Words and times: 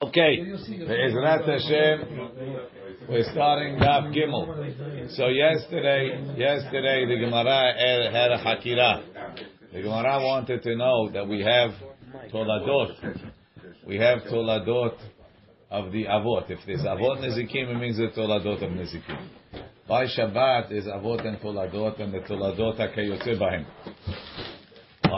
Okay, 0.00 0.36
Be'ezrat 0.38 1.44
Hashem, 1.44 2.30
we're 3.08 3.24
starting 3.32 3.74
Daf 3.78 4.14
Gimel. 4.14 5.10
So 5.16 5.26
yesterday, 5.26 6.36
yesterday 6.36 7.04
the 7.04 7.16
Gemara 7.16 7.74
had 8.12 8.30
a 8.30 8.38
Hakira. 8.38 9.02
The 9.72 9.82
Gemara 9.82 10.20
wanted 10.22 10.62
to 10.62 10.76
know 10.76 11.10
that 11.10 11.26
we 11.26 11.40
have 11.40 11.72
Toladot. 12.32 13.32
We 13.88 13.96
have 13.96 14.20
Toladot 14.20 14.96
of 15.68 15.90
the 15.90 16.04
Avot. 16.04 16.48
If 16.48 16.60
there's 16.64 16.82
Avot 16.82 17.18
Nezikim, 17.18 17.68
it 17.68 17.78
means 17.80 17.96
the 17.96 18.12
Toladot 18.16 18.62
of 18.62 18.70
Nezikim. 18.70 19.28
By 19.88 20.04
Shabbat 20.06 20.70
is 20.70 20.84
Avot 20.84 21.26
and 21.26 21.38
Toladot 21.40 22.00
and 22.00 22.14
the 22.14 22.20
Toladot 22.20 22.78
HaKayotze 22.78 23.36
Bahem. 23.36 23.66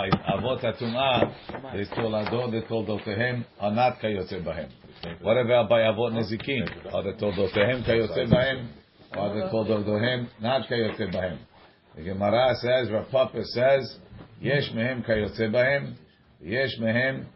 By 0.01 0.09
Avot 0.09 0.65
HaTum'ah 0.65 1.79
is 1.79 1.87
Toladot, 1.89 2.53
the 2.53 2.63
Toldotehem 2.63 3.45
are 3.61 3.71
not 3.71 4.01
Kayotze 4.01 4.43
Bahem. 4.43 4.71
What 5.21 5.37
about 5.37 5.69
by 5.69 5.81
Avot 5.81 6.13
Nezikim? 6.13 6.95
Are 6.95 7.03
the 7.03 7.13
Toldotehem 7.23 7.87
Kayotze 7.87 8.33
Bahem? 8.33 8.69
Or 9.15 9.35
the 9.35 9.51
Toldotehem 9.53 10.29
not 10.41 10.71
Kayotze 10.71 11.15
Bahem? 11.15 11.39
The 11.97 12.03
Gemara 12.03 12.55
says, 12.63 12.91
Rav 12.91 13.11
Papa 13.11 13.45
says, 13.45 13.99
Yesh 14.41 14.71
Mehem 14.75 15.07
Kayotze 15.07 15.43
Bahem, 15.53 15.97
Yesh 16.41 16.79
Mehem, 16.81 17.27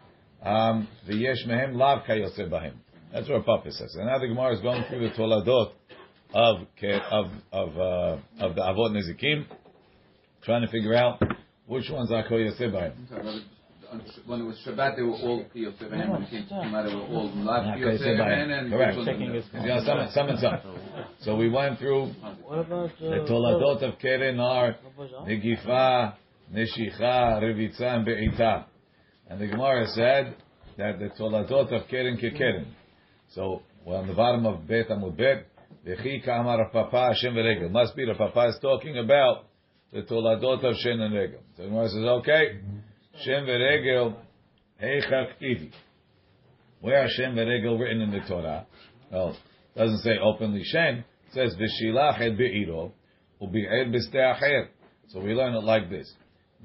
um, 0.42 0.88
the 1.06 1.16
Yesh 1.16 1.44
Mehem 1.46 1.74
Lav 1.74 2.04
Kayotze 2.08 2.48
Bahem. 2.48 2.76
That's 3.12 3.28
what 3.28 3.44
Papa 3.44 3.72
says. 3.72 3.94
And 3.94 4.06
now 4.06 4.18
the 4.18 4.28
Gemara 4.28 4.54
is 4.54 4.62
going 4.62 4.84
through 4.88 5.06
the 5.10 5.14
Toladot 5.14 5.72
of 6.32 6.66
of 7.12 7.26
of 7.52 7.78
uh, 7.78 8.16
of 8.40 8.54
the 8.54 8.62
Avot 8.62 8.96
Nezikim, 8.96 9.44
trying 10.42 10.62
to 10.62 10.68
figure 10.68 10.94
out 10.94 11.20
which 11.66 11.90
ones 11.90 12.12
are 12.12 12.26
Kayotze 12.28 12.60
Bahem 12.60 13.44
when 14.26 14.40
it 14.40 14.44
was 14.44 14.56
Shabbat, 14.66 14.96
they 14.96 15.02
were 15.02 15.12
all 15.12 15.44
Kiyot 15.54 15.76
Sevahem. 15.78 16.10
When 16.10 16.22
it 16.22 16.30
came 16.30 16.46
to 16.46 16.54
Shemar, 16.54 16.88
they 16.88 16.94
were 16.94 17.02
all 17.02 17.30
Lav 17.36 17.64
Kiyot 17.64 18.00
Sevahem. 18.00 18.70
Correct. 18.70 19.66
Yeah, 19.66 19.84
some, 19.84 20.08
some 20.12 20.28
and 20.28 20.38
some. 20.38 20.78
So 21.20 21.36
we 21.36 21.48
went 21.48 21.78
through 21.78 22.12
uh, 22.22 22.34
the 23.00 23.26
Toladot 23.28 23.82
of 23.82 23.98
Keren 23.98 24.40
are 24.40 24.76
Negifa, 25.26 26.14
Neshicha, 26.52 27.42
Revitza, 27.42 27.82
and 27.82 28.04
Be'ita. 28.04 28.66
And 29.28 29.40
the 29.40 29.46
Gemara 29.46 29.86
said 29.88 30.36
that 30.76 30.98
the 30.98 31.10
Toladot 31.18 31.72
of 31.72 31.88
Keren 31.88 32.18
Kekeren. 32.18 32.66
So 33.30 33.62
we're 33.84 33.96
on 33.96 34.06
the 34.06 34.14
bottom 34.14 34.46
of 34.46 34.66
Bet 34.66 34.88
Amud 34.88 35.16
Bet. 35.16 35.46
Vechi 35.86 36.24
Kamar 36.24 36.70
Papa 36.70 37.12
Hashem 37.12 37.34
Veregel. 37.34 37.70
Must 37.70 37.94
be 37.94 38.06
the 38.06 38.14
Papa 38.14 38.48
is 38.48 38.58
talking 38.62 38.96
about 38.96 39.46
the 39.94 40.02
Toladot 40.02 40.64
of 40.64 40.74
Shen 40.78 41.00
and 41.00 41.14
Regel. 41.14 41.40
So 41.56 41.62
the 41.62 41.88
says, 41.88 41.96
okay. 41.96 42.58
Shem 43.22 43.44
v'regel 43.44 44.16
heichak 44.82 45.38
tivi. 45.40 45.70
Where 46.80 47.04
are 47.04 47.08
Shen 47.08 47.36
v'regel 47.36 47.78
written 47.78 48.00
in 48.00 48.10
the 48.10 48.20
Torah? 48.28 48.66
Well, 49.12 49.36
it 49.74 49.78
doesn't 49.78 50.00
say 50.00 50.18
openly 50.20 50.64
Shem. 50.64 51.04
It 51.28 51.32
says 51.32 51.54
v'shilach 51.54 52.20
et 52.20 52.36
be'iro 52.36 52.92
u'bi'er 53.40 53.94
b'ste'acher. 53.94 54.66
So 55.10 55.20
we 55.20 55.32
learn 55.32 55.54
it 55.54 55.62
like 55.62 55.88
this. 55.88 56.12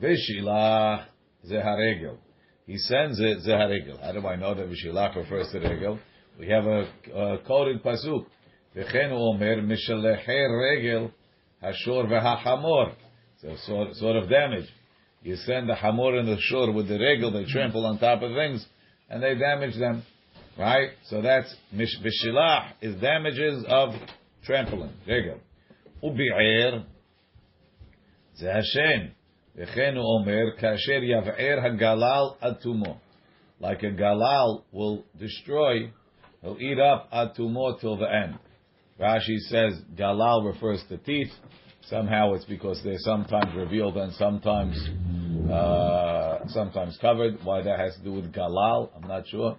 V'shilach 0.02 1.06
zeharegel. 1.48 2.18
He 2.66 2.78
sends 2.78 3.20
it 3.20 3.46
zeharegel. 3.48 4.02
How 4.02 4.12
do 4.12 4.26
I 4.26 4.38
know 4.38 4.56
that 4.56 4.68
v'shilach 4.68 5.16
refers 5.16 5.52
to 5.52 5.60
regel? 5.60 6.00
We 6.40 6.50
have 6.50 6.66
a, 6.66 6.88
a 7.14 7.38
pasuk. 7.46 8.26
V'chen 8.76 9.12
omer 9.12 9.62
mishalecher 9.62 10.60
regel 10.60 11.12
hashor 11.62 12.08
v'hachamor. 12.08 12.96
So 13.43 13.55
sort, 13.67 13.95
sort 13.95 14.17
of 14.17 14.29
damage. 14.29 14.67
You 15.23 15.37
send 15.37 15.69
the 15.69 15.75
hamor 15.75 16.19
and 16.19 16.29
the 16.29 16.37
shur 16.39 16.71
with 16.71 16.89
the 16.89 16.99
regel, 16.99 17.33
they 17.33 17.45
trample 17.45 17.87
on 17.87 17.99
top 17.99 18.23
of 18.23 18.33
things, 18.35 18.65
and 19.09 19.23
they 19.23 19.35
damage 19.35 19.79
them. 19.79 20.03
Right? 20.59 20.91
So 21.07 21.23
that's 21.23 21.55
bishilah 21.75 22.73
is 22.81 23.01
damages 23.01 23.65
of 23.69 23.91
trampling. 24.45 24.93
Regel. 25.07 25.41
Ubi'er 26.03 26.85
ze 28.37 28.47
Hashem. 28.47 29.11
וכן 29.57 29.97
הוא 29.97 30.19
אומר, 30.19 30.57
כאשר 30.59 31.03
יבער 31.03 31.67
הגלל 31.67 32.25
עד 32.41 32.55
תומו. 32.55 32.97
Like 33.61 33.83
a 33.83 33.91
galal 33.93 34.65
will 34.73 35.05
destroy, 35.19 35.91
he'll 36.43 36.59
eat 36.61 36.79
up 36.79 37.09
ad 37.13 37.35
tumo 37.37 37.81
till 37.81 37.97
the 37.97 38.11
end. 38.13 38.39
Rashi 39.01 39.39
says 39.49 39.81
galal 39.97 40.45
refers 40.45 40.83
to 40.89 40.99
teeth. 40.99 41.33
Somehow 41.88 42.34
it's 42.34 42.46
because 42.46 42.82
they're 42.84 42.98
sometimes 43.00 43.56
revealed 43.56 43.98
and 43.98 44.14
sometimes 44.14 44.78
uh, 45.52 46.40
sometimes 46.48 46.98
covered. 47.02 47.44
Why 47.44 47.62
that 47.62 47.80
has 47.80 47.96
to 47.96 48.04
do 48.04 48.14
with 48.14 48.32
galal, 48.34 48.90
I'm 48.96 49.08
not 49.08 49.28
sure. 49.28 49.58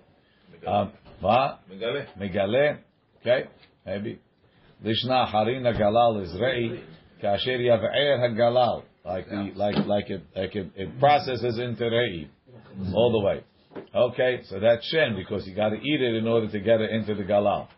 Um, 0.66 0.92
Megale. 1.22 2.06
Megale. 2.18 2.78
Okay, 3.20 3.48
maybe. 3.84 4.20
Lishna 4.84 5.30
harina 5.32 5.78
galal 5.78 6.22
is 6.22 6.34
rei. 6.40 6.82
Kasher 7.22 7.58
yav'er 7.58 8.18
hagalal. 8.18 8.84
Like 9.04 9.28
the, 9.28 9.52
like 9.56 9.86
like 9.86 10.10
it 10.10 10.22
like 10.36 10.54
it, 10.54 10.70
it 10.76 11.00
processes 11.00 11.58
into 11.58 11.84
rei 11.84 12.30
all 12.94 13.12
the 13.12 13.20
way. 13.20 13.44
Okay, 13.94 14.40
so 14.48 14.60
that's 14.60 14.86
shen 14.88 15.16
because 15.16 15.46
you 15.46 15.54
got 15.54 15.70
to 15.70 15.76
eat 15.76 16.00
it 16.00 16.14
in 16.14 16.26
order 16.26 16.50
to 16.50 16.60
get 16.60 16.80
it 16.80 16.90
into 16.90 17.14
the 17.14 17.22
galal. 17.22 17.68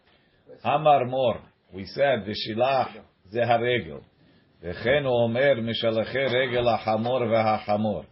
Amar 0.64 1.04
mor. 1.06 1.40
We 1.72 1.86
said 1.86 2.24
the 2.26 2.34
shilach 2.34 2.96
zeharegel. 3.32 4.02
וכן 4.63 5.03
הוא 5.05 5.23
אומר 5.23 5.53
משלחי 5.61 6.25
רגל 6.25 6.67
החמור 6.67 7.21
והחמור. 7.31 8.03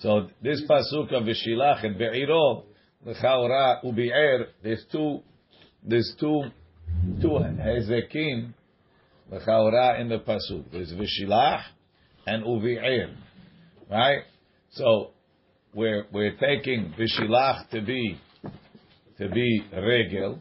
So 0.00 0.28
this 0.42 0.62
pasuk 0.62 1.12
of 1.12 1.24
Vishilach 1.24 1.84
and 1.84 1.98
Be'iro, 1.98 2.62
L'chaora 3.04 3.80
ubi'er, 3.84 4.46
there's 4.62 4.84
two, 4.92 5.20
there's 5.84 6.14
two, 6.20 6.44
two 7.20 7.28
hezekim, 7.28 8.54
L'chaora 9.30 10.00
in 10.00 10.08
the 10.08 10.18
pasuk. 10.18 10.70
There's 10.70 10.92
Vishilach 10.92 11.62
and 12.26 12.44
Ubi'er. 12.44 13.14
Right? 13.90 14.22
So, 14.70 15.10
we're, 15.74 16.06
we're 16.12 16.36
taking 16.36 16.94
Vishilach 16.98 17.68
to 17.70 17.80
be, 17.82 18.18
to 19.18 19.28
be 19.28 19.64
regel, 19.72 20.38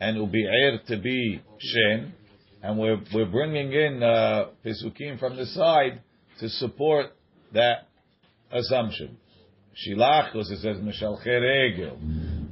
and 0.00 0.18
Ubi'er 0.18 0.84
to 0.86 0.98
be 0.98 1.40
shen, 1.58 2.12
and 2.63 2.79
we're 2.79 2.99
we're 3.13 3.29
bringing 3.29 3.73
in 3.73 4.01
uh, 4.01 4.45
pisukim 4.65 5.19
from 5.19 5.35
the 5.35 5.45
side 5.45 6.01
to 6.39 6.49
support 6.49 7.07
that 7.53 7.89
assumption. 8.51 9.17
Shilach, 9.75 10.31
because 10.31 10.49
it 10.49 10.59
says 10.59 10.77
mishalche 10.77 11.25
regel, 11.25 11.97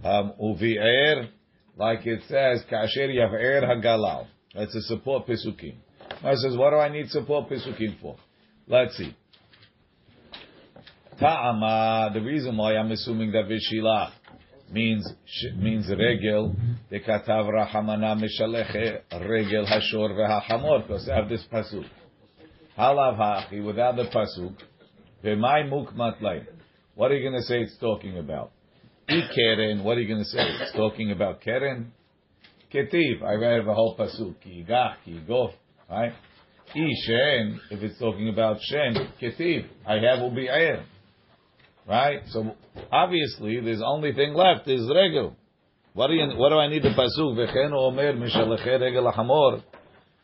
um, 0.03 0.33
uvi'er, 0.41 1.29
like 1.77 2.05
it 2.05 2.21
says 2.27 2.63
kasher 2.69 3.09
yav'er 3.09 3.63
hagalal. 3.63 4.27
That's 4.53 4.73
to 4.73 4.81
support 4.81 5.27
pisukim. 5.27 5.75
I 6.23 6.35
says, 6.35 6.57
what 6.57 6.71
do 6.71 6.75
I 6.75 6.89
need 6.89 7.09
support 7.09 7.49
pisukim 7.49 7.99
for? 8.01 8.17
Let's 8.67 8.97
see. 8.97 9.15
Ta'ama, 11.19 12.11
the 12.13 12.21
reason 12.21 12.57
why 12.57 12.75
I'm 12.75 12.91
assuming 12.91 13.31
that 13.31 13.45
v'shilach 13.45 14.11
means 14.71 15.07
means 15.57 15.89
regel. 15.89 16.55
The 16.89 16.99
katav 16.99 17.49
rahamana 17.49 18.15
mishaleche 18.21 19.01
regel 19.29 19.65
hashor 19.65 20.11
v'hachamor. 20.11 20.87
Because 20.87 21.05
they 21.05 21.13
have 21.13 21.29
this 21.29 21.45
pasuk. 21.51 21.85
Halav 22.77 23.17
hachi 23.17 23.65
without 23.65 23.95
the 23.95 24.05
pasuk. 24.05 24.55
V'may 25.23 25.69
mukmat 25.69 26.21
lay. 26.21 26.45
What 26.95 27.11
are 27.11 27.15
you 27.15 27.29
going 27.29 27.41
to 27.41 27.47
say? 27.47 27.61
It's 27.61 27.77
talking 27.79 28.17
about. 28.17 28.51
I 29.07 29.21
keren. 29.33 29.83
What 29.83 29.97
are 29.97 30.01
you 30.01 30.07
going 30.07 30.23
to 30.23 30.29
say? 30.29 30.39
It's 30.39 30.73
talking 30.73 31.11
about 31.11 31.41
keren. 31.41 31.91
Ketiv. 32.73 33.23
I 33.23 33.33
read 33.33 33.65
the 33.65 33.73
whole 33.73 33.97
pasuk. 33.97 34.35
Ki 34.41 34.65
yigach, 34.67 34.95
ki 35.05 35.19
yigof. 35.19 35.53
Right. 35.89 36.13
I 36.73 36.89
shen. 37.05 37.59
If 37.69 37.81
it's 37.83 37.99
talking 37.99 38.29
about 38.29 38.57
shen, 38.61 38.95
ketiv. 39.21 39.65
I 39.85 39.95
have 39.95 40.19
ubi'er. 40.19 40.83
Right? 41.91 42.21
So 42.29 42.55
obviously, 42.89 43.59
there's 43.59 43.81
only 43.85 44.13
thing 44.13 44.33
left 44.33 44.65
is 44.65 44.89
regel. 44.95 45.35
What 45.91 46.07
do 46.07 46.13
you? 46.13 46.25
What 46.37 46.47
do 46.47 46.55
I 46.55 46.69
need 46.69 46.83
the 46.83 46.91
pasuk? 46.91 47.35
V'chenu 47.35 47.73
omer 47.73 48.13
mishaleche 48.13 48.79
regel 48.79 49.11
hamor. 49.11 49.61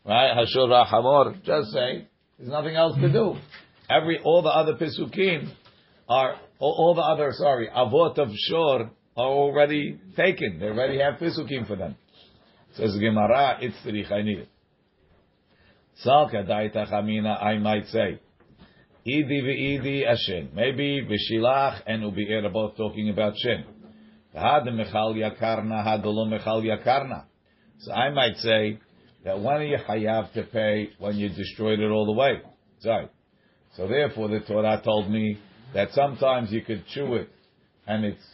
Right? 0.06 0.32
Hashor 0.34 0.88
hamor. 0.88 1.36
Just 1.44 1.74
say. 1.74 2.08
There's 2.40 2.50
nothing 2.50 2.78
else 2.78 2.96
to 2.96 3.12
do. 3.12 3.36
Every 3.90 4.18
all 4.24 4.44
the 4.44 4.50
other 4.50 4.76
pisukim 4.76 5.50
are 6.08 6.36
all, 6.58 6.72
all 6.72 6.96
the 6.96 7.02
other 7.02 7.34
sorry 7.34 7.68
avot 7.68 8.18
of 8.18 8.30
shor 8.48 8.90
are 9.18 9.28
already 9.28 10.00
taken. 10.16 10.60
They 10.62 10.68
already 10.68 11.00
have 11.00 11.16
pisukim 11.16 11.68
for 11.68 11.76
them. 11.76 11.98
Says 12.78 12.96
Gemara, 12.98 13.58
it's 13.60 13.76
tzrich. 13.86 14.10
I 14.10 14.22
need. 14.22 14.48
Salka 16.06 16.48
daita. 16.48 16.90
I 17.44 17.58
might 17.58 17.88
say. 17.88 18.22
Idi 19.08 19.42
v'idi 19.42 20.06
ashen. 20.06 20.50
Maybe 20.54 21.02
v'shilach 21.02 21.82
and 21.88 22.04
ubi'er 22.04 22.44
are 22.44 22.50
both 22.50 22.76
talking 22.76 23.10
about 23.10 23.38
shen. 23.38 23.64
Had 24.34 24.64
mechal 24.64 25.16
yakarna, 25.16 25.82
had 25.84 26.04
mechal 26.04 26.62
yakarna. 26.62 27.24
So 27.80 27.94
I 27.94 28.10
might 28.10 28.36
say 28.38 28.80
that 29.24 29.40
when 29.40 29.62
you 29.62 29.78
hayav 29.78 30.34
to 30.34 30.44
pay 30.44 30.90
when 31.00 31.16
you 31.16 31.30
destroyed 31.30 31.80
it 31.80 31.90
all 31.90 32.06
the 32.06 32.12
way? 32.12 32.42
Sorry. 32.80 33.08
So 33.78 33.88
therefore 33.88 34.28
the 34.28 34.42
Torah 34.42 34.82
told 34.84 35.10
me 35.10 35.38
that 35.74 35.92
sometimes 35.92 36.52
you 36.52 36.62
could 36.62 36.86
chew 36.88 37.16
it 37.16 37.30
and 37.88 38.04
it's 38.04 38.26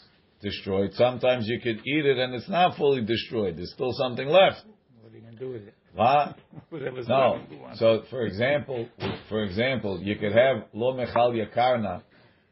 destroyed. 0.41 0.91
Sometimes 0.93 1.47
you 1.47 1.59
could 1.59 1.85
eat 1.85 2.05
it 2.05 2.17
and 2.17 2.33
it's 2.33 2.49
not 2.49 2.77
fully 2.77 3.01
destroyed. 3.05 3.57
There's 3.57 3.73
still 3.73 3.93
something 3.93 4.27
left. 4.27 4.63
What 5.01 5.13
are 5.13 5.15
you 5.15 5.21
going 5.21 5.33
to 5.33 5.39
do 5.39 5.51
with 5.51 5.67
it? 5.67 5.75
What? 5.93 6.37
No. 6.71 7.37
left, 7.37 7.51
you 7.51 7.59
want. 7.59 7.77
So, 7.77 8.03
for 8.09 8.25
example, 8.25 8.87
for 9.29 9.43
example, 9.43 9.99
you 10.01 10.15
could 10.15 10.31
have 10.31 10.65
lo 10.73 10.93
mechal 10.93 11.33
yakarna 11.33 12.01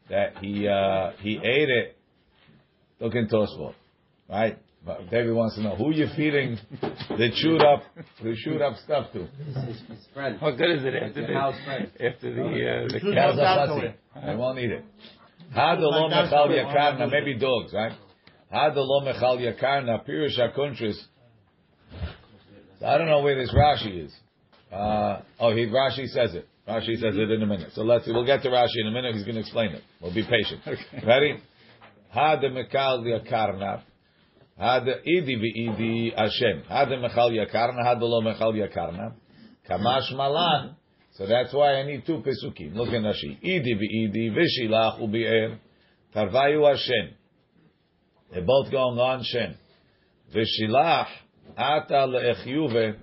that 0.10 0.38
he 0.42 0.68
uh, 0.68 1.12
he 1.22 1.38
ate 1.38 1.70
it. 1.70 1.98
Look 3.00 3.16
in 3.16 3.28
Tosfot, 3.28 3.74
right? 4.30 4.60
But 4.86 5.10
David 5.10 5.34
wants 5.34 5.56
to 5.56 5.62
know 5.62 5.76
who 5.76 5.92
you 5.92 6.08
feeding 6.16 6.58
the 6.82 7.30
chewed 7.36 7.62
up 7.64 7.84
the 8.22 8.36
chewed 8.44 8.62
up 8.62 8.78
stuff 8.84 9.12
to. 9.14 9.22
It's, 9.22 9.80
it's 9.90 10.04
spread. 10.06 10.42
What 10.42 10.58
good 10.58 10.78
is 10.78 10.86
it 10.86 10.94
after 10.96 11.26
the, 11.26 11.34
a 11.34 11.40
house 11.40 11.56
spread. 11.62 11.92
after 12.00 12.34
the, 12.34 12.42
uh, 12.42 12.94
the 12.94 13.14
Cows 13.14 13.40
are 13.40 13.68
fussy. 13.68 13.94
They 14.26 14.36
won't 14.36 14.60
eat 14.60 14.72
it. 14.72 14.86
Had 15.54 15.78
the 15.78 15.88
lo 15.88 16.10
mechal 16.10 16.50
yakarna, 16.50 17.10
maybe 17.12 17.38
dogs, 17.38 17.74
right? 17.74 17.94
Had 18.50 18.74
the 18.74 18.82
lo 18.82 19.02
mechal 19.02 19.38
yakarna, 19.40 20.08
pirush 20.08 20.40
hakuntris. 20.40 20.98
So 22.82 22.88
I 22.88 22.98
don't 22.98 23.08
know 23.08 23.22
where 23.22 23.36
this 23.36 23.54
Rashi 23.54 24.06
is. 24.06 24.12
Uh, 24.74 25.22
oh, 25.40 25.56
he 25.56 25.68
Rashi 25.68 26.08
says 26.08 26.34
it. 26.34 26.48
Rashi 26.68 26.96
says 26.96 27.16
it 27.16 27.30
in 27.30 27.44
a 27.44 27.46
minute. 27.46 27.74
So 27.76 27.84
let's 27.84 28.06
see. 28.06 28.12
We'll 28.12 28.26
get 28.26 28.42
to 28.42 28.50
Rashi 28.50 28.80
in 28.80 28.88
a 28.88 28.92
minute. 28.92 29.14
He's 29.14 29.24
going 29.24 29.36
to 29.36 29.42
explain 29.42 29.70
it. 29.74 29.84
We'll 30.02 30.14
be 30.14 30.24
patient. 30.24 30.62
Okay. 30.66 31.06
Ready? 31.06 31.36
Had 32.10 32.42
the 32.42 32.48
mechal 32.48 33.04
yakarna. 33.04 33.84
Had 34.58 34.84
idi 34.84 35.38
v'idi 35.38 36.18
Hashem. 36.18 36.64
Had 36.68 36.88
mechal 36.88 37.30
yakarna. 37.32 37.86
Had 37.86 38.00
lo 38.00 38.20
mechal 38.22 38.54
yakarna. 38.56 39.14
Kamash 39.70 40.16
malan. 40.16 40.76
So 41.14 41.28
that's 41.28 41.54
why 41.54 41.76
I 41.76 41.86
need 41.86 42.08
two 42.08 42.24
pesukim. 42.24 42.74
Look 42.74 42.88
at 42.88 43.04
Rashi. 43.04 43.40
Idi 43.44 43.76
v'idi 43.76 44.36
v'shilach 44.36 45.00
u'bi'er. 45.00 45.60
Tarvayu 46.16 46.68
Hashem. 46.68 47.14
They're 48.34 48.42
both 48.42 48.72
going 48.72 48.98
on 48.98 49.24
Shen. 49.24 49.56
V'shilach 50.36 51.10
ata 51.58 52.08
le'echyuve 52.08 52.96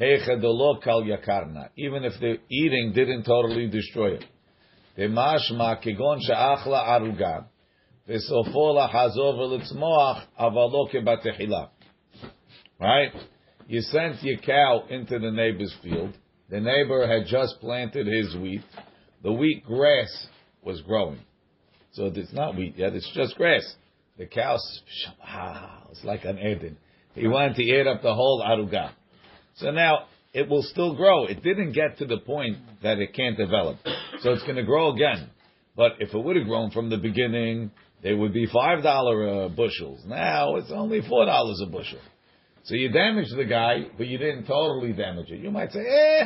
heichadolo 0.00 0.82
kal 0.82 1.02
yakarna. 1.02 1.68
Even 1.76 2.04
if 2.04 2.12
the 2.20 2.38
eating 2.48 2.92
didn't 2.94 3.24
totally 3.24 3.68
destroy 3.68 4.14
it. 4.14 4.24
Demashma 4.96 5.82
kegon 5.84 6.18
she'achla 6.20 6.88
aruga. 6.88 7.44
V'sofo 8.08 8.74
lahazor 8.74 9.34
v'litzmoach 9.36 10.22
avalo 10.40 10.92
kebatehila. 10.92 11.68
Right? 12.80 13.12
You 13.66 13.80
sent 13.82 14.22
your 14.22 14.38
cow 14.38 14.84
into 14.88 15.18
the 15.18 15.30
neighbor's 15.30 15.74
field. 15.82 16.16
The 16.48 16.60
neighbor 16.60 17.06
had 17.06 17.26
just 17.26 17.60
planted 17.60 18.06
his 18.06 18.34
wheat. 18.36 18.62
The 19.22 19.32
wheat 19.32 19.64
grass 19.64 20.28
was 20.62 20.80
growing. 20.82 21.20
So 21.92 22.06
it's 22.06 22.32
not 22.32 22.56
wheat 22.56 22.76
yet, 22.76 22.94
it's 22.94 23.10
just 23.14 23.36
grass. 23.36 23.74
The 24.16 24.26
cow, 24.26 24.56
ah, 25.22 25.82
it's 25.90 26.04
like 26.04 26.24
an 26.24 26.38
Eden. 26.38 26.78
He 27.18 27.28
wanted 27.28 27.56
to 27.56 27.62
eat 27.62 27.86
up 27.86 28.02
the 28.02 28.14
whole 28.14 28.42
aruga. 28.46 28.90
So 29.56 29.70
now, 29.70 30.06
it 30.32 30.48
will 30.48 30.62
still 30.62 30.94
grow. 30.94 31.26
It 31.26 31.42
didn't 31.42 31.72
get 31.72 31.98
to 31.98 32.06
the 32.06 32.18
point 32.18 32.58
that 32.82 32.98
it 32.98 33.14
can't 33.14 33.36
develop. 33.36 33.78
So 34.20 34.32
it's 34.32 34.42
going 34.42 34.56
to 34.56 34.62
grow 34.62 34.92
again. 34.92 35.30
But 35.76 35.92
if 36.00 36.14
it 36.14 36.18
would 36.18 36.36
have 36.36 36.46
grown 36.46 36.70
from 36.70 36.90
the 36.90 36.96
beginning, 36.96 37.70
they 38.02 38.12
would 38.12 38.32
be 38.32 38.46
$5 38.46 38.84
uh, 38.84 39.48
bushels. 39.50 40.02
Now 40.06 40.56
it's 40.56 40.70
only 40.70 41.00
$4 41.00 41.62
a 41.62 41.66
bushel. 41.66 41.98
So 42.64 42.74
you 42.74 42.90
damaged 42.90 43.34
the 43.36 43.44
guy, 43.44 43.86
but 43.96 44.06
you 44.06 44.18
didn't 44.18 44.46
totally 44.46 44.92
damage 44.92 45.30
it. 45.30 45.40
You 45.40 45.50
might 45.50 45.72
say, 45.72 45.80
eh, 45.80 46.24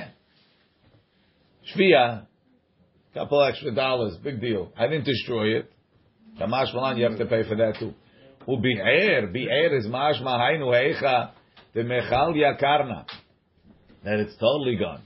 shvia, 1.74 2.26
couple 3.14 3.42
extra 3.42 3.72
dollars, 3.74 4.16
big 4.24 4.40
deal. 4.40 4.72
I 4.76 4.88
didn't 4.88 5.04
destroy 5.04 5.58
it. 5.58 5.72
Kamash 6.40 6.74
malan, 6.74 6.96
you 6.96 7.04
have 7.04 7.18
to 7.18 7.26
pay 7.26 7.46
for 7.48 7.56
that 7.56 7.76
too. 7.78 7.94
Ubi'er, 8.48 9.32
bi'er 9.32 9.78
is 9.78 9.86
mashma 9.86 10.38
hainu 10.38 10.66
heicha, 10.72 11.30
the 11.74 11.80
mechal 11.80 12.34
yakarna. 12.34 13.04
That 14.04 14.20
it's 14.20 14.36
totally 14.36 14.76
gone. 14.76 15.02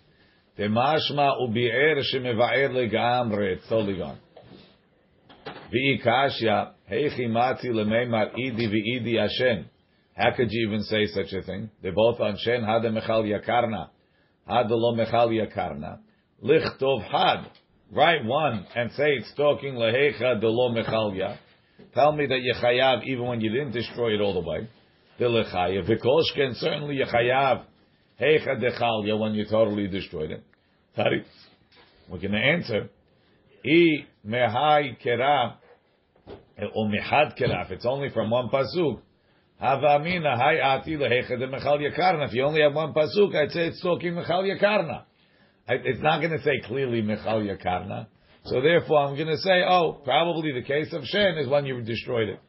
The 0.56 0.64
mashma 0.64 1.40
ubi'er 1.40 2.02
shemeva'er 2.14 2.70
legamre, 2.70 3.56
it's 3.56 3.68
totally 3.68 3.98
gone. 3.98 4.18
Vi'i 5.72 6.02
kashya, 6.04 6.72
heichi 6.90 7.28
mati 7.28 7.68
lemeimar 7.68 8.34
idi 8.34 8.68
v'idi 8.68 9.18
Hashem. 9.18 9.68
How 10.16 10.34
could 10.34 10.48
you 10.50 10.68
even 10.68 10.82
say 10.84 11.06
such 11.06 11.32
a 11.34 11.42
thing? 11.42 11.70
They're 11.82 11.92
both 11.92 12.20
on 12.20 12.38
Shen, 12.38 12.62
Hada 12.62 12.86
Mechal 12.86 13.24
Yakarna. 13.24 13.90
Hada 14.48 14.70
Lo 14.70 14.96
Mechal 14.96 15.28
Yakarna. 15.28 15.98
Lichtov 16.42 17.04
Had. 17.04 17.50
Write 17.92 18.24
one 18.24 18.66
and 18.74 18.90
say 18.92 19.10
it's 19.10 19.32
talking 19.36 19.74
Lehecha 19.74 20.40
De 20.40 20.48
Lo 20.48 20.74
Mechal 20.74 21.16
Ya. 21.16 21.36
Tell 21.94 22.12
me 22.12 22.26
that 22.26 22.40
Yechayav, 22.40 23.04
even 23.04 23.26
when 23.26 23.40
you 23.40 23.50
didn't 23.50 23.72
destroy 23.72 24.14
it 24.14 24.20
all 24.20 24.34
the 24.34 24.48
way. 24.48 24.68
The 25.18 25.24
Lechayav. 25.24 25.88
Vikoshken, 25.88 26.56
certainly 26.56 26.98
Yechayav. 26.98 27.64
Hecha 28.20 28.60
De 28.60 29.06
Ya, 29.06 29.16
when 29.16 29.34
you 29.34 29.44
totally 29.44 29.88
destroyed 29.88 30.30
it. 30.30 30.44
Tari. 30.94 31.24
We're 32.08 32.18
going 32.18 32.32
to 32.32 32.38
answer. 32.38 32.88
I 33.64 34.06
Mehai 34.26 34.96
Kera. 35.04 35.54
Or 36.74 36.88
Mehad 36.88 37.38
Kera. 37.38 37.64
If 37.66 37.72
it's 37.72 37.86
only 37.86 38.10
from 38.10 38.30
one 38.30 38.48
Pasuk. 38.48 39.00
Havamina 39.60 40.36
hay 40.36 40.60
ati 40.60 40.96
leheched 40.96 41.30
mechal 41.30 41.80
yakarna. 41.80 42.28
If 42.28 42.34
you 42.34 42.44
only 42.44 42.60
have 42.60 42.74
one 42.74 42.92
pasuk, 42.92 43.34
I'd 43.34 43.50
say 43.50 43.68
it's 43.68 43.80
talking 43.80 44.12
mechal 44.12 44.44
yakarna. 44.44 45.04
It's 45.68 46.02
not 46.02 46.20
going 46.20 46.32
to 46.32 46.42
say 46.42 46.60
clearly 46.66 47.02
mechal 47.02 47.42
yakarna. 47.42 48.06
So 48.46 48.60
therefore, 48.60 49.00
I'm 49.00 49.16
going 49.16 49.26
to 49.26 49.38
say, 49.38 49.62
oh, 49.68 50.00
probably 50.04 50.52
the 50.52 50.62
case 50.62 50.92
of 50.92 51.04
Shen 51.04 51.36
is 51.38 51.48
when 51.48 51.66
you 51.66 51.82
destroyed 51.82 52.28
it. 52.28 52.40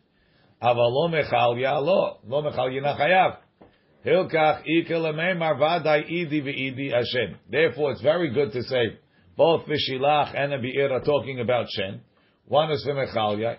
Therefore, 7.49 7.91
it's 7.91 8.01
very 8.01 8.33
good 8.33 8.51
to 8.53 8.63
say 8.63 8.99
both 9.35 9.65
Vishilach 9.65 10.35
and 10.35 10.53
a 10.53 10.59
bi'ir 10.59 10.91
are 10.91 11.03
talking 11.03 11.39
about 11.39 11.65
Shen. 11.69 12.01
One 12.45 12.71
is 12.71 12.83
for 12.83 12.93
Mechalia. 12.93 13.57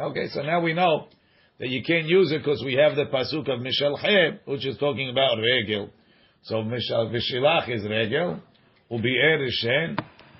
Okay, 0.00 0.28
so 0.28 0.42
now 0.42 0.60
we 0.60 0.72
know 0.72 1.06
that 1.60 1.68
you 1.68 1.82
can't 1.82 2.06
use 2.06 2.32
it 2.32 2.38
because 2.38 2.62
we 2.64 2.74
have 2.74 2.96
the 2.96 3.04
pasuk 3.04 3.48
of 3.48 3.60
mishalche, 3.60 4.38
which 4.46 4.66
is 4.66 4.78
talking 4.78 5.10
about 5.10 5.36
regel. 5.36 5.90
So 6.42 6.56
mishal 6.56 7.12
v'shilach 7.14 7.68
is 7.68 7.84
regel, 7.84 8.40
ubi'er 8.92 9.46
is 9.46 9.54
shen, 9.54 9.96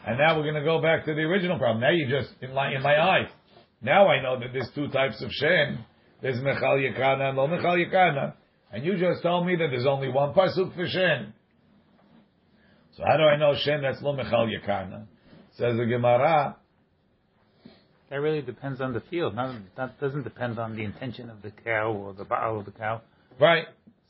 and 0.06 0.18
now 0.18 0.36
we're 0.36 0.42
going 0.42 0.54
to 0.54 0.64
go 0.64 0.80
back 0.82 1.04
to 1.06 1.14
the 1.14 1.22
original 1.22 1.58
problem. 1.58 1.80
Now 1.80 1.90
you 1.90 2.08
just 2.08 2.30
in 2.42 2.52
my, 2.52 2.74
in 2.74 2.82
my 2.82 3.00
eyes. 3.00 3.28
Now 3.80 4.08
I 4.08 4.22
know 4.22 4.38
that 4.38 4.48
there's 4.52 4.70
two 4.74 4.88
types 4.88 5.22
of 5.22 5.30
shen. 5.32 5.84
There's 6.20 6.36
mechal 6.36 6.78
yakana 6.78 7.30
and 7.30 7.36
lo 7.36 7.48
mechal 7.48 7.84
yakana. 7.84 8.34
And 8.72 8.84
you 8.84 8.96
just 8.96 9.22
told 9.22 9.46
me 9.46 9.56
that 9.56 9.68
there's 9.70 9.86
only 9.86 10.08
one 10.08 10.34
pasuk 10.34 10.74
for 10.74 10.86
shen. 10.86 11.32
So 12.96 13.02
how 13.06 13.16
do 13.16 13.24
I 13.24 13.36
know 13.36 13.54
shen 13.56 13.82
that's 13.82 14.00
lo 14.02 14.14
mechal 14.16 14.48
yakana? 14.48 15.06
Says 15.56 15.76
the 15.76 15.84
Gemara, 15.84 16.56
That 18.10 18.16
really 18.16 18.42
depends 18.42 18.80
on 18.80 18.92
the 18.92 19.00
field. 19.10 19.34
Not, 19.34 19.56
that 19.76 20.00
doesn't 20.00 20.22
depend 20.22 20.58
on 20.58 20.76
the 20.76 20.84
intention 20.84 21.28
of 21.28 21.42
the 21.42 21.50
cow 21.50 21.92
or 21.92 22.12
the 22.14 22.24
baal 22.24 22.60
of 22.60 22.64
the 22.66 22.70
cow. 22.72 23.02
right? 23.40 23.66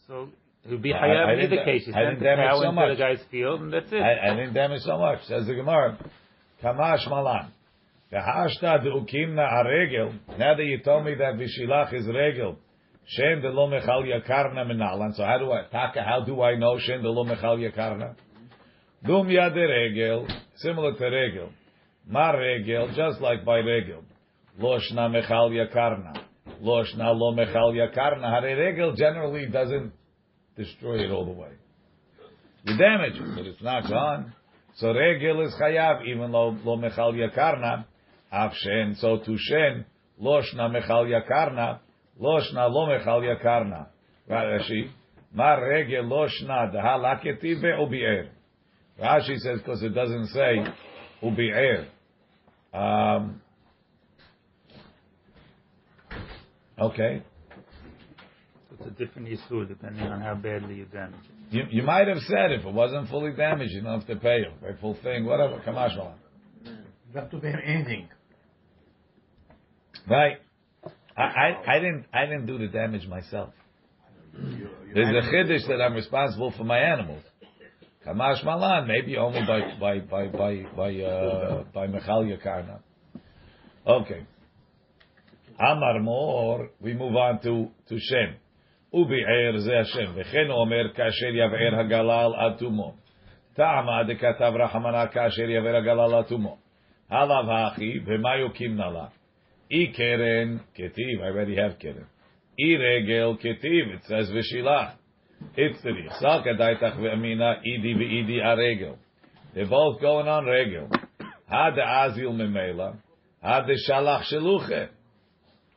So 0.07 0.29
it 0.65 0.71
would 0.71 0.83
be 0.83 0.93
hayav 0.93 1.33
in 1.33 1.39
didn't 1.41 1.53
either 1.53 1.57
da- 1.57 1.65
case. 1.65 1.87
You 1.87 1.93
I 1.93 1.97
send 1.97 2.09
didn't 2.09 2.19
the 2.21 2.25
damage 2.25 2.49
cow 2.51 2.57
so 2.61 2.69
into 2.69 2.73
much. 2.81 2.97
the 2.97 3.03
guy's 3.03 3.23
field, 3.31 3.61
and 3.63 3.73
that's 3.73 3.93
it. 3.93 3.97
I, 4.01 4.33
I 4.33 4.37
didn't 4.37 4.55
damage 4.55 4.83
so 4.83 4.99
much. 4.99 5.25
Says 5.27 5.47
the 5.47 5.55
Gemara. 5.55 5.99
Kamash 6.63 7.09
malan. 7.11 7.51
V'hashta 8.13 8.85
de'ukimna 8.85 9.45
aregel. 9.53 10.13
Now 10.39 10.55
that 10.55 10.65
you 10.65 10.79
told 10.85 11.05
me 11.05 11.15
that 11.15 11.35
vishilach 11.35 11.93
is 11.95 12.07
regel. 12.07 12.59
Shen 13.07 13.41
de 13.43 13.49
lo 13.51 13.69
mechal 13.69 14.05
yakarna 14.05 14.65
minalan. 14.65 15.15
So 15.17 15.25
how 15.25 15.39
do 15.39 15.51
I, 15.51 15.63
Taka, 15.73 16.03
how 16.03 16.25
do 16.25 16.41
I 16.43 16.55
know 16.57 16.79
shen 16.79 17.03
de 17.03 17.11
lo 17.11 17.25
mechal 17.25 17.59
yakarna? 17.59 18.15
Dum 19.05 19.27
yad 19.27 19.57
regel. 19.57 20.29
Similar 20.57 20.95
to 20.95 21.05
regel. 21.07 21.49
Ma 22.07 22.31
regel, 22.31 22.89
just 22.95 23.21
like 23.21 23.45
by 23.45 23.57
regel. 23.59 24.05
Loshna 24.61 25.11
mechal 25.11 25.51
yakarna. 25.51 26.23
Loshna 26.63 27.13
lo 27.19 27.35
mechal 27.35 27.73
yakarna. 27.75 28.31
Hare 28.41 28.57
regel 28.57 28.95
generally 28.95 29.47
doesn't 29.47 29.93
destroy 30.57 31.05
it 31.05 31.11
all 31.11 31.25
the 31.25 31.33
way. 31.33 31.51
You 32.65 32.77
damage 32.77 33.15
it, 33.15 33.37
but 33.37 33.47
it's 33.47 33.63
not 33.63 33.89
gone. 33.89 34.33
So 34.77 34.93
regel 34.93 35.45
is 35.47 35.55
chayav, 35.61 36.07
even 36.07 36.33
though 36.33 36.57
lo 36.65 36.77
mechal 36.77 37.13
yakarna, 37.15 37.85
af 38.31 38.53
shen, 38.55 38.97
so 38.99 39.19
to 39.19 39.37
shen, 39.39 39.85
loshna 40.21 40.71
mechal 40.71 41.07
yakarna, 41.07 41.81
loshna 42.21 42.71
lo 42.71 42.87
mechal 42.87 43.23
yakarna. 43.23 43.87
Rashi, 44.31 44.91
ma 45.35 45.55
regel 45.55 46.05
loshna 46.05 46.73
daha 46.73 46.99
laketive 46.99 47.63
ubi'er. 47.63 48.29
Rashi 49.01 49.39
says 49.39 49.59
because 49.59 49.83
it 49.83 49.91
doesn't 49.95 50.29
say 50.29 50.65
ubi'er. 51.23 51.89
Um, 52.73 53.41
okay. 56.81 57.23
It's 58.85 59.01
a 59.01 59.05
different 59.05 59.29
issue 59.29 59.67
depending 59.67 60.07
on 60.07 60.21
how 60.21 60.35
badly 60.35 60.77
you 60.77 60.85
damage 60.87 61.21
it. 61.25 61.55
You, 61.55 61.63
you 61.71 61.83
might 61.83 62.09
have 62.09 62.19
said 62.27 62.53
if 62.53 62.65
it 62.65 62.73
wasn't 62.73 63.09
fully 63.09 63.33
damaged, 63.33 63.73
you 63.73 63.83
don't 63.83 64.01
have 64.01 64.09
to 64.09 64.17
pay 64.17 64.39
it. 64.39 64.53
Right, 64.63 64.75
full 64.81 64.97
thing, 65.03 65.25
whatever. 65.25 65.61
Kamash 65.67 65.97
malan. 65.97 66.15
You 66.65 67.21
have 67.21 67.31
to 67.31 67.39
pay 67.39 67.53
anything. 67.65 68.09
Right. 70.09 70.39
I, 71.17 71.23
I, 71.23 71.77
I 71.77 71.79
didn't 71.79 72.07
I 72.13 72.25
didn't 72.27 72.47
do 72.47 72.59
the 72.59 72.69
damage 72.69 73.07
myself. 73.07 73.51
There's 74.95 75.25
a 75.25 75.29
chiddush 75.29 75.69
that 75.69 75.83
I'm 75.83 75.95
responsible 75.95 76.53
for 76.57 76.65
my 76.65 76.79
animals. 76.79 77.23
Kamash 78.07 78.45
Malan, 78.45 78.89
maybe 78.89 79.17
only 79.17 79.41
by 79.47 79.75
by 79.79 79.99
by 80.01 80.27
by 80.29 80.67
by 80.77 81.01
uh, 81.01 81.65
by 81.73 81.87
Michal 81.87 82.25
Yakarna. 82.25 82.81
Okay. 83.87 84.27
Amar 85.61 86.01
Mor, 86.01 86.71
we 86.81 86.95
move 86.95 87.15
on 87.15 87.41
to 87.43 87.69
to 87.89 87.99
Shen. 87.99 88.37
וביער 88.94 89.58
זה 89.58 89.80
השם, 89.80 90.12
וכן 90.16 90.50
אומר 90.50 90.94
כאשר 90.94 91.28
יבער 91.28 91.80
הגלל 91.80 92.32
עד 92.38 92.58
תומו. 92.58 92.94
טעמה 93.54 94.04
דכתב 94.04 94.54
רחמנה 94.64 95.08
כאשר 95.08 95.50
יבער 95.50 95.76
הגלל 95.76 96.16
עד 96.16 96.26
תומו. 96.26 96.58
הלאו 97.10 97.52
הכי, 97.52 98.00
ומה 98.06 98.38
יוקים 98.38 98.76
נלה? 98.76 99.06
אי 99.72 99.92
קרן, 99.92 100.58
כתיב, 100.74 101.22
I 101.22 101.24
already 101.24 101.56
have 101.56 101.82
קרן. 101.82 102.04
אי 102.60 102.78
רגל, 102.78 103.34
כתיב, 103.40 103.86
it 103.96 104.06
says 104.06 104.32
ושילח. 104.36 104.98
Itzrich, 105.58 106.10
Salka 106.22 106.58
Daitach 106.58 106.98
Ve'amina, 106.98 107.62
Idi 107.64 107.96
Ve'idi 107.96 108.42
Aregel. 108.44 108.96
They're 109.54 109.68
both 109.68 110.02
going 110.02 110.28
on 110.28 110.46
regel. 110.46 110.90
Had 111.48 111.76
the 111.76 111.82
Azil 111.82 112.34
Memela, 112.34 112.98
had 113.42 113.66
the 113.68 113.78
Shalach 113.88 114.24
Sheluche. 114.32 114.90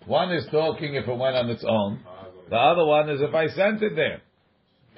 One 0.06 0.32
is 0.32 0.46
talking 0.50 0.94
if 0.94 1.06
it 1.06 1.16
went 1.16 1.36
on 1.36 1.50
its 1.50 1.64
own. 1.64 2.00
The 2.49 2.55
other 2.55 2.85
one 2.85 3.09
is 3.09 3.21
if 3.21 3.33
I 3.33 3.47
sent 3.47 3.81
it 3.81 3.95
there. 3.95 4.21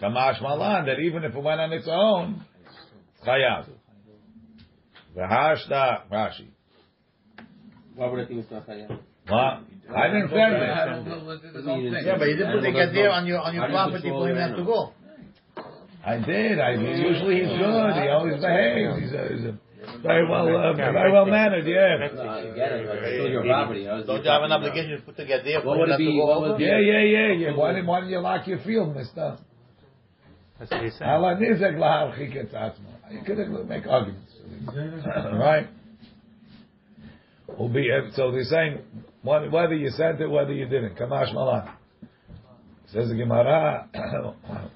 Kamash 0.02 0.42
Malan, 0.42 0.86
that 0.86 1.00
even 1.00 1.24
if 1.24 1.34
it 1.36 1.42
went 1.42 1.60
on 1.60 1.74
its 1.74 1.88
own, 1.90 2.46
Chayav. 3.26 3.68
V'hashda, 5.16 6.08
Rashi. 6.12 6.48
Why 7.96 8.08
would 8.08 8.20
I 8.20 8.26
think 8.28 8.42
it's 8.42 8.52
not 8.52 8.68
chayav? 8.68 8.90
What? 9.28 9.64
I 9.96 10.08
didn't 10.08 10.30
say 10.30 10.36
that. 10.36 12.06
Yeah, 12.06 12.18
but 12.20 12.28
you 12.28 12.36
didn't 12.36 12.54
put 12.54 12.62
the 12.62 12.72
gadir 12.72 13.12
on 13.12 13.26
your 13.26 13.40
on 13.40 13.56
your 13.56 13.68
property 13.70 14.10
for 14.10 14.30
him 14.30 14.38
not 14.38 14.56
to 14.56 14.64
go. 14.64 14.94
I 16.06 16.18
did. 16.20 16.60
I 16.60 16.74
usually 16.74 17.42
he's 17.42 17.58
good. 17.58 17.94
He 17.96 18.08
always 18.10 18.40
behaves. 18.40 19.00
He's 19.02 19.12
a, 19.12 19.28
he's 19.34 19.46
a 19.46 19.58
very 20.02 20.28
well, 20.28 20.48
uh, 20.48 20.74
very 20.74 21.12
well 21.12 21.26
mannered. 21.26 21.66
Yeah. 21.66 22.08
No, 22.14 22.30
I 22.30 22.42
get 22.56 22.72
it, 22.72 22.88
but 22.88 22.98
it's 22.98 23.16
still 23.16 23.30
your 23.30 23.44
property. 23.44 23.88
I 23.88 23.98
was 23.98 24.06
Don't 24.06 24.24
you 24.24 24.30
have 24.30 24.44
an 24.44 24.52
obligation 24.52 24.92
to 24.98 25.02
put 25.02 25.18
the 25.18 25.24
gadir 25.24 25.64
What 25.64 25.80
would 25.80 25.90
it 25.90 25.98
be? 25.98 26.20
What 26.20 26.42
would 26.42 26.52
over? 26.52 26.56
it 26.56 26.58
be? 26.60 26.66
Yeah, 26.66 26.80
yeah, 26.80 27.04
yeah, 27.04 27.32
yeah. 27.34 27.56
Why 27.56 27.74
didn't, 27.74 27.88
why 27.88 28.00
didn't 28.00 28.12
you 28.12 28.20
lock 28.20 28.48
your 28.48 28.60
field, 28.60 28.96
Mister? 28.96 29.38
That's 30.60 30.72
what 30.72 30.84
he's 30.84 30.98
saying. 30.98 31.10
Allah 31.10 31.38
nizek 31.40 31.76
laharchik 31.76 32.36
et 32.36 32.52
atzmo. 32.54 32.92
You 33.12 33.22
could 33.26 33.38
make 33.70 33.88
arguments, 33.88 34.34
right? 34.76 35.68
Will 37.58 37.70
be 37.70 37.90
uh, 37.92 38.12
so 38.16 38.32
they're 38.32 38.44
saying 38.44 38.80
whether 39.24 39.76
you 39.76 39.90
sent 39.92 40.20
it, 40.20 40.28
whether 40.28 40.54
you 40.54 40.68
didn't. 40.68 40.96
Kamash 40.98 41.34
malan. 41.34 41.70
Says 42.92 43.10
the 43.10 43.16
Gemara. 43.16 43.90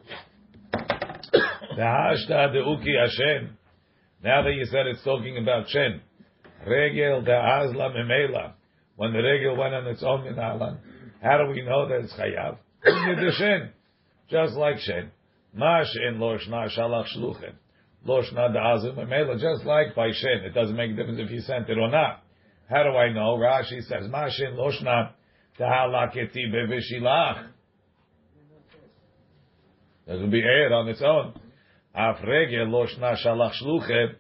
The 1.76 1.82
hashta 1.82 2.52
de 2.52 2.60
uki 2.60 3.00
Hashem. 3.00 3.58
Now 4.24 4.44
that 4.44 4.54
you 4.54 4.66
said 4.66 4.86
it's 4.88 5.04
talking 5.04 5.38
about 5.38 5.68
Shen. 5.70 6.02
Regel 6.68 7.24
de 7.24 7.34
azla 7.34 7.90
memela. 7.90 8.54
When 8.96 9.14
the 9.14 9.20
regel 9.20 9.58
went 9.58 9.74
on 9.74 9.88
its 9.88 10.04
own 10.04 10.28
in 10.28 10.38
Alan. 10.38 10.78
How 11.24 11.40
do 11.40 11.52
we 11.52 11.64
know 11.64 11.88
that 11.88 12.02
it's 12.02 12.14
chayav? 12.14 12.58
Just 14.30 14.54
like 14.54 14.78
Shen. 14.80 15.12
Ma 15.54 15.84
Shen 15.84 16.20
lo 16.20 16.38
shna 16.38 16.70
shalach 16.78 17.08
shluchem. 17.18 17.54
Lo 18.06 18.22
shna 18.22 18.54
de 18.54 18.60
azla 18.60 18.94
memela. 18.94 19.40
Just 19.40 19.66
like 19.66 19.96
by 19.96 20.12
Shen. 20.12 20.46
It 20.46 20.54
doesn't 20.54 20.76
make 20.76 20.92
a 20.92 20.96
difference 20.96 21.20
if 21.20 21.32
you 21.32 21.42
sent 21.42 21.70
it 21.70 21.80
or 21.80 21.90
not. 21.90 22.24
How 22.70 22.84
do 22.84 22.90
I 22.90 23.12
know? 23.12 23.38
Rashi 23.38 23.82
says, 23.82 24.08
Ma 24.08 24.30
Shen 24.30 24.56
lo 24.56 24.72
shna 24.72 25.14
de 25.58 25.64
halaketi 25.64 26.52
bevishilach. 26.54 27.48
Doesn't 30.08 30.30
be 30.30 30.42
aired 30.42 30.72
on 30.72 30.88
its 30.90 31.02
own. 31.02 31.34
Regel 31.96 32.70
lo 32.70 32.86
shna 32.86 33.16
shalach 33.24 33.54
shluchem. 33.62 34.16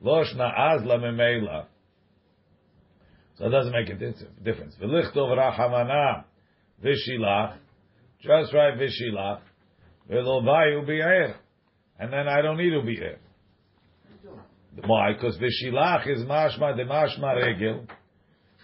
Lo 0.00 0.24
shna 0.24 0.52
azla 0.56 0.98
memela. 0.98 1.66
So 3.36 3.46
it 3.46 3.50
doesn't 3.50 3.72
make 3.72 3.88
a 3.90 3.94
di- 3.94 4.26
difference. 4.42 4.76
V'lichtov 4.80 5.36
rachamana 5.36 6.24
v'shilach. 6.82 7.56
Just 8.20 8.52
write 8.54 8.78
v'shilach. 8.78 9.40
V'lo 10.10 10.42
vayu 10.42 10.86
bi'er. 10.88 11.34
And 11.98 12.12
then 12.12 12.28
I 12.28 12.42
don't 12.42 12.58
need 12.58 12.70
to 12.70 12.82
be 12.82 13.00
er. 13.00 13.18
Why? 14.84 15.12
Because 15.12 15.36
v'shilach 15.38 16.06
is 16.08 16.20
mashma 16.20 16.76
de 16.76 16.84
mashma 16.84 17.42
regel. 17.42 17.86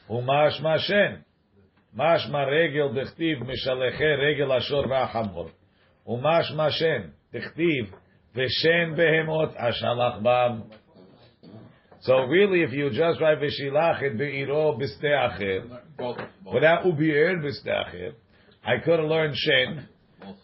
Umashma 0.09 0.79
shen. 0.79 1.25
Mashma 1.97 2.47
regel 2.51 2.91
dechtiv 2.91 3.43
mishaleche 3.43 4.19
regel 4.19 4.49
ashor 4.49 4.87
rachamor. 4.87 5.51
Umashma 6.09 6.71
shen. 6.71 7.13
Dechtiv 7.35 7.93
behemot 8.35 9.57
ashalach 9.61 10.23
bam. 10.23 10.65
So 12.01 12.25
really, 12.25 12.63
if 12.63 12.73
you 12.73 12.91
just 12.91 13.21
write 13.21 13.39
v'shilach 13.39 14.03
it 14.03 14.19
be'iro 14.19 14.77
both. 15.97 16.19
without 16.53 16.85
ubi'er 16.85 17.41
b'ste'acher, 17.41 18.15
I 18.65 18.79
could 18.85 18.99
have 18.99 19.09
learned 19.09 19.37
shen, 19.37 19.89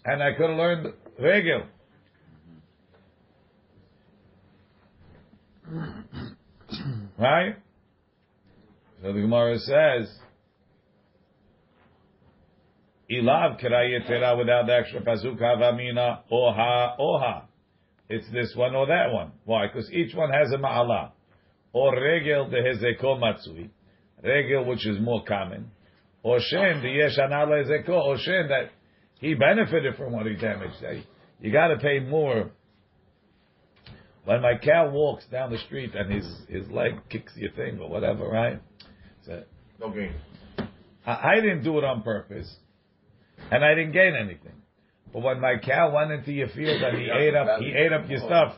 and 0.04 0.23
I 0.23 0.35
could 0.35 0.50
have 0.50 0.59
learned 0.59 0.92
regel. 1.18 1.62
Right? 7.18 7.57
So 9.02 9.12
the 9.12 9.21
Gemara 9.21 9.59
says, 9.59 10.18
Ilav 13.11 13.61
kerayetera 13.61 14.38
without 14.38 14.66
the 14.66 14.75
extra 14.75 15.00
pasuk 15.00 15.40
havamina 15.40 16.21
oha 16.30 16.97
oha. 17.00 17.47
It's 18.08 18.30
this 18.32 18.52
one 18.56 18.74
or 18.74 18.86
that 18.86 19.12
one. 19.12 19.32
Why? 19.44 19.66
Because 19.66 19.90
each 19.92 20.14
one 20.14 20.30
has 20.30 20.50
a 20.52 20.56
ma'ala. 20.56 21.12
Or 21.72 21.94
regel 21.94 22.48
de 22.48 22.56
hezeko 22.56 23.20
matsui. 23.20 23.70
Regel 24.22 24.64
which 24.64 24.86
is 24.86 24.98
more 25.00 25.24
common. 25.24 25.70
Or 26.22 26.38
shen 26.40 26.82
de 26.82 26.88
yesh 26.88 27.18
anala 27.18 27.64
hezeko. 27.64 27.90
Or 27.90 28.16
shen 28.18 28.48
that 28.48 28.70
he 29.20 29.34
benefited 29.34 29.96
from 29.96 30.12
what 30.12 30.26
he 30.26 30.34
damaged. 30.34 30.76
You 31.40 31.52
got 31.52 31.68
to 31.68 31.76
pay 31.76 32.00
more. 32.00 32.50
When 34.24 34.42
my 34.42 34.54
cow 34.62 34.90
walks 34.90 35.24
down 35.26 35.50
the 35.50 35.58
street 35.58 35.94
and 35.94 36.12
his 36.12 36.26
his 36.48 36.68
leg 36.70 36.92
kicks 37.08 37.32
your 37.36 37.50
thing 37.52 37.78
or 37.80 37.88
whatever, 37.88 38.26
right? 38.26 38.60
So, 39.24 39.42
No 39.80 39.90
gain. 39.90 40.14
I, 41.06 41.12
I 41.12 41.34
didn't 41.36 41.62
do 41.62 41.78
it 41.78 41.84
on 41.84 42.02
purpose, 42.02 42.48
and 43.50 43.64
I 43.64 43.74
didn't 43.74 43.92
gain 43.92 44.14
anything. 44.14 44.62
But 45.12 45.22
when 45.22 45.40
my 45.40 45.54
cow 45.64 45.94
went 45.94 46.12
into 46.12 46.32
your 46.32 46.48
field 46.48 46.82
and 46.82 46.98
he 46.98 47.08
ate 47.10 47.34
up, 47.34 47.60
he 47.60 47.72
ate 47.72 47.92
up 47.92 48.08
your 48.08 48.20
stuff. 48.20 48.54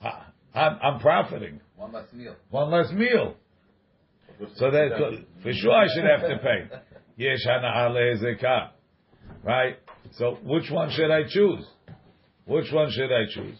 I, 0.00 0.24
I'm, 0.54 0.78
I'm 0.82 1.00
profiting. 1.00 1.60
One 1.76 1.92
less 1.92 2.06
meal. 2.12 2.36
One 2.50 2.70
less 2.70 2.90
meal. 2.92 3.36
So 4.56 4.70
that 4.70 5.24
for 5.42 5.52
sure 5.52 5.72
I 5.72 5.86
should 5.94 6.04
have 6.04 6.28
to 6.28 6.38
pay. 6.38 6.68
Yesh 7.16 7.46
hana'ale 7.46 8.20
zekah. 8.22 8.70
Right? 9.44 9.78
So 10.12 10.38
which 10.42 10.70
one 10.70 10.90
should 10.90 11.10
I 11.10 11.22
choose? 11.28 11.64
Which 12.46 12.72
one 12.72 12.90
should 12.90 13.12
I 13.12 13.24
choose? 13.32 13.58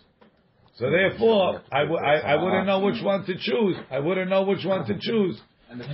So 0.77 0.91
therefore, 0.91 1.61
I, 1.71 1.81
w- 1.83 2.01
I, 2.01 2.33
I 2.33 2.43
wouldn't 2.43 2.67
know 2.67 2.81
which 2.81 3.03
one 3.03 3.25
to 3.27 3.35
choose. 3.39 3.77
I 3.91 3.99
wouldn't 4.01 4.31
know 4.31 4.43
which 4.43 4.65
one 4.65 4.87
to 4.87 4.99
choose. 4.99 5.41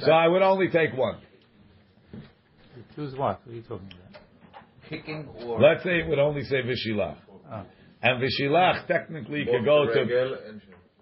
So 0.00 0.11
I 0.12 0.28
would 0.28 0.42
only 0.42 0.68
take 0.68 0.95
one. 0.97 1.18
Choose 2.95 3.14
what? 3.16 3.40
What 3.45 3.52
are 3.52 3.57
you 3.57 3.62
talking 3.62 3.88
about? 3.92 4.18
Kicking 4.88 5.28
or 5.45 5.61
Let's 5.61 5.83
say 5.85 5.99
it 6.00 6.09
would 6.09 6.18
only 6.18 6.42
say 6.45 6.57
Vishilach. 6.62 7.16
Oh. 7.50 7.62
And 8.02 8.23
Vishilach 8.23 8.87
technically 8.87 9.45
could 9.45 9.64
go 9.64 9.87
to, 9.87 10.04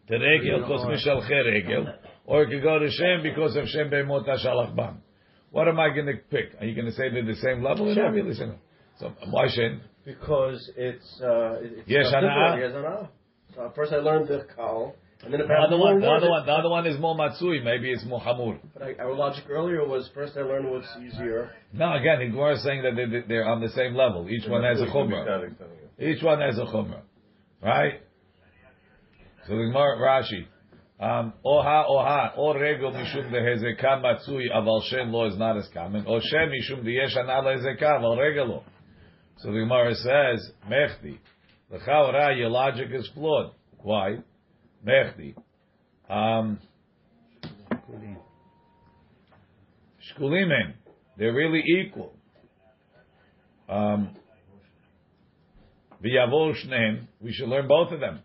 to 0.08 0.18
Regel 0.18 0.60
because 0.60 0.80
Mishalche 0.86 1.44
Regel, 1.44 1.86
or 2.24 2.42
it 2.42 2.50
could 2.50 2.62
go 2.62 2.78
to 2.78 2.90
Shen 2.90 3.22
because 3.22 3.56
of 3.56 3.66
Shem 3.68 3.90
Be'emot 3.90 4.26
Shalach 4.26 4.74
Bam. 4.74 5.02
What 5.50 5.68
am 5.68 5.78
I 5.78 5.90
going 5.90 6.06
to 6.06 6.14
pick? 6.30 6.54
Are 6.60 6.66
you 6.66 6.74
going 6.74 6.86
to 6.86 6.92
say 6.92 7.08
they're 7.10 7.24
the 7.24 7.34
same 7.36 7.62
level? 7.62 7.86
They're 7.86 8.04
not 8.04 8.12
really 8.12 8.30
the 8.30 8.36
same. 8.36 8.54
So 8.98 9.12
why 9.30 9.46
Shen? 9.48 9.80
Because 10.04 10.70
it's 10.76 11.20
uh, 11.22 11.56
it's 11.60 11.82
Yes, 11.88 12.06
not 12.12 12.22
Hana'a. 12.22 12.56
different. 12.56 12.74
Yes, 12.74 12.84
Hana'a. 12.84 13.08
So 13.54 13.72
first 13.74 13.92
I 13.92 13.96
learned 13.96 14.28
the 14.28 14.46
kal, 14.54 14.94
and 15.24 15.32
then 15.32 15.40
if 15.40 15.48
The 15.48 15.54
other 15.54 15.78
one, 15.78 16.00
the 16.00 16.10
other 16.10 16.28
one, 16.28 16.46
the 16.46 16.52
other 16.52 16.68
one 16.68 16.86
is 16.86 17.00
more 17.00 17.14
Matsui. 17.14 17.60
Maybe 17.60 17.90
it's 17.90 18.04
more 18.04 18.20
Hamur. 18.20 18.58
But 18.74 18.82
I, 18.82 18.94
our 19.00 19.14
logic 19.14 19.44
earlier 19.48 19.86
was 19.86 20.08
first 20.14 20.36
I 20.36 20.42
learned 20.42 20.70
what's 20.70 20.88
easier. 21.02 21.52
No, 21.72 21.94
again, 21.94 22.18
the 22.20 22.26
Gemara 22.26 22.54
is 22.54 22.62
saying 22.62 22.82
that 22.82 22.96
they, 22.96 23.26
they're 23.26 23.46
on 23.46 23.60
the 23.60 23.70
same 23.70 23.94
level. 23.94 24.28
Each 24.28 24.46
one 24.48 24.62
has 24.62 24.80
a 24.80 24.86
chumrah. 24.86 25.50
Each 25.98 26.22
one 26.22 26.40
has 26.40 26.58
a 26.58 26.64
chumrah, 26.64 27.00
right? 27.62 28.02
So 29.46 29.56
the 29.56 29.64
Gemara 29.64 29.96
Rashi, 29.98 30.46
um, 31.00 31.32
oha 31.44 31.88
oha 31.88 32.36
or 32.36 32.60
regel 32.60 32.92
mishum 32.92 33.30
de 33.30 33.40
hezekah 33.40 34.02
matzui 34.02 34.50
aval 34.54 34.82
shen 34.84 35.10
lo 35.12 35.26
is 35.26 35.38
not 35.38 35.56
as 35.56 35.68
common. 35.72 36.04
Or 36.06 36.20
shen 36.20 36.50
mishum 36.50 36.84
de 36.84 36.90
yesh 36.90 37.16
anala 37.16 37.56
hezekah 37.56 38.00
aval 38.00 38.18
regelo. 38.18 38.64
So 39.38 39.48
the 39.48 39.60
Gemara 39.60 39.94
says 39.94 40.50
mechti. 40.68 41.18
L'chaora 41.70 42.36
your 42.36 42.50
logic 42.50 42.88
is 42.92 43.08
flawed. 43.14 43.52
Why? 43.78 44.18
Mechti. 44.85 45.35
Um, 46.09 46.59
shkulimen. 50.01 50.73
they're 51.17 51.33
really 51.33 51.63
equal. 51.65 52.13
Um, 53.69 54.15
V'yavo 56.03 56.53
shneim, 56.55 57.07
we 57.21 57.31
should 57.31 57.47
learn 57.47 57.67
both 57.67 57.91
of 57.91 57.99
them. 57.99 58.19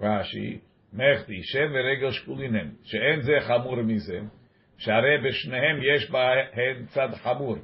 Rashi, 0.00 0.60
mechti, 0.94 1.42
shem 1.42 1.70
v'regel 1.72 2.12
shkulinem, 2.12 2.76
she'en 2.84 3.22
ze 3.22 3.40
chamur 3.46 3.82
mizeh, 3.82 4.28
שהרי 4.78 5.18
בשניהם 5.18 5.80
יש 5.82 6.10
בהן 6.10 6.86
צד 6.86 7.08
חמור, 7.14 7.56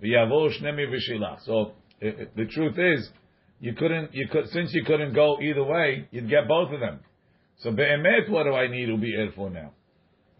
ויבואו 0.00 0.50
שניהם 0.50 0.76
מבשילח. 0.76 1.44
So, 1.44 1.72
the 2.00 2.46
truth 2.46 2.78
is, 2.78 3.10
you 3.61 3.73
couldn't, 3.75 4.13
you 4.13 4.27
could, 4.27 4.49
since 4.49 4.73
you 4.73 4.83
couldn't 4.83 5.13
go 5.13 5.39
either 5.39 5.63
way, 5.63 6.07
you'd 6.11 6.29
get 6.29 6.47
both 6.47 6.73
of 6.73 6.79
them. 6.79 6.99
So, 7.59 7.71
be'emet, 7.71 8.27
what 8.27 8.43
do 8.43 8.53
I 8.53 8.67
need 8.67 8.87
to 8.87 8.97
be 8.97 9.13
for 9.35 9.51
now? 9.51 9.71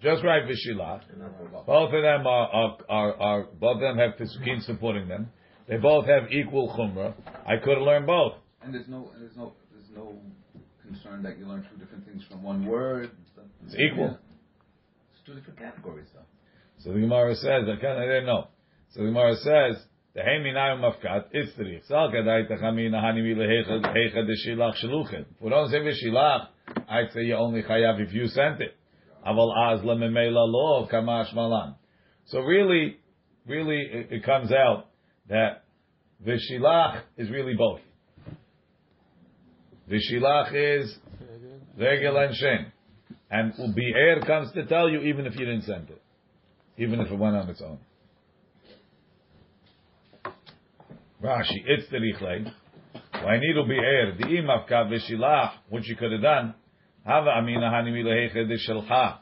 Just 0.02 0.24
right 0.24 0.42
v'shilach. 0.44 1.02
Both 1.68 1.94
of 1.94 2.02
them 2.02 2.26
are, 2.26 2.48
are, 2.48 2.78
are, 2.90 3.16
are, 3.16 3.44
both 3.60 3.76
of 3.76 3.82
them 3.82 3.98
have 4.00 4.14
pesukim 4.20 4.64
supporting 4.64 5.08
them. 5.08 5.30
They 5.70 5.78
both 5.78 6.08
have 6.08 6.32
equal 6.32 6.76
chumrah. 6.76 7.14
I 7.46 7.58
could 7.64 7.78
have 7.78 7.86
learned 7.86 8.08
both. 8.08 8.34
And 8.64 8.74
there's 8.74 8.88
no, 8.88 9.12
there's 9.20 9.38
no, 9.38 9.54
there's 9.72 9.96
no 9.96 10.16
concern 10.82 11.22
that 11.22 11.38
you 11.38 11.46
learn 11.46 11.66
two 11.72 11.78
different 11.78 12.08
things 12.08 12.24
from 12.28 12.42
one 12.42 12.66
word. 12.66 13.12
It's 13.66 13.76
equal. 13.76 14.18
It's 15.14 15.22
two 15.28 15.36
different 15.36 15.60
categories, 15.60 16.08
though. 16.16 16.22
So 16.80 16.92
the 16.92 17.00
Gemara 17.00 17.36
says, 17.36 17.64
I 17.70 17.80
can't, 17.80 18.00
I 18.00 18.06
didn't 18.06 18.26
know. 18.26 18.48
So 18.90 19.02
the 19.02 19.06
Gemara 19.06 19.36
says, 19.36 19.86
the 20.14 20.22
Heminayim 20.22 20.82
Mafkat, 20.82 21.26
it's 21.32 21.56
the 21.56 21.64
Richsal 21.64 22.14
Kadai 22.14 22.50
Tachami 22.50 22.90
Nahani 22.90 23.22
Milehecha 23.22 23.82
Hecha 23.82 24.28
de 24.28 24.36
Shilach. 24.46 24.74
If 24.84 25.26
we 25.40 25.50
don't 25.50 25.70
say 25.70 25.78
Vishilach, 25.78 26.48
I'd 26.90 27.12
say 27.14 27.22
you 27.22 27.36
only 27.36 27.64
chayav 27.64 28.02
if 28.06 28.14
you 28.14 28.28
sent 28.28 28.62
it. 28.62 28.76
Aval 29.26 29.74
Az 29.74 29.86
Lememela 29.86 30.52
Lo 30.52 30.88
Kamash 30.92 31.34
Malan. 31.34 31.76
So 32.26 32.40
really, 32.40 32.98
really, 33.48 33.88
it, 33.90 34.08
it 34.12 34.24
comes 34.26 34.52
out 34.52 34.88
that 35.30 35.64
Vishilach 36.26 37.04
is 37.18 37.30
really 37.30 37.54
both. 37.54 37.80
Vishilach 39.90 40.52
is 40.54 40.94
Regel 41.78 42.18
and 42.18 42.36
Shen. 42.36 42.72
And 43.30 43.54
Ubi'er 43.54 44.28
comes 44.28 44.52
to 44.54 44.66
tell 44.66 44.90
you 44.90 45.02
even 45.04 45.26
if 45.26 45.40
you 45.40 45.46
didn't 45.46 45.64
send 45.64 45.90
it. 45.90 46.02
Even 46.78 47.00
if 47.00 47.10
it 47.10 47.18
went 47.18 47.38
on 47.38 47.50
its 47.50 47.62
own. 47.62 47.80
Rashi, 51.24 51.64
it's 51.68 51.88
the 51.92 51.98
Richlei. 51.98 52.52
Why 53.24 53.38
need 53.38 53.56
Ubi'er? 53.56 54.18
The 54.18 54.24
Imavka 54.24 54.90
Vishilach, 54.90 55.52
which 55.70 55.88
you 55.88 55.96
could 55.96 56.12
have 56.12 56.22
done. 56.24 56.56
Hava 57.06 57.30
Amina 57.30 57.70
Hanimi 57.70 58.04
Leheche 58.04 58.48
de 58.48 58.58
Shelcha. 58.58 59.20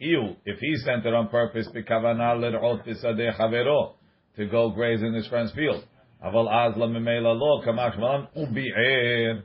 Ew, 0.00 0.34
if 0.44 0.58
he 0.58 0.74
sent 0.84 1.06
it 1.06 1.14
on 1.14 1.28
purpose, 1.28 1.68
Bikavana 1.72 2.34
Ler'ot 2.36 2.84
Bisadeh 2.84 3.38
Chavero, 3.38 3.94
to 4.34 4.46
go 4.46 4.70
graze 4.70 5.00
in 5.02 5.14
his 5.14 5.28
friend's 5.28 5.52
field. 5.52 5.84
Aval 6.24 6.48
Az 6.50 6.76
La 6.76 6.88
Memela 6.88 7.38
Lo, 7.38 7.62
Kamash 7.64 7.96
Malan 7.96 8.26
Ubi'er. 8.36 9.42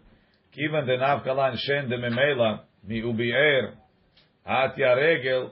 Kivan 0.58 0.88
de 0.88 0.98
Navkalan 0.98 1.56
Shen 1.60 1.88
de 1.88 1.98
Memela, 1.98 2.62
Mi 2.84 3.02
Ubi'er. 3.02 3.74
At 4.44 4.76
Yaregel 4.76 5.52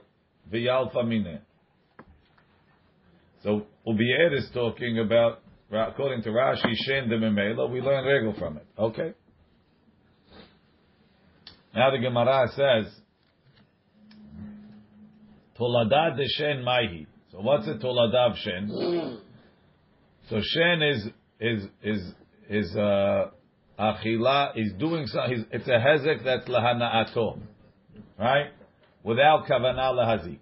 V'yalfa 0.52 1.06
Mine. 1.06 1.42
So 3.44 3.66
Ubi'er 3.86 4.36
is 4.36 4.50
talking 4.52 4.98
about, 4.98 5.42
according 5.72 6.22
to 6.22 6.30
Rashi, 6.30 6.74
Shen 6.74 7.08
de 7.08 7.16
we 7.68 7.80
learn 7.80 8.04
regel 8.04 8.34
from 8.38 8.56
it. 8.56 8.66
Okay? 8.78 9.12
Now 11.74 11.90
the 11.90 11.98
Gemara 11.98 12.48
says, 12.48 12.92
Tolada 15.58 16.16
de 16.16 16.26
Shen 16.28 16.64
Maihi. 16.64 17.06
So 17.30 17.40
what's 17.40 17.68
a 17.68 17.74
Tolada 17.74 18.30
of 18.30 18.36
Shen? 18.38 19.20
So 20.28 20.40
Shen 20.42 20.82
is 20.82 21.06
is 21.38 21.68
is 21.82 22.14
is 22.48 22.76
uh, 22.76 23.30
achila 23.78 24.52
is 24.56 24.72
doing 24.78 25.06
something. 25.06 25.46
It's 25.52 25.68
a 25.68 25.70
hezek 25.70 26.24
that's 26.24 26.48
lahanaato, 26.48 27.38
right? 28.18 28.50
Without 29.04 29.46
kavana 29.46 29.92
lahazik. 29.92 30.40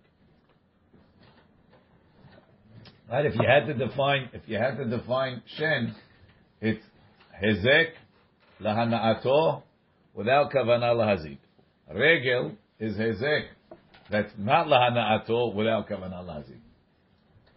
Right? 3.11 3.27
If 3.27 3.35
you 3.35 3.42
had 3.47 3.66
to 3.66 3.75
define, 3.75 4.29
if 4.33 4.42
you 4.47 4.59
had 4.59 4.77
to 4.77 4.85
define 4.85 5.42
Shen, 5.57 5.94
it's 6.61 6.85
hezek 7.42 7.90
lahanaato 8.61 9.62
without 10.14 10.51
kavana 10.53 10.94
lahazik. 10.94 11.38
Regel 11.94 12.53
is 12.79 12.97
hezek 12.97 13.44
that's 14.11 14.33
not 14.37 14.66
lahanaato 14.66 15.55
without 15.55 15.88
kavana 15.88 16.23
lahazik. 16.23 16.59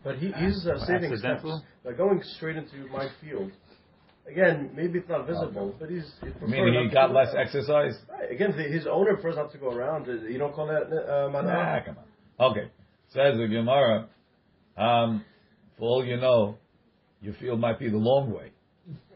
But 0.03 0.15
he, 0.17 0.31
he's 0.31 0.65
uh, 0.65 0.83
saving 0.85 1.15
steps. 1.17 1.23
Accidental? 1.25 1.63
Like 1.83 1.97
going 1.97 2.21
straight 2.37 2.55
into 2.57 2.87
my 2.91 3.07
field. 3.21 3.51
Again, 4.27 4.69
maybe 4.75 4.99
it's 4.99 5.09
not 5.09 5.27
visible, 5.27 5.75
but 5.79 5.89
he's. 5.89 6.09
he 6.21 6.27
I 6.27 6.31
prefers 6.31 6.49
mean, 6.49 6.73
not 6.73 6.83
he 6.83 6.89
to 6.89 6.93
got 6.93 7.11
less 7.13 7.33
that. 7.33 7.39
exercise. 7.39 7.93
Right. 8.09 8.31
Again, 8.31 8.53
the- 8.55 8.63
his 8.63 8.87
owner 8.87 9.15
prefers 9.15 9.35
not 9.35 9.51
to 9.51 9.57
go 9.57 9.69
around. 9.71 10.05
You 10.07 10.37
don't 10.37 10.53
call 10.53 10.67
that 10.67 10.83
uh, 10.83 11.27
Nah, 11.29 11.41
mana? 11.41 11.83
come 11.85 11.97
on. 12.39 12.51
Okay, 12.51 12.69
says 13.09 13.37
the 13.37 13.47
Gemara. 13.47 14.07
Um, 14.77 15.25
for 15.81 15.87
all 15.87 16.05
you 16.05 16.15
know, 16.15 16.59
your 17.21 17.33
field 17.33 17.59
might 17.59 17.79
be 17.79 17.89
the 17.89 17.97
long 17.97 18.31
way. 18.31 18.51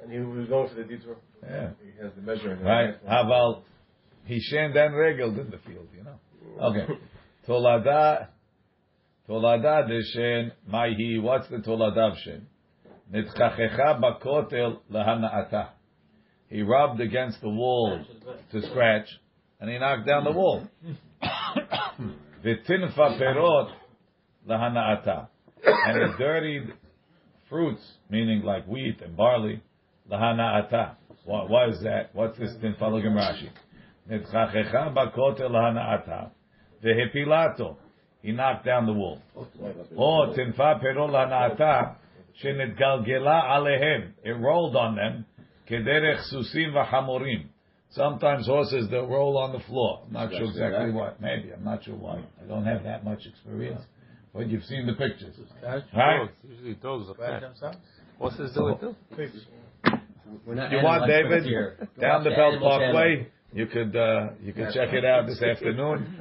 And 0.01 0.11
he 0.11 0.17
was 0.17 0.47
going 0.47 0.67
for 0.67 0.73
the 0.73 0.83
detour. 0.83 1.17
Yeah. 1.43 1.69
He 1.79 2.03
has 2.03 2.11
the 2.15 2.23
measuring. 2.23 2.59
Right? 2.63 2.95
Haval, 3.07 3.61
he 4.23 4.39
shen 4.39 4.75
and 4.75 4.95
regeled 4.95 5.37
in 5.37 5.51
the 5.51 5.59
field, 5.59 5.87
you 5.95 6.03
know. 6.03 6.17
Okay. 6.59 6.91
Tolada, 7.47 8.29
tolada 9.29 9.87
de 9.87 10.01
shen, 10.11 10.51
maihi, 10.67 11.21
what's 11.21 11.47
the 11.49 11.57
tolada 11.57 12.13
of 12.13 12.17
shen? 12.23 12.47
Nitchachecha 13.13 14.01
bakotel 14.01 14.79
lahanaata. 14.91 15.69
He 16.49 16.63
rubbed 16.63 16.99
against 16.99 17.41
the 17.41 17.49
wall 17.49 18.03
to 18.51 18.61
scratch, 18.71 19.07
and 19.59 19.69
he 19.69 19.77
knocked 19.77 20.07
down 20.07 20.23
the 20.23 20.31
wall. 20.31 20.67
V'tinfa 22.43 23.21
perot 23.21 23.71
lahanaata. 24.49 25.27
And 25.65 26.01
the 26.01 26.17
dirtied 26.17 26.73
fruits, 27.49 27.81
meaning 28.09 28.43
like 28.43 28.65
wheat 28.67 29.01
and 29.01 29.15
barley, 29.15 29.61
lahanaata. 30.11 30.95
What, 31.25 31.49
what 31.49 31.69
is 31.69 31.81
that? 31.81 32.13
What's 32.13 32.37
this 32.37 32.51
in 32.61 32.75
Rashi. 32.75 33.49
Nitchachecha 34.09 34.93
bakotel 34.93 35.49
lahanaata. 35.49 36.29
Vehepilato. 36.83 37.77
He 38.21 38.31
knocked 38.31 38.65
down 38.65 38.85
the 38.85 38.93
wall. 38.93 39.19
Oh, 39.35 40.33
tinfa 40.37 40.81
perot 40.83 41.09
lahanaata. 41.09 41.95
Shenitgalgela 42.43 43.43
alehem. 43.49 44.11
It 44.23 44.31
rolled 44.31 44.75
on 44.75 44.95
them. 44.95 45.25
Kederech 45.69 46.21
susim 46.31 46.73
v'chamorim. 46.73 47.45
Sometimes 47.91 48.45
horses 48.45 48.89
that 48.89 49.03
roll 49.03 49.37
on 49.37 49.53
the 49.53 49.59
floor. 49.59 50.03
I'm 50.07 50.13
not 50.13 50.31
sure 50.31 50.49
exactly 50.49 50.91
what. 50.91 51.21
Maybe 51.21 51.51
I'm 51.53 51.63
not 51.63 51.83
sure 51.83 51.95
why. 51.95 52.23
I 52.43 52.47
don't 52.47 52.65
have 52.65 52.83
that 52.83 53.05
much 53.05 53.25
experience, 53.25 53.81
but 54.35 54.49
you've 54.49 54.63
seen 54.65 54.85
the 54.85 54.93
pictures, 54.93 55.35
right? 55.63 55.83
Dogs. 55.93 56.31
Usually 56.47 56.73
dogs 56.75 57.09
are 57.09 57.15
fat. 57.15 57.77
Horses 58.19 58.51
do 58.53 58.67
it 58.67 58.79
too. 58.79 58.95
We're 60.45 60.55
not 60.55 60.71
You 60.71 60.79
want 60.83 61.07
David 61.07 61.43
here. 61.43 61.87
Down 61.99 62.23
the 62.23 62.31
Belt 62.31 62.55
Animal 62.55 62.69
Parkway? 62.69 63.27
You 63.53 63.67
could 63.67 63.95
uh, 63.95 64.29
you 64.43 64.51
could 64.51 64.73
check 64.73 64.91
it 64.91 65.05
out 65.05 65.27
this 65.27 65.41
afternoon. 65.41 66.17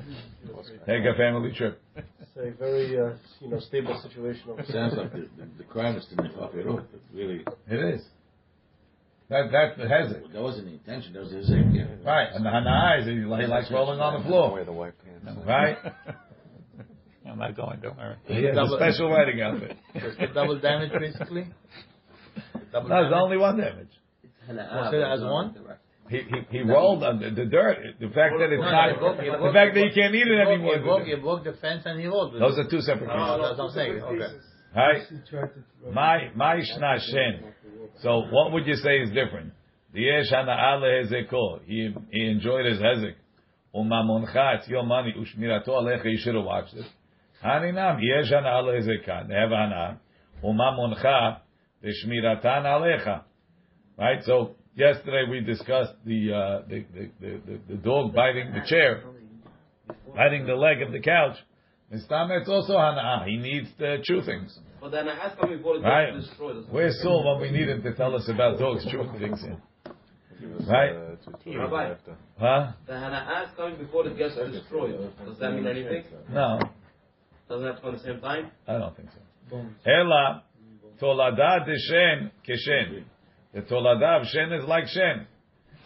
Take 0.87 1.05
a 1.05 1.17
family 1.17 1.53
trip. 1.53 1.81
It's 1.97 2.37
a 2.37 2.51
very 2.59 2.99
uh, 2.99 3.15
you 3.41 3.49
know 3.49 3.59
stable 3.59 4.01
situation. 4.03 4.43
Over 4.51 4.63
there. 4.63 4.73
Sounds 4.73 4.95
like 4.97 5.13
the, 5.13 5.29
the, 5.37 5.49
the 5.59 5.65
crime 5.65 5.97
is 5.97 6.07
to 6.07 6.23
make 6.23 6.33
up 6.41 6.55
it 6.55 6.67
up. 6.69 6.87
It's 6.95 7.05
really, 7.13 7.45
It 7.69 7.95
is. 7.95 8.03
That 9.31 9.51
that's 9.51 9.77
the 9.79 9.85
hezek. 9.85 10.33
that 10.33 10.43
wasn't 10.43 10.67
the 10.67 10.73
intention. 10.73 11.15
That 11.15 11.23
was 11.23 11.33
his 11.33 11.51
idea. 11.51 11.89
Right, 12.05 12.29
and 12.33 12.45
the 12.45 12.51
Hana 12.51 12.99
is 13.01 13.07
he, 13.07 13.15
he 13.15 13.25
likes 13.25 13.71
rolling 13.71 13.99
on 13.99 14.23
the 14.23 14.29
floor. 14.29 14.53
Wear 14.53 14.65
the 14.65 14.73
white 14.73 14.95
pants. 15.03 15.41
Right? 15.47 15.79
I'm 17.35 17.41
not 17.41 17.57
going. 17.57 17.81
Don't 17.83 17.97
worry. 17.99 18.15
He 18.27 18.45
has 18.45 18.57
a 18.57 18.77
special 18.77 19.11
riding 19.11 19.41
outfit. 19.43 19.77
It's 19.95 20.33
double 20.35 20.57
damage, 20.61 20.93
basically. 20.93 21.49
Double 22.73 22.89
No, 22.89 22.95
there's 22.95 23.11
damage. 23.11 23.23
only 23.25 23.37
one 23.39 23.57
damage. 23.57 23.89
Hana'ah, 24.49 24.91
Say 24.93 25.03
as 25.03 25.21
one? 25.21 25.53
direct. 25.55 25.81
He, 26.09 26.19
he, 26.19 26.59
he 26.59 26.61
rolled 26.63 27.03
on 27.03 27.19
the, 27.19 27.31
the 27.31 27.47
dirt. 27.47 27.79
The 27.99 28.07
fact 28.09 28.35
that 28.39 28.53
it's 28.53 28.61
No, 28.63 28.71
not, 28.71 28.93
he 28.93 28.99
broke- 28.99 29.17
the 29.17 29.31
broke- 29.39 29.53
fact 29.55 29.75
that 29.75 29.81
you 29.81 29.91
can't 29.95 30.15
eat 30.15 30.29
it 30.29 30.47
He 30.47 30.53
anymore. 30.55 30.79
broke, 30.79 31.07
he 31.07 31.15
broke 31.17 31.43
the 31.45 31.55
fence 31.55 31.83
and 31.87 31.99
he 31.99 32.07
rolled 32.07 32.35
Those 32.41 32.57
it. 32.57 32.67
are 32.67 32.71
two 32.71 32.81
separate 32.83 33.11
Oh, 33.11 33.19
pieces. 33.19 33.41
that's 33.49 33.59
what 33.59 33.67
I'm 33.67 33.75
saying. 33.75 34.01
Okay. 34.01 34.35
Right? 34.77 35.03
My, 35.93 36.31
my 36.37 36.55
shna 36.63 37.01
shen. 37.01 37.53
So 38.03 38.27
what 38.31 38.53
would 38.53 38.67
you 38.67 38.77
say 38.77 38.99
is 39.01 39.09
different? 39.11 39.55
The 39.93 40.03
yesh 40.03 40.31
hana'ah 40.31 40.79
lehezeko. 40.83 41.61
He, 41.65 41.93
he 42.13 42.27
enjoyed 42.29 42.67
his 42.67 42.79
hezek. 42.79 43.15
Umamoncha, 43.75 44.59
it's 44.59 44.69
your 44.69 44.85
money. 44.85 45.13
Ushmirato 45.19 45.69
alecha, 45.71 46.05
you 46.05 46.19
should 46.19 46.35
have 46.37 46.45
watched 46.45 46.75
it. 46.75 46.85
Haninam, 47.45 48.01
yesh 48.03 48.31
hana'ah 48.33 48.63
lehezeka. 48.65 49.29
They 49.29 49.35
have 49.35 49.51
hana'ah. 49.51 49.99
Umamoncha, 50.43 51.39
v'shmiratan 51.85 52.65
alecha. 52.65 53.23
Right? 53.99 54.23
So, 54.25 54.57
yesterday 54.75 55.25
we 55.31 55.41
discussed 55.41 55.93
the, 56.05 56.33
uh, 56.33 56.69
the, 56.69 56.85
the, 56.95 57.11
the, 57.21 57.41
the, 57.47 57.61
the 57.69 57.75
dog 57.77 58.15
biting 58.15 58.53
the 58.53 58.63
chair, 58.67 59.03
biting 60.17 60.47
the 60.47 60.55
leg 60.55 60.83
of 60.83 60.93
the 60.93 61.01
couch. 61.01 61.37
Mistam, 61.93 62.31
it's 62.41 62.49
also 62.49 62.73
hana'ah. 62.75 63.27
He 63.27 63.37
needs 63.37 63.69
the 63.79 63.99
true 64.05 64.25
things. 64.25 64.59
But 64.81 64.91
then 64.91 65.07
it 65.09 65.17
has 65.19 65.33
coming 65.39 65.59
before 65.59 65.77
it 65.77 65.83
Right. 65.83 66.13
gets 66.15 66.29
destroyed. 66.29 66.57
as. 66.59 66.65
Where's 66.71 67.01
Saul 67.03 67.39
when 67.39 67.41
we 67.53 67.57
need 67.59 67.69
him 67.69 67.83
to 67.83 67.95
tell 67.95 68.15
us 68.15 68.29
about 68.29 68.59
dogs 68.59 68.87
true 68.91 69.09
things? 69.19 69.41
here? 69.43 69.57
Right? 70.67 70.93
Rabbi, 71.47 71.95
Huh? 72.39 72.73
the 72.87 72.93
Hana'ah 72.93 73.45
is 73.45 73.51
coming 73.57 73.77
before 73.79 74.07
it 74.07 74.19
gets 74.19 74.35
destroyed. 74.35 74.99
Does 75.25 75.39
that 75.39 75.53
mean 75.53 75.67
anything? 75.67 76.05
No, 76.31 76.59
Doesn't 77.48 77.66
have 77.66 77.76
to 77.78 77.82
come 77.82 77.96
at 77.96 78.02
the 78.02 78.06
same 78.06 78.22
time? 78.22 78.52
I 78.68 78.74
don't 78.74 78.96
think 78.96 79.10
so. 79.12 79.66
Ela, 79.86 80.44
tolada 81.02 81.66
de 81.66 81.76
shen 81.80 82.32
keshen. 82.48 83.04
The 83.54 83.62
tolada 83.62 84.22
of 84.22 84.28
shen 84.28 84.54
is 84.54 84.66
like 84.66 84.88
shen. 84.88 85.28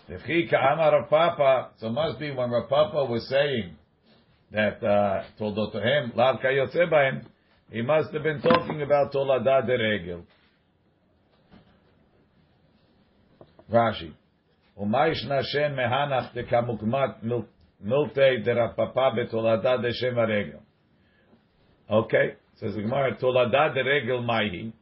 If 0.09 0.21
he 0.23 0.47
ka'amar 0.49 0.99
Rav 0.99 1.09
Papa, 1.09 1.69
so 1.77 1.89
must 1.89 2.19
be 2.19 2.31
when 2.31 2.49
Rav 2.49 2.67
Papa 2.69 3.05
was 3.05 3.27
saying 3.29 3.75
that 4.51 4.83
uh, 4.83 5.23
toldotohem 5.39 6.15
lav 6.15 6.41
kayotze 6.41 6.91
bahem, 6.91 7.25
he 7.71 7.81
must 7.81 8.13
have 8.13 8.23
been 8.23 8.41
talking 8.41 8.81
about 8.81 9.13
tolada 9.13 9.65
de 9.65 9.77
regel. 9.77 10.23
Rashi. 13.71 14.13
ומה 14.77 15.07
ישנה 15.07 15.43
שן 15.43 15.75
מהנח 15.75 16.33
דקמוגמת 16.33 17.09
מילתי 17.81 18.37
דרב 18.43 18.71
פאפא 18.75 19.09
בתולדה 19.09 19.77
דשם 19.77 20.19
הרגל. 20.19 20.57
Okay, 21.90 22.34
says 22.60 22.74
the 22.74 22.82
Gemara, 22.82 23.16
Tolada 23.16 23.74
de 23.74 23.82
regel 23.82 24.22
maihi. 24.22 24.72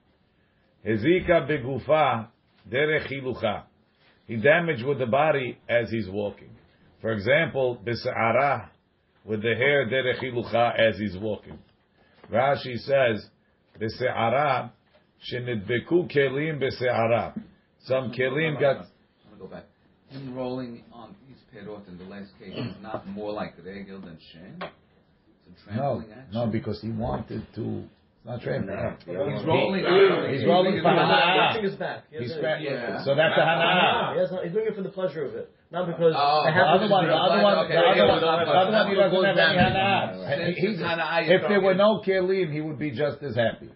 Hezika 0.85 1.49
begufa 1.49 2.29
derech 2.69 3.09
hilucha. 3.09 3.63
He 4.27 4.37
damaged 4.37 4.85
with 4.85 4.99
the 4.99 5.07
body 5.07 5.59
as 5.69 5.89
he's 5.91 6.09
walking. 6.09 6.51
For 7.01 7.13
example, 7.13 7.79
bisara 7.87 8.71
with 9.25 9.43
the 9.43 9.55
hair 9.55 9.87
derech 9.87 10.21
hilucha 10.21 10.79
as 10.79 10.99
he's 10.99 11.17
walking. 11.17 11.59
Rashi 12.33 12.77
says, 12.79 13.25
bisara 13.81 14.71
shenidbeku 15.33 16.13
kelim 16.13 16.61
bisara. 16.61 17.41
Some 17.85 18.11
kelim 18.11 18.61
got. 18.61 18.79
I'm 18.79 19.39
gonna 19.39 19.41
go 19.41 19.47
back. 19.47 19.65
Him 20.09 20.35
rolling 20.35 20.83
on 20.93 21.15
his 21.29 21.39
perot 21.55 21.87
in 21.89 21.99
the 21.99 22.05
last 22.05 22.31
case 22.41 22.53
is 22.53 22.83
not 22.83 23.07
more 23.07 23.33
like 23.33 23.55
regel 23.65 24.01
than 24.01 24.19
shin. 24.33 24.61
It's 25.51 25.63
No, 25.77 26.01
action. 26.01 26.25
no, 26.33 26.47
because 26.47 26.81
he 26.81 26.91
wanted 26.91 27.47
to... 27.55 27.85
It's 27.85 28.27
not 28.27 28.43
trampling. 28.43 28.77
He's 29.07 29.45
rolling. 29.47 29.85
He's 30.35 30.45
rolling 30.45 30.83
for 30.83 30.89
hana'ah. 30.91 31.37
Watching 31.55 31.63
his 31.65 31.75
back. 31.77 32.05
He 32.11 32.19
He's 32.19 32.33
has 32.35 32.43
Yeah. 32.61 33.05
So 33.05 33.15
that's 33.15 33.39
a 33.39 33.41
hana'ah. 33.41 34.15
He 34.15 34.49
he's 34.49 34.53
doing 34.53 34.67
it 34.67 34.75
for 34.75 34.83
the 34.83 34.89
pleasure 34.89 35.25
of 35.25 35.35
it, 35.37 35.49
not 35.71 35.87
because 35.87 36.13
Oh, 36.17 36.43
I 36.43 36.51
The 36.51 36.55
have 36.59 36.67
other 36.75 36.89
one, 36.91 37.07
the 37.07 37.15
other 37.15 37.43
one, 37.43 37.69
the 37.69 37.77
other 37.79 37.95
yeah, 37.95 38.05
one, 38.07 38.15
we 38.17 38.21
don't 38.21 38.39
have 38.39 38.47
the 38.47 38.53
other 38.53 38.73
one, 38.73 38.91
he 38.91 38.97
that. 38.97 39.37
doesn't 39.37 39.75
have 39.79 40.41
any 40.41 40.55
Since 40.55 40.59
He's- 40.59 40.81
hana'ah, 40.83 41.27
you're 41.29 41.39
If 41.41 41.49
there 41.49 41.61
were 41.61 41.75
no 41.75 42.03
kelim, 42.05 42.53
he 42.53 42.61
would 42.61 42.79
be 42.81 42.91
just 42.91 43.23
as 43.23 43.37
happy. 43.37 43.71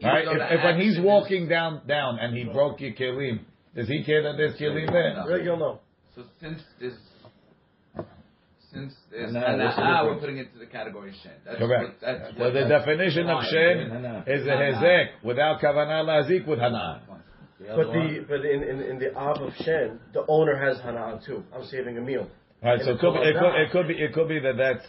Even 0.00 0.10
Right? 0.12 0.28
If, 0.28 0.58
if 0.58 0.64
when 0.64 0.80
he's 0.80 1.00
walking 1.00 1.48
down, 1.48 1.80
down, 1.88 2.18
and 2.20 2.36
he 2.36 2.44
broke 2.44 2.80
your 2.82 2.92
kelim, 2.92 3.40
does 3.74 3.88
he 3.88 4.04
care 4.04 4.22
that 4.24 4.36
there's 4.36 4.60
kelim 4.60 4.92
there? 4.92 5.14
No. 5.16 5.26
Regular 5.26 5.56
no. 5.56 5.80
So 6.14 6.22
since 6.40 6.60
this, 6.80 6.92
since 8.72 8.94
this 9.10 9.30
Hana'ah, 9.30 9.58
what's 9.64 9.76
the 9.76 9.82
hana'ah, 9.82 10.06
we're 10.06 10.20
putting 10.20 10.38
it 10.38 10.52
to 10.52 10.58
the 10.58 10.66
category 10.66 11.12
shen. 11.22 11.32
That's 11.44 11.58
Correct. 11.58 11.84
What, 11.84 12.00
that's 12.00 12.36
So 12.36 12.44
what 12.44 12.52
the 12.52 12.60
that's 12.60 12.84
definition 12.84 13.28
of 13.28 13.42
fine. 13.42 13.50
shen 13.50 14.24
is 14.26 14.46
a 14.46 14.50
hezek 14.50 15.06
without 15.24 15.60
kavanah 15.60 16.04
lazik 16.04 16.46
with 16.46 16.58
hana'ah. 16.58 17.00
But 17.60 17.92
the 17.92 18.24
but 18.28 18.44
in, 18.44 18.62
in, 18.62 18.80
in 18.82 18.98
the 19.00 19.14
Av 19.16 19.42
of 19.42 19.52
Shen, 19.64 19.98
the 20.12 20.24
owner 20.28 20.56
has 20.56 20.78
Hana'ah 20.78 21.24
too. 21.26 21.42
I'm 21.52 21.64
saving 21.66 21.98
a 21.98 22.00
meal. 22.00 22.28
Right, 22.62 22.80
so 22.80 22.92
it 22.92 23.00
could, 23.00 23.14
be, 23.14 23.18
it, 23.20 23.34
could, 23.36 23.54
it 23.56 23.70
could 23.72 23.88
be 23.88 23.94
it 23.94 24.12
could 24.12 24.28
be 24.28 24.38
that 24.40 24.56
that's 24.56 24.86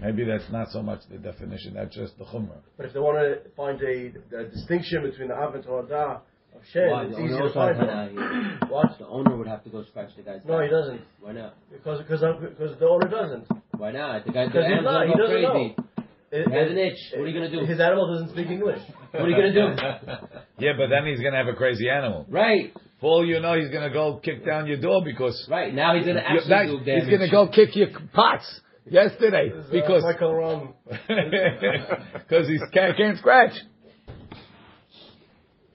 maybe 0.00 0.24
that's 0.24 0.50
not 0.52 0.70
so 0.70 0.80
much 0.82 1.00
the 1.10 1.18
definition. 1.18 1.74
That's 1.74 1.94
just 1.94 2.16
the 2.18 2.24
chumrah. 2.24 2.60
But 2.76 2.86
if 2.86 2.92
they 2.92 3.00
want 3.00 3.18
to 3.18 3.50
find 3.56 3.80
a, 3.82 4.12
a 4.38 4.44
distinction 4.44 5.02
between 5.02 5.28
the 5.28 5.34
Av 5.34 5.54
and 5.54 5.64
Torah 5.64 6.22
of 6.54 6.62
Shen, 6.72 6.90
Why? 6.90 7.04
it's 7.04 7.16
The 7.16 7.22
easier 7.24 7.38
to 7.38 7.42
also 7.44 7.60
has 7.60 7.76
find 7.76 7.88
Hana'ah 7.88 8.14
one. 8.14 8.32
here. 8.40 8.68
What? 8.68 8.98
The 8.98 9.06
owner 9.06 9.36
would 9.36 9.46
have 9.48 9.62
to 9.64 9.70
go 9.70 9.82
scratch 9.84 10.10
the 10.16 10.22
guy's 10.22 10.44
No, 10.44 10.58
back. 10.58 10.64
he 10.64 10.70
doesn't. 10.70 11.00
Why 11.20 11.32
not? 11.32 11.54
Because 11.72 11.98
because 12.02 12.20
because 12.40 12.78
the 12.78 12.88
owner 12.88 13.08
doesn't. 13.08 13.46
Why 13.76 13.92
not? 13.92 14.24
The 14.26 14.32
guy, 14.32 14.44
the 14.44 14.50
Because 14.50 14.66
he's 14.66 14.72
animal's 14.72 14.94
not. 14.94 15.06
He 15.06 15.14
doesn't 15.14 15.36
crazy. 15.36 15.46
know. 15.46 15.84
It- 16.32 16.46
He 16.46 16.54
has 16.54 16.66
it- 16.68 16.72
an 16.72 16.78
itch. 16.78 17.00
What 17.16 17.22
are 17.24 17.26
you 17.28 17.34
gonna 17.34 17.50
do? 17.50 17.66
His 17.66 17.80
animal 17.80 18.06
doesn't 18.12 18.28
speak 18.30 18.48
English. 18.48 18.80
What 19.10 19.22
are 19.24 19.28
you 19.28 19.36
gonna 19.36 19.52
do? 19.52 19.66
Yeah, 20.58 20.72
but 20.76 20.88
then 20.90 21.06
he's 21.06 21.20
gonna 21.20 21.38
have 21.38 21.48
a 21.48 21.54
crazy 21.54 21.88
animal. 21.88 22.26
Right, 22.28 22.72
For 23.00 23.06
all 23.10 23.24
you 23.26 23.40
know, 23.40 23.58
he's 23.58 23.70
gonna 23.70 23.90
go 23.90 24.20
kick 24.22 24.44
down 24.44 24.66
your 24.66 24.76
door 24.76 25.02
because 25.04 25.48
right. 25.50 25.72
Now 25.74 25.96
he's 25.96 26.06
gonna 26.06 26.20
you- 26.20 26.38
actually 26.38 26.48
that- 26.50 26.66
do 26.66 26.78
damage. 26.84 27.02
he's 27.08 27.10
gonna 27.18 27.30
go 27.30 27.48
kick 27.48 27.74
your 27.74 27.88
pots 28.12 28.60
yesterday 28.88 29.50
because 29.72 30.04
Uh, 30.04 30.08
Michael 30.12 30.34
Ram. 30.34 30.74
because 32.12 32.46
he 32.52 32.58
can't, 32.72 32.96
can't 32.96 33.18
scratch. 33.18 33.52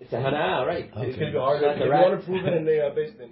It's 0.05 0.13
a 0.13 0.17
hana'ah, 0.17 0.67
right? 0.69 0.85
It's 0.85 1.17
gonna 1.17 1.31
be 1.33 1.37
hard. 1.37 1.61
Not 1.65 1.81
If 1.81 1.83
you 1.83 1.89
want 1.89 2.19
to 2.19 2.25
prove 2.25 2.45
it 2.45 2.53
in 2.53 2.65
the 2.65 2.77
uh, 2.85 2.93
basement, 2.93 3.31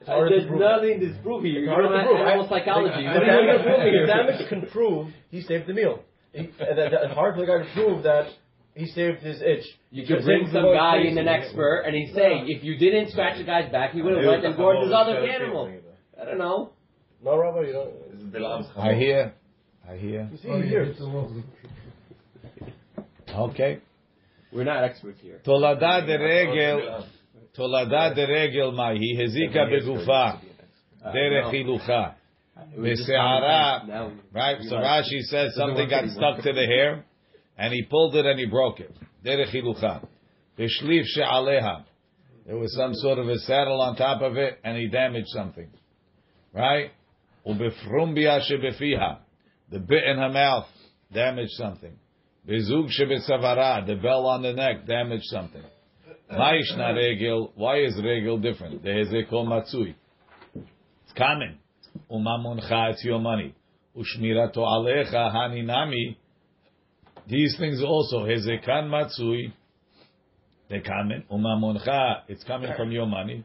it's 0.00 0.08
hard 0.08 0.28
to 0.28 0.36
There's 0.36 0.48
prove. 0.48 0.60
nothing 0.60 1.00
to 1.00 1.08
prove 1.24 1.44
here. 1.44 1.64
It's 1.64 1.64
You're 1.64 1.72
hard 1.72 1.88
to 1.88 2.04
prove. 2.04 2.20
animal 2.20 2.48
psychology. 2.48 3.00
The, 3.00 3.08
What 3.08 3.24
are 3.24 3.40
you 3.40 3.48
gonna 3.48 3.64
prove 3.64 3.82
here? 3.88 4.06
damage 4.06 4.48
can 4.52 4.60
prove 4.68 5.08
he 5.32 5.40
saved 5.40 5.66
the 5.66 5.72
meal. 5.72 6.04
He, 6.36 6.44
uh, 6.60 6.76
that, 6.76 6.92
that, 6.92 7.00
it's 7.08 7.14
hard 7.16 7.34
for 7.34 7.40
the 7.40 7.48
guy 7.48 7.64
to 7.64 7.68
prove 7.72 8.04
that 8.04 8.28
he 8.76 8.84
saved 8.86 9.24
his 9.24 9.40
itch. 9.40 9.64
You 9.90 10.06
could 10.06 10.24
bring 10.24 10.44
some 10.52 10.68
guy 10.76 10.98
in, 11.08 11.16
an 11.16 11.26
expert, 11.26 11.84
and 11.88 11.96
he's 11.96 12.14
saying, 12.14 12.46
if 12.48 12.62
you 12.62 12.76
didn't 12.76 13.10
scratch 13.10 13.38
the 13.38 13.44
guy's 13.44 13.72
back, 13.72 13.92
he 13.92 14.02
would 14.02 14.16
have 14.16 14.24
went 14.24 14.44
and 14.44 14.56
gored 14.56 14.84
his 14.84 14.92
other 14.92 15.18
animal. 15.18 15.72
I 16.20 16.24
don't 16.24 16.38
know. 16.38 16.72
No, 17.24 17.38
Rabbi, 17.38 17.66
you 17.66 17.72
don't. 17.72 18.66
I 18.76 18.94
hear, 18.94 19.32
I 19.88 19.96
hear. 19.96 20.28
You 20.30 20.38
see, 20.38 20.48
you 20.48 20.62
hear. 20.62 20.94
Okay. 23.34 23.80
We're 24.52 24.64
not 24.64 24.84
experts 24.84 25.20
here. 25.20 25.40
Tolada 25.46 26.06
de 26.06 26.18
regel, 26.18 27.06
tolada 27.56 28.14
de 28.14 28.26
regel 28.26 28.72
mahi, 28.72 29.16
hezika 29.16 29.68
begufa, 29.70 30.40
derech 31.04 31.52
hilucha. 31.52 32.14
Beseara, 32.76 34.12
right? 34.32 34.58
So 34.62 34.76
Rashi 34.76 35.20
says 35.22 35.54
something 35.54 35.88
got 35.88 36.08
stuck 36.10 36.42
to 36.42 36.52
the 36.52 36.66
hair, 36.66 37.04
and 37.56 37.72
he 37.72 37.82
pulled 37.82 38.14
it 38.16 38.26
and 38.26 38.38
he 38.38 38.46
broke 38.46 38.80
it. 38.80 38.94
Derech 39.24 39.54
hilucha. 39.54 40.06
Beshlif 40.58 41.04
she'aleha. 41.06 41.84
There 42.46 42.56
was 42.56 42.74
some 42.76 42.94
sort 42.94 43.18
of 43.18 43.28
a 43.28 43.38
saddle 43.38 43.80
on 43.80 43.96
top 43.96 44.22
of 44.22 44.36
it, 44.36 44.58
and 44.64 44.76
he 44.76 44.88
damaged 44.88 45.28
something. 45.28 45.68
Right? 46.52 46.90
Ubefrumbia 47.46 48.40
shebefiha. 48.50 49.18
The 49.70 49.78
bit 49.78 50.04
in 50.04 50.18
her 50.18 50.30
mouth 50.30 50.66
damaged 51.12 51.52
something. 51.52 51.96
Bezug 52.48 52.88
shebesavara, 52.98 53.86
the 53.86 53.96
bell 53.96 54.26
on 54.26 54.42
the 54.42 54.52
neck, 54.52 54.86
damaged 54.86 55.24
something. 55.24 55.62
Ma'ishna 56.32 56.94
regel, 56.94 57.52
why 57.54 57.78
is 57.80 58.00
regel 58.02 58.38
different? 58.38 58.84
Dehezekol 58.84 59.46
matsui. 59.46 59.96
It's 60.54 61.12
common. 61.16 61.58
Umamoncha, 62.10 62.92
it's 62.92 63.04
your 63.04 63.18
money. 63.18 63.54
Ushmirato 63.96 64.58
alecha 64.58 65.34
haninami. 65.34 66.16
These 67.28 67.56
things 67.58 67.82
also, 67.82 68.20
hezekan 68.20 68.88
matsui, 68.88 69.52
they 70.68 70.80
common. 70.80 71.24
Umamoncha, 71.30 72.22
it's 72.28 72.44
coming 72.44 72.72
from 72.76 72.92
your 72.92 73.06
money. 73.06 73.44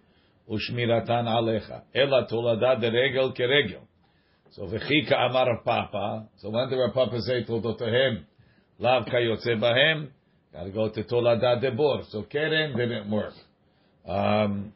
Ushmiratan 0.49 1.25
alecha. 1.25 1.81
Ela 1.93 2.27
tolada 2.31 2.79
de 2.79 2.91
regel 2.91 3.34
keregel. 3.34 3.81
So 4.51 4.67
v'chika 4.67 5.15
amar 5.27 5.60
papa. 5.65 6.27
So 6.38 6.51
when 6.51 6.69
the 6.69 6.91
papa 6.93 7.19
say 7.21 7.43
toldotahem, 7.43 8.25
lav 8.79 9.05
kayotze 9.05 9.59
bahem, 9.59 10.09
gotta 10.53 10.69
go 10.69 10.89
to 10.89 11.03
tolada 11.03 11.61
debor. 11.61 12.09
So 12.09 12.23
keren 12.23 12.77
didn't 12.77 13.09
work. 13.09 13.33
Um, 14.07 14.73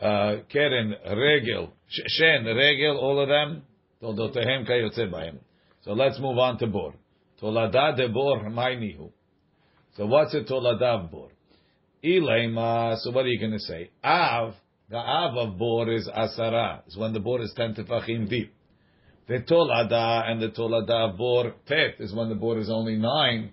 uh, 0.00 0.36
keren 0.50 0.94
regel, 1.16 1.72
shen 1.88 2.44
regel, 2.44 2.98
all 2.98 3.20
of 3.20 3.28
them 3.28 3.62
toldotahem 4.02 4.68
kayotze 4.68 5.10
bahem. 5.10 5.38
So 5.82 5.92
let's 5.92 6.18
move 6.18 6.38
on 6.38 6.58
to 6.58 6.66
bor. 6.66 6.94
Tolada 7.40 7.98
debor 7.98 8.44
mainihu. 8.48 9.10
So 9.96 10.06
what's 10.06 10.34
a 10.34 10.40
tolada 10.40 11.10
bor? 11.10 11.28
Ilema. 12.02 12.96
So 12.98 13.10
what 13.10 13.24
are 13.24 13.28
you 13.28 13.38
going 13.38 13.52
to 13.52 13.58
say? 13.58 13.90
Av. 14.02 14.54
The 14.90 14.96
av 14.98 15.36
of 15.36 15.58
bor 15.58 15.90
is 15.90 16.08
asara. 16.08 16.82
It's 16.86 16.96
when 16.96 17.12
the 17.12 17.20
bor 17.20 17.40
is 17.40 17.52
ten 17.56 17.74
tefachim 17.74 18.28
deep. 18.28 18.52
The 19.26 19.38
tolada 19.40 20.30
and 20.30 20.40
the 20.40 20.48
tolada 20.48 21.16
bor 21.16 21.54
tet 21.66 21.94
is 21.98 22.12
when 22.14 22.28
the 22.28 22.34
bor 22.34 22.58
is 22.58 22.70
only 22.70 22.96
nine. 22.96 23.52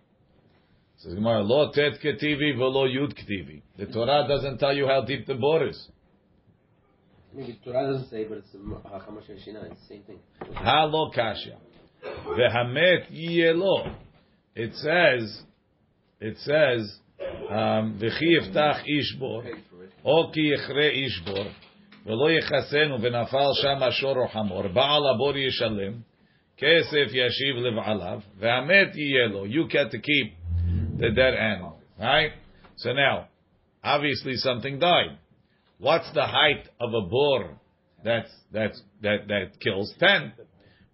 Says 0.98 1.16
Gemara, 1.16 1.42
lo 1.42 1.72
tet 1.72 1.94
ketivi 2.04 2.58
velo 2.58 2.86
yud 2.88 3.14
ketivi. 3.14 3.62
The 3.78 3.88
Torah 3.88 4.28
doesn't 4.28 4.60
tell 4.60 4.76
you 4.76 4.86
how 4.88 5.04
deep 5.04 5.26
the 5.26 5.36
bor 5.36 5.66
is. 5.66 5.88
maybe 7.34 7.60
Torah 7.64 7.94
doesn't 7.94 8.10
say, 8.10 8.26
but 8.26 8.40
it's 8.40 8.54
uh. 8.54 9.00
It's 9.30 9.46
the 9.46 9.88
same 9.88 10.04
thing. 10.04 10.20
Ha 10.54 10.84
lo 10.84 11.10
kasha. 11.10 11.58
Vehamet 12.04 13.10
yelo. 13.12 13.96
It 14.56 14.76
says, 14.76 15.42
it 16.20 16.38
says, 16.40 17.00
um, 17.50 17.98
v'chi 18.00 18.38
yiftach 18.38 18.84
ish 18.86 19.16
bor, 19.18 19.44
o 20.04 20.30
ki 20.32 20.52
yichre 20.52 21.06
ish 21.06 21.22
bor, 21.26 21.46
ולא 22.07 22.31
יכסנו 22.31 23.03
ונפל 23.03 23.51
שם 23.63 23.83
השור 23.83 24.17
או 24.17 24.29
חמור, 24.29 24.69
בעל 24.69 25.07
הבור 25.15 25.37
ישלם, 25.37 25.93
kesef 26.59 27.11
yashiv 27.13 27.57
lev'alav, 27.59 28.23
ve'amet 28.41 28.95
yiyelo. 28.95 29.49
You 29.49 29.69
get 29.69 29.91
to 29.91 29.99
keep 29.99 30.35
the 30.99 31.11
dead 31.11 31.35
animal, 31.35 31.81
right? 31.99 32.33
So 32.77 32.93
now, 32.93 33.29
obviously 33.83 34.37
something 34.37 34.79
died. 34.79 35.19
What's 35.79 36.11
the 36.15 36.27
height 36.27 36.69
of 36.81 36.95
a 36.95 37.03
boar 37.03 37.59
that's 38.03 38.31
that's 38.53 38.81
that 39.03 39.29
that 39.29 39.61
kills 39.61 39.93
ten, 39.99 40.33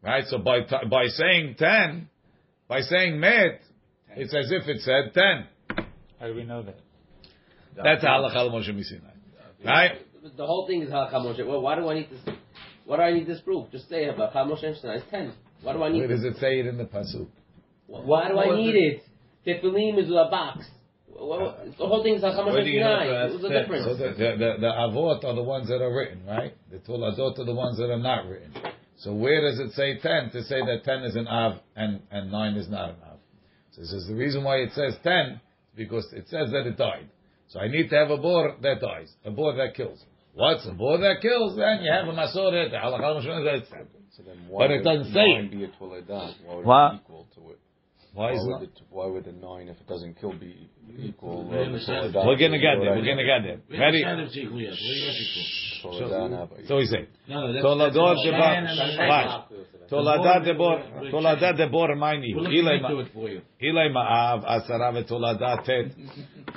right? 0.03 0.25
So 0.27 0.39
by 0.39 0.61
t- 0.63 0.87
by 0.91 1.07
saying 1.07 1.57
ten, 1.59 2.09
by 2.69 2.81
saying 2.81 3.21
met, 3.21 3.61
it's 4.17 4.35
as 4.35 4.51
if 4.51 4.69
it 4.69 4.81
said 4.81 5.15
ten. 5.15 5.87
How 6.19 6.27
do 6.27 6.35
we 6.35 6.45
know 6.45 6.63
that? 6.63 6.81
That's 7.77 8.05
halakha 8.05 8.51
Moshe 8.51 8.71
Misinai, 8.71 9.15
right? 9.65 9.93
The 10.36 10.46
whole 10.46 10.68
thing 10.68 10.82
is 10.82 10.90
halakha 10.90 11.14
Moshe. 11.14 11.46
Well, 11.46 11.62
why 11.62 11.76
do 11.76 11.88
I 11.90 11.96
need 11.96 12.10
this? 12.10 12.36
Why 12.86 12.98
do 12.98 13.02
I 13.04 13.14
need 13.14 13.28
this 13.28 13.40
proof? 13.42 13.70
Just 13.72 13.90
say 13.90 14.06
halakha 14.06 14.36
Moshe 14.36 14.64
Misinai 14.64 14.98
is 14.98 15.04
ten. 15.10 15.34
Why 15.62 15.74
do 15.74 15.84
I 15.84 15.90
need? 15.90 16.00
Where 16.00 16.08
does 16.08 16.24
it 16.24 16.38
say 16.38 16.60
it 16.60 16.68
in 16.68 16.78
the 16.78 16.86
pasuk? 16.86 17.28
Why 17.88 18.30
do 18.30 18.38
I 18.38 18.56
need 18.56 18.76
it? 18.76 19.04
Tefillin 19.46 19.98
is 20.02 20.10
a 20.10 20.28
box. 20.30 20.66
Well, 21.10 21.50
uh, 21.50 21.66
the 21.66 21.88
whole 21.88 22.04
thing 22.04 22.16
is 22.16 22.22
halakha 22.24 22.46
Where 22.46 22.62
Moshe 22.62 22.66
do 22.66 22.70
you 22.70 22.80
know 22.80 22.86
Misinai. 22.86 23.22
that's 23.22 23.34
What's 23.34 23.44
the 23.44 23.60
difference? 23.60 23.86
So 23.86 23.94
the, 23.96 24.10
the, 24.10 24.30
the, 24.38 24.56
the 24.62 24.68
avot 24.68 25.24
are 25.24 25.36
the 25.36 25.44
ones 25.44 25.68
that 25.68 25.82
are 25.82 25.94
written, 25.94 26.26
right? 26.26 26.56
The 26.72 26.78
toladot 26.78 27.40
are 27.40 27.46
the 27.46 27.56
ones 27.56 27.78
that 27.78 27.90
are 27.90 28.00
not 28.00 28.28
written. 28.28 28.54
So 29.00 29.14
where 29.14 29.42
does 29.42 29.60
it 29.60 29.74
say 29.74 30.00
ten 30.00 30.32
to 30.32 30.44
say 30.44 30.60
that 30.62 30.84
ten 30.84 31.04
is 31.04 31.16
an 31.16 31.28
av 31.28 31.60
and, 31.76 32.02
and 32.12 32.32
nine 32.32 32.56
is 32.56 32.68
not 32.68 32.90
an 32.90 32.96
av? 33.04 33.18
So 33.72 33.82
this 33.82 33.94
is 33.94 34.08
the 34.08 34.16
reason 34.16 34.44
why 34.44 34.58
it 34.58 34.72
says 34.74 34.96
ten 35.04 35.40
because 35.76 36.12
it 36.12 36.28
says 36.30 36.50
that 36.52 36.66
it 36.66 36.78
died. 36.78 37.08
So 37.50 37.60
I 37.60 37.68
need 37.68 37.90
to 37.90 37.96
have 37.96 38.10
a 38.12 38.18
boar 38.18 38.56
that 38.62 38.82
dies, 38.82 39.10
a 39.26 39.32
boar 39.32 39.56
that 39.56 39.76
kills. 39.76 40.04
What's 40.34 40.66
a 40.68 40.72
boar 40.72 40.98
that 41.00 41.22
kills? 41.22 41.56
Then 41.56 41.82
you 41.84 41.92
have 41.92 42.08
a 42.08 42.12
masoret, 42.12 42.72
the 42.72 42.78
halakha 42.78 43.02
Moshe 43.02 43.26
Misinai, 43.26 43.62
it's 43.62 43.70
ten. 43.70 43.88
So 44.16 44.24
then 44.24 44.38
But 44.56 44.72
it 44.72 44.84
doesn't 44.84 45.14
say 45.14 45.34
nine 45.34 45.46
it. 45.46 45.52
be 45.52 45.64
a 45.64 45.68
toledah? 45.70 46.34
Why 46.46 46.56
would 46.56 46.66
What? 46.66 46.88
it 46.88 46.92
be 46.92 46.98
equal 47.06 47.28
to 47.36 47.52
it? 47.52 47.60
Why 48.18 48.32
is 48.34 48.40
would 48.42 48.50
not? 48.50 48.62
it, 48.64 48.82
why 48.90 49.06
would 49.06 49.26
the 49.26 49.32
nine, 49.32 49.68
if 49.68 49.78
it 49.80 49.86
doesn't 49.88 50.20
kill, 50.20 50.34
be 50.34 50.68
equal? 50.98 51.42
Uh, 51.54 52.26
We're 52.26 52.36
gonna 52.36 52.58
get 52.58 52.82
there. 52.82 52.96
We're 52.98 53.06
gonna 53.06 53.24
get 53.24 53.42
there. 53.46 53.60
We 53.70 53.78
Ready? 53.78 54.04
understand 54.04 54.22
it's 54.22 54.38
equal, 54.38 54.60
yes. 54.60 54.72
What 54.74 54.82
do 54.82 54.98
you 54.98 55.06
want 55.06 55.18
equal? 55.22 56.10
Toledah, 56.10 56.32
not 56.32 56.50
by- 56.50 56.64
So 56.68 56.80
he 56.80 56.88
said. 56.88 57.08
No, 57.28 57.42
no, 57.46 57.54
that's, 57.54 57.64
Toladot 57.64 58.16
that's 58.16 58.26
deba. 58.26 58.98
The 58.98 59.08
Watch. 59.08 59.52
Shan. 59.52 59.88
Tolada 59.92 60.46
debor. 60.48 61.12
Tolada 61.12 61.54
debor 61.54 61.96
maini. 61.96 62.34
We'll 62.34 62.46
Ilay 62.48 62.78
into 62.84 63.00
it 63.02 63.08
for 63.14 63.30
you. 63.30 63.42
Ilay 63.62 63.92
ma'av 63.94 64.44
asara 64.44 64.92
v'tolada 64.98 65.64
tet. 65.64 65.92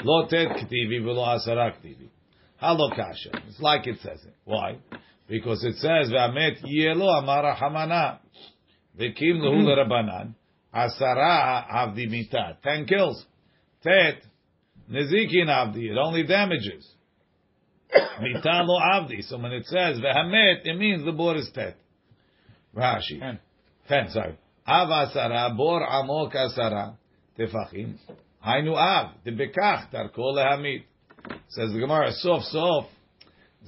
Lo 0.03 0.27
tet 0.29 0.49
ktivi 0.49 1.03
v'lo 1.03 1.29
asara 1.29 1.75
ktivi. 1.77 2.09
Halo 2.57 2.89
kasha. 2.89 3.33
It's 3.49 3.61
like 3.61 3.87
it 3.87 3.99
says 4.01 4.25
it. 4.25 4.35
Why? 4.47 4.79
Because 5.29 5.63
it 5.63 5.77
says 5.77 6.11
v'amet 6.11 6.63
yelo 6.65 7.09
amara 7.23 7.55
hamana. 7.55 8.19
V'kim 8.99 9.43
lehu 9.43 9.63
l'rabanan. 9.67 10.35
Asara 10.75 11.67
avdi 11.71 12.07
mita. 12.09 12.57
Ten 12.63 12.87
kills. 12.87 13.25
Tet. 13.83 14.23
Nezikin 14.91 15.49
avdi. 15.49 15.91
It 15.91 15.99
only 15.99 16.25
damages. 16.25 16.89
Mita 18.21 18.63
lo 18.63 18.79
avdi. 18.79 19.23
So 19.23 19.39
when 19.39 19.53
it 19.53 19.67
says 19.67 19.99
v'hamet, 19.99 20.65
it 20.65 20.77
means 20.77 21.05
the 21.05 21.13
boar 21.13 21.37
is 21.37 21.51
tet. 21.55 21.77
Rashi. 22.75 23.19
Ten. 23.19 23.39
Ten, 23.89 24.09
sorry. 24.11 24.37
Av 24.67 24.89
asara, 24.89 25.57
bor 25.57 25.83
amok 25.83 26.35
asara, 26.35 26.95
tefachim. 27.37 27.99
Hainu 28.47 28.77
av, 28.77 29.15
debekach, 29.27 29.91
tarko 29.91 30.35
lehamit. 30.37 30.85
Says 31.49 31.73
the 31.73 31.81
Gemara, 31.81 32.13
sof, 32.13 32.43
sof. 32.45 32.85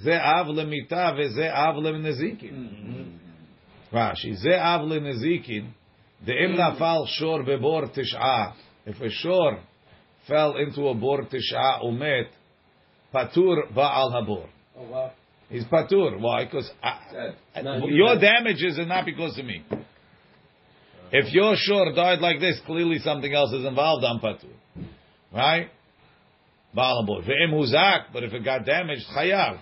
Ze 0.02 0.12
av 0.12 0.46
lemita 0.46 1.12
ve 1.16 1.28
ze 1.28 1.48
av 1.48 1.76
lenezikin. 1.76 2.54
Mm-hmm. 2.54 3.18
Rashi, 3.92 4.36
ze 4.36 4.56
av 4.56 4.86
lenezikin. 4.86 5.74
De'im 6.26 6.56
nafal 6.56 7.06
shor 7.08 7.42
bebor 7.42 7.92
tish'a. 7.96 8.54
If 8.86 9.00
a 9.00 9.10
shor 9.10 9.60
fell 10.28 10.56
into 10.56 10.88
a 10.88 10.94
bor 10.94 11.22
tish'a 11.22 11.82
umet, 11.84 12.28
patur 13.12 13.72
ba'al 13.72 14.12
habor. 14.12 14.46
Oh 14.76 14.82
wow. 14.84 15.12
He's 15.48 15.64
patur. 15.64 16.18
Why? 16.20 16.44
Because 16.44 16.70
No, 17.62 17.86
your 17.86 18.18
damages 18.18 18.78
are 18.78 18.86
not 18.86 19.04
because 19.04 19.38
of 19.38 19.44
me. 19.44 19.64
If 21.10 21.32
your 21.32 21.54
shore 21.56 21.92
died 21.92 22.20
like 22.20 22.40
this, 22.40 22.58
clearly 22.64 22.98
something 23.00 23.32
else 23.34 23.52
is 23.52 23.66
involved 23.66 24.04
on 24.04 24.18
patur, 24.20 24.86
right? 25.32 25.68
Baalabor. 26.74 27.22
Ve'im 27.28 27.52
huzak, 27.52 28.04
but 28.12 28.24
if 28.24 28.32
it 28.32 28.44
got 28.44 28.64
damaged, 28.64 29.04
chayav. 29.14 29.58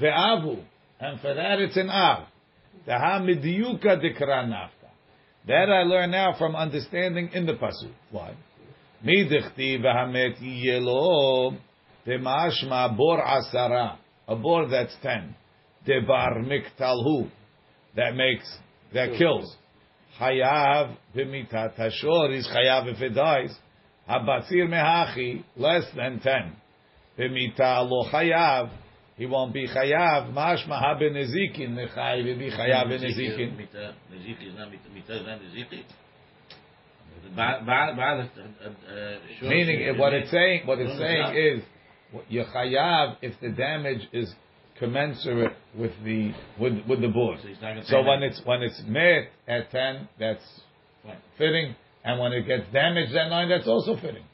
Ve'avu, 0.00 0.62
and 1.00 1.20
for 1.20 1.34
that 1.34 1.58
it's 1.60 1.76
an 1.76 1.88
av. 1.88 2.26
Taha 2.84 3.20
midyuka 3.20 3.96
dikra 4.02 4.44
nafka. 4.46 4.83
That 5.46 5.70
I 5.70 5.82
learn 5.82 6.10
now 6.10 6.34
from 6.38 6.56
understanding 6.56 7.30
in 7.34 7.44
the 7.44 7.52
pasuk. 7.52 7.92
Why? 8.10 8.34
Midichti 9.04 9.78
v'hamet 9.78 10.40
yelo 10.40 11.56
v'mashma 12.06 12.96
bor 12.96 13.20
asara. 13.20 13.98
A 14.26 14.36
bor 14.36 14.68
that's 14.68 14.96
ten. 15.02 15.34
Debar 15.84 16.42
miktalhu. 16.42 17.30
That 17.94 18.16
makes, 18.16 18.56
that 18.94 19.18
kills. 19.18 19.54
Chayav 20.18 20.96
v'mitat 21.14 21.76
hashor 21.78 22.34
is 22.34 22.48
chayav 22.48 22.90
if 22.94 23.02
it 23.02 23.10
dies. 23.10 23.54
Habatzir 24.08 24.66
mehachi, 24.66 25.44
less 25.56 25.84
than 25.94 26.20
ten. 26.20 26.56
V'mita 27.18 27.88
lo 27.88 28.08
chayav, 28.10 28.70
he 29.16 29.26
won't 29.26 29.52
be 29.52 29.66
chayav. 29.68 30.32
Mashma 30.32 30.78
ha 30.80 30.94
benezikin, 31.00 31.70
nechai 31.74 32.22
v'bi 32.24 32.56
chayav 32.56 32.86
benezikin. 32.86 33.56
Mita- 33.56 33.94
is 34.10 34.54
not 34.56 34.70
Mita- 34.70 34.88
Mita 34.92 35.16
is 35.20 35.26
not 35.26 35.40
Neziki. 35.40 35.82
Ba- 37.36 37.62
ba- 37.64 37.92
ba- 37.96 38.30
uh, 38.38 38.68
uh, 38.68 39.18
short- 39.38 39.50
Meaning, 39.50 39.98
what 39.98 40.12
it's 40.14 40.30
saying, 40.30 40.66
what 40.66 40.78
it's 40.78 40.98
saying 40.98 41.34
is, 41.36 41.62
you're 42.28 42.44
chayav 42.44 43.16
if 43.22 43.38
the 43.40 43.50
damage 43.50 44.06
is 44.12 44.32
commensurate 44.78 45.56
with 45.76 45.92
the 46.04 46.32
with 46.58 46.84
with 46.88 47.00
the 47.00 47.08
board. 47.08 47.38
So 47.40 47.48
he's 47.48 47.60
not 47.60 47.74
gonna 47.74 47.84
So 47.86 48.02
when 48.02 48.20
that. 48.20 48.26
it's 48.26 48.40
when 48.44 48.62
it's 48.62 48.82
met 48.86 49.30
at 49.48 49.70
ten, 49.70 50.08
that's 50.18 50.44
Fine. 51.04 51.16
fitting, 51.38 51.74
and 52.04 52.18
when 52.20 52.32
it 52.32 52.42
gets 52.46 52.64
damaged 52.72 53.14
at 53.14 53.30
nine, 53.30 53.48
that's 53.48 53.68
also 53.68 53.96
fitting. 53.96 54.24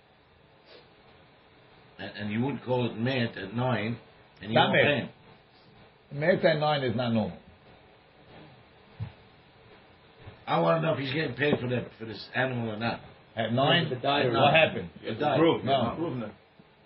And, 1.98 2.10
and 2.18 2.32
you 2.32 2.40
would 2.42 2.62
call 2.64 2.86
it 2.86 2.96
met 2.96 3.36
at 3.36 3.54
nine, 3.54 3.98
and 4.40 4.50
you 4.50 4.54
Not 4.54 4.66
don't 4.66 4.72
met. 4.76 4.84
pay 4.84 4.96
him. 5.00 5.08
Met 6.20 6.44
at 6.44 6.58
nine 6.58 6.82
is 6.82 6.96
not 6.96 7.12
normal. 7.12 7.36
I 10.46 10.58
want 10.60 10.82
to 10.82 10.86
know 10.86 10.94
if 10.94 10.98
he's 10.98 11.12
getting 11.12 11.34
paid 11.34 11.58
for 11.60 11.68
that 11.68 11.86
for 11.98 12.06
this 12.06 12.22
animal 12.34 12.70
or 12.70 12.76
not. 12.76 13.00
At 13.36 13.52
nine, 13.52 13.86
If 13.86 14.02
died 14.02 14.26
what 14.26 14.32
not. 14.32 14.52
happened? 14.54 14.90
It 15.04 15.14
died. 15.20 15.38
No. 15.38 16.30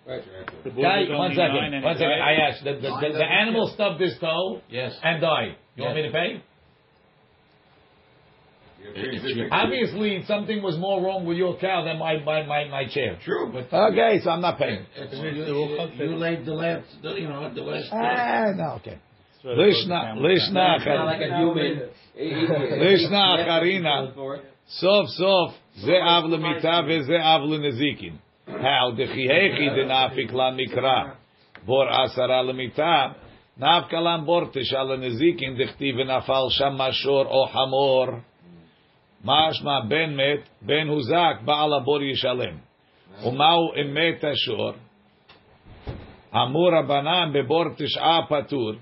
Right. 0.07 0.21
Guy, 0.63 1.17
one 1.17 1.31
second, 1.33 1.81
one 1.83 1.97
second. 1.97 2.11
I 2.21 2.33
asked. 2.47 2.63
The, 2.63 2.73
the, 2.73 2.81
the, 2.81 3.13
the 3.17 3.25
animal 3.25 3.71
stubbed 3.73 3.99
his 3.99 4.15
toe 4.19 4.61
Yes. 4.69 4.93
and 5.03 5.19
died. 5.19 5.55
You 5.75 5.83
want 5.83 5.95
me 5.95 6.03
to 6.03 6.11
pay? 6.11 6.43
Obviously, 9.51 10.23
something 10.27 10.61
was 10.61 10.77
more 10.77 11.01
wrong 11.01 11.25
with 11.25 11.37
your 11.37 11.57
cow 11.59 11.83
than 11.83 11.99
my 11.99 12.17
my 12.23 12.43
my, 12.45 12.65
my 12.69 12.85
chair. 12.87 13.17
True, 13.23 13.51
but 13.51 13.73
Okay, 13.73 14.19
so 14.23 14.29
I'm 14.29 14.41
not 14.41 14.57
paying. 14.57 14.85
it's, 14.95 15.13
you, 15.13 15.29
you, 15.29 16.09
you 16.11 16.15
laid 16.15 16.45
the 16.45 16.53
last, 16.53 16.87
the, 17.01 17.09
you 17.13 17.27
know, 17.27 17.53
the 17.53 17.61
last. 17.61 17.89
Ah, 17.91 18.51
no, 18.55 18.75
okay. 18.77 18.97
Sort 19.41 19.53
of 19.53 19.59
Lishna, 19.59 19.67
goes 19.67 19.89
the 19.89 19.89
camera. 19.89 20.25
lishna, 20.25 20.77
It's 20.77 21.05
like 21.05 21.21
a 21.21 21.37
human. 21.37 21.73
Lishna 22.79 23.21
acharina. 23.39 24.41
Sof 24.67 25.07
sof, 25.09 25.51
ze 25.85 25.99
av 26.01 26.23
lemita 26.23 26.81
ve 26.87 27.03
ze 27.03 27.17
av 27.17 27.41
lenezikin. 27.41 28.17
How 28.47 28.93
the 28.95 29.03
chihechi 29.03 29.75
de 29.75 29.85
nafik 29.85 30.31
lan 30.33 30.57
mikra. 30.57 31.15
Bor 31.67 31.87
asara 31.87 32.43
lemita. 32.43 33.15
Nav 33.57 33.89
kalam 33.91 34.25
bor 34.25 34.47
tisha 34.47 34.81
lenezikin 34.83 35.55
dechti 35.59 35.93
v'nafal 35.93 36.49
sham 36.51 36.77
mashor 36.77 37.25
o 37.29 37.45
hamor. 37.45 38.23
Mashma 39.24 39.88
ben 39.88 40.16
met, 40.16 40.42
ben 40.62 40.86
huzak, 40.88 41.44
ba'al 41.44 41.72
abor 41.80 42.00
yishalem. 42.02 42.56
ומהו 43.24 43.72
אמת 43.74 44.24
השור? 44.24 44.72
אמור 46.34 46.70
רבנן 46.78 47.32
בבור 47.34 47.64
תשעה 47.76 48.20
פטור, 48.28 48.72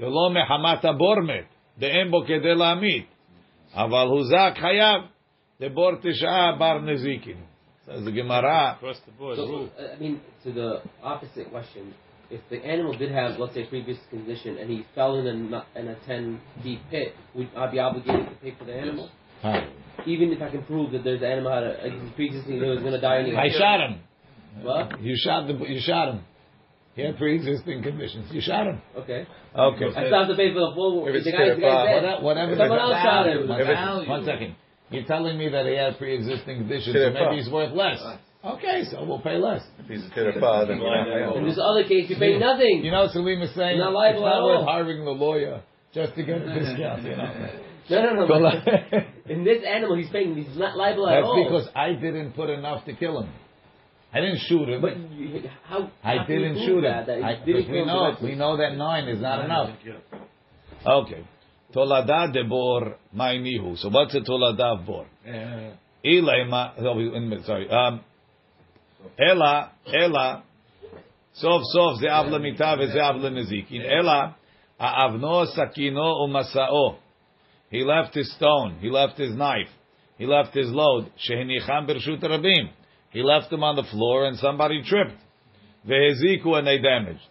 ולא 0.00 0.30
מחמת 0.30 0.84
הבור 0.84 1.20
מת, 1.20 1.44
דאין 1.78 2.10
בו 2.10 2.22
כדי 2.26 2.54
להמית. 2.54 3.06
אבל 3.74 4.06
הוזק 4.06 4.52
חייב, 4.60 5.02
לבור 5.60 5.90
תשעה 6.02 6.52
בר 6.58 6.78
נזיקין. 6.78 7.36
says 7.86 8.04
the 8.04 8.12
Gemara, 8.12 8.76
Across 8.76 9.00
the 9.06 9.12
board. 9.18 9.36
So, 9.36 9.46
rule. 9.46 9.68
uh, 9.78 9.96
I 9.96 9.98
mean, 9.98 10.20
to 10.44 10.52
the 10.52 10.82
opposite 11.02 11.48
question, 11.50 11.94
if 12.30 12.40
the 12.50 12.58
animal 12.62 12.92
did 12.98 13.10
have, 13.10 13.38
let's 13.38 13.54
say, 13.54 13.64
previous 13.64 13.96
condition, 14.10 14.58
and 14.58 14.68
he 14.68 14.84
fell 14.94 15.16
in 15.16 15.26
a 15.26 15.32
nu- 15.34 15.68
in 15.74 15.88
a 15.88 15.96
ten 16.06 16.38
deep 16.62 16.80
pit, 16.90 17.14
would 17.34 17.48
I 17.56 17.70
be 17.70 17.78
obligated 17.78 18.28
to 18.28 18.34
pay 18.42 18.52
for 18.58 18.64
the 18.66 18.74
animal? 18.74 19.08
Huh. 19.40 19.62
Even 20.05 20.31
if 20.31 20.41
I 20.41 20.49
can 20.49 20.63
prove 20.63 20.91
that 20.91 21.03
there's 21.03 21.21
an 21.21 21.27
animal 21.31 21.51
had 21.53 21.63
a, 21.63 21.87
a 21.87 22.11
pre-existing 22.15 22.59
that 22.59 22.67
was 22.67 22.79
going 22.79 22.93
to 22.93 23.01
die 23.01 23.19
anyway. 23.19 23.37
I 23.37 23.57
shot 23.57 23.79
him. 23.79 23.99
What? 24.61 25.01
You 25.01 25.15
shot 25.17 25.47
the, 25.47 25.53
you 25.53 25.79
shot 25.81 26.09
him. 26.09 26.21
He 26.95 27.01
had 27.01 27.17
pre-existing 27.17 27.81
conditions. 27.81 28.27
You 28.31 28.41
shot 28.41 28.67
him. 28.67 28.81
Okay. 28.97 29.25
Okay. 29.55 29.85
I 29.85 30.05
still 30.05 30.19
have 30.19 30.27
to 30.29 30.35
pay 30.35 30.53
for 30.53 30.59
the 30.61 30.71
full. 30.75 31.07
If 31.07 31.13
The 31.13 31.17
it's 31.17 31.25
guy's, 31.25 31.55
the 31.55 31.61
guy's 31.61 31.85
terrified, 31.89 32.01
dead. 32.01 32.23
Whatever. 32.23 32.55
Someone 32.55 32.77
the- 32.77 32.83
else 32.83 33.03
shot 33.03 33.27
him. 33.27 33.47
One 33.49 33.61
If 33.61 33.67
it's- 33.69 33.77
second. 33.77 34.09
One 34.09 34.25
second. 34.25 34.55
You're 34.91 35.05
telling 35.05 35.37
me 35.39 35.49
that 35.49 35.65
he 35.65 35.73
had 35.73 35.97
pre-existing 35.97 36.57
conditions, 36.59 36.93
so 36.95 37.09
maybe 37.09 37.41
he's 37.41 37.49
worth 37.49 37.73
less. 37.73 37.97
Okay, 38.45 38.83
so 38.91 39.03
we'll 39.05 39.21
pay 39.21 39.37
less. 39.37 39.63
If 39.79 39.87
he's 39.87 40.05
a 40.05 40.09
terrified, 40.13 40.67
then 40.69 40.81
you're 40.81 41.37
In 41.37 41.45
this 41.47 41.57
other 41.57 41.83
case, 41.87 42.09
you 42.09 42.17
pay 42.17 42.37
nothing. 42.37 42.83
You 42.83 42.91
know, 42.91 43.07
Salim 43.07 43.41
is 43.41 43.55
saying 43.55 43.79
Not 43.79 43.93
liable 43.93 44.27
it's 44.27 44.35
not 44.35 44.43
worth 44.43 44.65
hiring 44.67 45.05
the 45.05 45.11
lawyer 45.11 45.61
just 45.93 46.13
to 46.15 46.23
get 46.23 46.41
a 46.41 46.53
discount. 46.53 47.03
You 47.03 47.15
know. 47.15 47.49
No, 47.89 48.01
no, 48.01 48.13
no. 48.13 48.27
So, 48.27 48.33
like- 48.33 49.07
in 49.27 49.43
this 49.43 49.63
animal, 49.67 49.97
he's 49.97 50.09
paying. 50.09 50.35
He's 50.35 50.57
not 50.57 50.77
liable 50.77 51.07
at 51.09 51.15
That's 51.15 51.25
all. 51.25 51.43
because 51.43 51.67
I 51.75 51.93
didn't 51.93 52.33
put 52.33 52.49
enough 52.49 52.85
to 52.85 52.93
kill 52.93 53.21
him. 53.21 53.29
I 54.13 54.21
didn't 54.21 54.39
shoot 54.47 54.69
him. 54.69 54.81
But 54.81 54.97
you, 55.11 55.41
how? 55.63 55.89
I 56.03 56.17
how 56.17 56.25
didn't 56.25 56.53
prove 56.53 56.65
shoot 56.65 56.77
him. 56.77 56.83
That, 56.83 57.07
that 57.07 57.23
I, 57.23 57.43
didn't 57.43 57.71
we 57.71 57.85
know 57.85 58.11
him 58.11 58.17
we 58.23 58.35
know 58.35 58.57
that 58.57 58.75
nine 58.75 59.07
is 59.07 59.21
not 59.21 59.43
enough. 59.43 59.71
Okay. 60.85 61.25
Tolada 61.73 62.31
de 62.31 62.43
bor 62.43 62.97
ma'inihu. 63.15 63.77
So 63.79 63.89
what's 63.89 64.13
a 64.13 64.19
tolada 64.19 64.79
of 64.79 64.85
bor? 64.85 65.07
Ilay 65.25 66.47
ma. 66.47 66.73
oh, 66.77 66.95
we- 66.95 67.07
in 67.07 67.15
a 67.15 67.19
minute, 67.21 67.45
Sorry. 67.45 67.69
Um. 67.69 68.01
Ela 69.17 69.71
ela. 69.87 70.43
Sof 71.33 71.61
sof 71.73 71.99
ze 71.99 72.07
av 72.07 72.27
lemita 72.27 72.75
veze 72.77 72.99
av 73.01 73.15
lenezikin. 73.15 73.81
Ela 73.81 74.35
avno 74.79 75.45
sakino 75.47 76.23
umasao. 76.23 76.97
He 77.73 77.83
left 77.83 78.13
his 78.13 78.31
stone. 78.35 78.77
He 78.81 78.91
left 78.91 79.17
his 79.17 79.35
knife. 79.35 79.67
He 80.19 80.27
left 80.27 80.53
his 80.53 80.67
load. 80.69 81.11
Shehinicham 81.27 81.89
bershut 81.89 82.21
rabim. 82.21 82.69
He 83.09 83.23
left 83.23 83.49
them 83.49 83.63
on 83.63 83.75
the 83.75 83.83
floor 83.91 84.25
and 84.27 84.37
somebody 84.37 84.83
tripped. 84.85 85.17
Veheziku 85.89 86.55
and 86.55 86.67
they 86.67 86.77
damaged. 86.77 87.23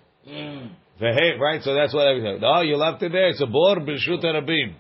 Vehe, 1.01 1.39
right? 1.39 1.63
So 1.63 1.77
that's 1.77 1.95
what 1.95 2.09
I 2.09 2.19
said. 2.19 2.43
Oh, 2.45 2.63
you 2.63 2.77
left 2.77 3.01
it 3.05 3.13
there. 3.13 3.29
It's 3.29 3.41
a 3.41 3.47
bor 3.47 3.77
bershut 3.77 4.25
rabim. 4.25 4.75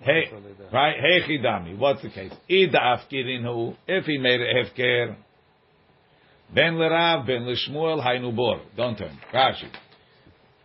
Hey, 0.00 0.30
right? 0.72 0.96
Hey 0.98 1.20
chidami. 1.28 1.76
What's 1.76 2.00
the 2.00 2.08
case? 2.08 2.32
Ida 2.50 2.78
afkirinhu. 2.78 3.76
If 3.86 4.06
he 4.06 4.16
made 4.16 4.40
it 4.40 4.48
hefker. 4.56 5.14
Ben 6.54 6.76
lerav, 6.76 7.26
ben 7.26 7.42
lishmuel, 7.42 8.02
haynu 8.02 8.34
bor. 8.34 8.62
Don't 8.78 8.96
turn. 8.96 9.18
Rashi. 9.32 9.70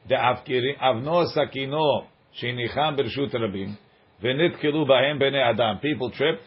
The 0.07 0.15
afkirin, 0.15 0.79
avno 0.81 1.27
sakino, 1.35 2.05
shenicham 2.41 2.97
bershut 2.97 3.33
rabim 3.33 3.77
v'nitkilu 4.23 4.87
b'hem 4.87 5.21
b'nei 5.21 5.53
adam. 5.53 5.79
People 5.79 6.11
tripped 6.11 6.43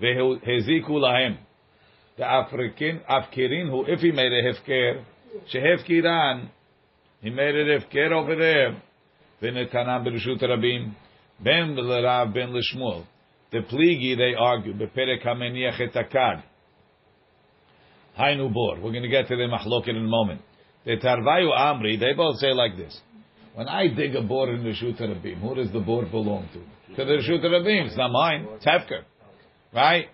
v'heziku 0.00 0.90
lahem. 0.90 1.38
The 2.16 2.24
African 2.24 3.00
afkirin 3.10 3.68
who 3.70 3.84
if 3.86 4.00
he 4.00 4.12
made 4.12 4.32
a 4.32 4.42
hefker 4.42 5.04
shehefkiran 5.52 6.48
he 7.20 7.30
made 7.30 7.54
a 7.54 7.78
hefker 7.78 8.12
over 8.12 8.36
there 8.36 8.82
v'netanam 9.42 10.06
bershut 10.06 10.42
rabim 10.42 10.94
ben 11.42 11.76
l'rav 11.76 12.32
ben 12.32 12.52
l'shmuel. 12.52 13.06
The 13.50 13.58
pligi 13.58 14.16
they 14.16 14.34
argue 14.38 14.74
b'perek 14.74 15.24
hameniach 15.24 15.80
et 15.80 15.92
akad. 15.94 16.42
Hainu 18.18 18.52
bor. 18.52 18.76
We're 18.76 18.92
going 18.92 19.02
to 19.02 19.08
get 19.08 19.26
to 19.28 19.36
the 19.36 19.42
machloket 19.42 19.88
in 19.88 19.96
a 19.96 20.00
moment. 20.00 20.40
The 20.84 20.96
Tarvayu 20.98 21.50
Amri, 21.50 21.98
they 21.98 22.12
both 22.12 22.38
say 22.38 22.52
like 22.52 22.76
this. 22.76 23.00
When 23.54 23.68
I 23.68 23.86
dig 23.86 24.16
a 24.16 24.22
bor 24.22 24.52
in 24.52 24.64
the 24.64 24.70
Rishut 24.70 25.00
Rabim, 25.00 25.40
who 25.40 25.54
does 25.54 25.70
the 25.72 25.78
bor 25.78 26.04
belong 26.06 26.48
to? 26.52 26.96
To 26.96 27.04
the 27.04 27.12
Rishut 27.12 27.44
Rabim. 27.44 27.86
It's 27.86 27.96
not 27.96 28.10
mine. 28.10 28.48
It's 28.56 28.66
Hefker. 28.66 29.02
Right? 29.72 30.06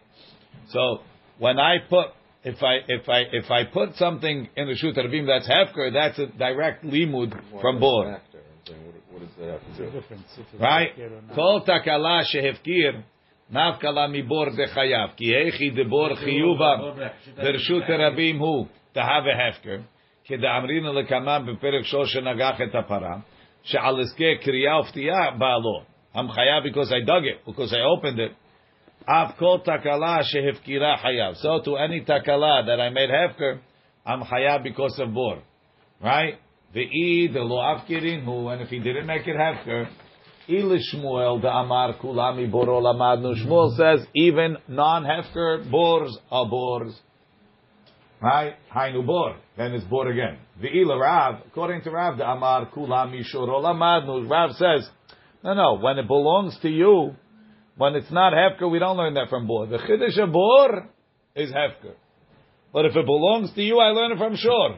So, 0.68 0.98
when 1.38 1.58
I 1.58 1.76
put, 1.88 2.08
if 2.44 2.62
I, 2.62 2.76
if 2.86 3.08
I, 3.08 3.20
if 3.32 3.50
I 3.50 3.64
put 3.64 3.96
something 3.96 4.48
in 4.56 4.66
the 4.66 4.74
Rishut 4.74 4.96
Rabim 4.96 5.26
that's 5.26 5.48
Hefker, 5.48 5.92
that's 5.92 6.18
a 6.18 6.26
direct 6.38 6.84
limud 6.84 7.32
from 7.62 7.80
bor. 7.80 8.20
What 9.10 9.20
does 9.20 9.30
that 9.38 9.48
have 9.48 9.76
to 9.76 9.90
do? 10.52 10.58
Right? 10.58 10.90
Kol 11.34 11.64
takala 11.66 12.24
shehefkir. 12.32 13.02
נפקא 13.52 14.06
מבור 14.08 14.44
דחייב, 14.50 15.10
כי 15.16 15.24
היכי 15.34 15.70
דבור 15.70 16.14
חיובה 16.14 16.76
ברשות 17.36 17.82
הרבים 17.88 18.38
הוא, 18.38 18.66
תהווה 18.92 19.48
הפקר. 19.48 19.76
כדאמרינא 20.25 20.87
לקמא 20.87 21.39
בפרק 21.39 21.83
שלוש 21.83 22.13
שנגח 22.13 22.61
את 22.61 22.75
הפרה, 22.75 23.17
שעל 23.63 23.99
עסקי 24.01 24.37
קריאה 24.37 24.79
ופתיעה 24.79 25.31
בא 25.31 25.57
לו. 25.63 25.81
I'm 26.15 26.31
חייב 26.31 26.63
because 26.63 26.91
I 26.91 27.05
dug 27.05 27.25
it, 27.25 27.45
because 27.45 27.73
I 27.73 27.81
opened 27.81 28.19
it. 28.19 28.33
אף 29.05 29.37
כל 29.37 29.57
תקלה 29.63 30.23
שהפקירה 30.23 30.97
חייב. 30.97 31.33
So 31.33 31.65
to 31.65 31.77
any 31.77 32.05
תקלה 32.05 32.61
that 32.65 32.79
I 32.79 32.89
made 32.89 33.11
הפקר, 33.11 33.53
I'm 34.07 34.23
חייב 34.23 34.61
because 34.63 34.99
of 34.99 35.07
בור. 35.13 35.35
Right? 36.01 36.35
ואי 36.73 37.27
דלא 37.27 37.71
הפקירין 37.71 38.25
הוא, 38.25 38.53
and 38.53 38.61
if 38.61 38.69
he 38.69 38.79
didn't 38.79 39.07
make 39.07 39.27
it 39.27 39.39
הפקר, 39.39 39.83
אי 40.49 40.63
לשמואל 40.63 41.39
דאמר 41.41 41.93
כולם 41.97 42.37
מבורו 42.37 42.81
למדנו. 42.81 43.31
Shmuel 43.31 43.77
says 43.77 44.07
even 44.15 44.57
non-hefker 44.69 45.71
bors 45.71 46.17
are 46.31 46.45
bors. 46.45 47.01
Right? 48.22 48.54
Hainu 48.74 49.06
bor. 49.06 49.36
Then 49.56 49.72
it's 49.72 49.84
bor 49.84 50.08
again. 50.08 50.38
Ve'ila 50.62 51.00
Rav, 51.00 51.42
according 51.46 51.82
to 51.82 51.90
Rav, 51.90 52.18
the 52.18 52.28
Amar 52.30 52.70
Kula 52.70 53.08
Mishoro 53.10 53.62
Lamadnu. 53.62 54.28
Rav 54.30 54.50
says, 54.52 54.88
no, 55.42 55.54
no, 55.54 55.78
when 55.78 55.98
it 55.98 56.06
belongs 56.06 56.58
to 56.60 56.68
you, 56.68 57.14
when 57.76 57.94
it's 57.94 58.10
not 58.10 58.34
Hefker, 58.34 58.70
we 58.70 58.78
don't 58.78 58.98
learn 58.98 59.14
that 59.14 59.30
from 59.30 59.46
bor. 59.46 59.66
The 59.66 59.78
Chiddush 59.78 60.18
of 60.22 60.32
bor 60.32 60.90
is 61.34 61.50
Hefker. 61.50 61.94
But 62.72 62.84
if 62.84 62.94
it 62.94 63.06
belongs 63.06 63.52
to 63.54 63.62
you, 63.62 63.78
I 63.78 63.88
learn 63.88 64.12
it 64.12 64.18
from 64.18 64.36
Shor. 64.36 64.76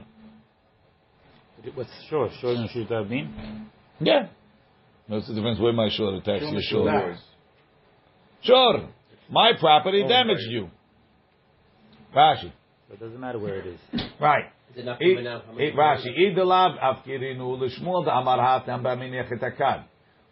What's 1.74 1.90
short? 2.08 2.30
Short 2.40 2.56
and 2.56 2.70
shoot 2.70 2.88
Rabin? 2.90 3.66
Yeah. 4.00 4.28
What's 5.08 5.28
the 5.28 5.34
difference 5.34 5.60
where 5.60 5.72
my 5.72 5.88
Shor 5.90 6.14
attacks 6.14 6.44
your 6.44 6.60
Shor? 6.62 6.90
Yours. 6.90 7.18
Sure. 8.42 8.88
My 9.30 9.52
property 9.58 10.02
Oh, 10.04 10.08
damaged 10.08 10.42
right. 10.46 10.50
you. 10.52 10.70
Rashi. 12.14 12.52
So 12.92 12.96
it 12.96 13.00
doesn't 13.00 13.20
matter 13.20 13.38
where 13.38 13.56
it 13.56 13.66
is. 13.66 13.80
Right. 14.20 14.44
Is 14.70 14.76
it 14.76 14.84
not 14.84 14.98
It- 15.00 15.14
coming 15.14 15.26
out? 15.26 15.44
How 15.46 15.56
it- 15.56 15.74
much- 15.74 16.00
Rashi, 16.00 16.36
idelav 16.36 16.78
afkirinu 16.78 17.58
l'shmuel 17.58 18.04
da'amar 18.06 18.38
hatam 18.38 18.82
b'minech 18.82 19.32
etakad. 19.32 19.84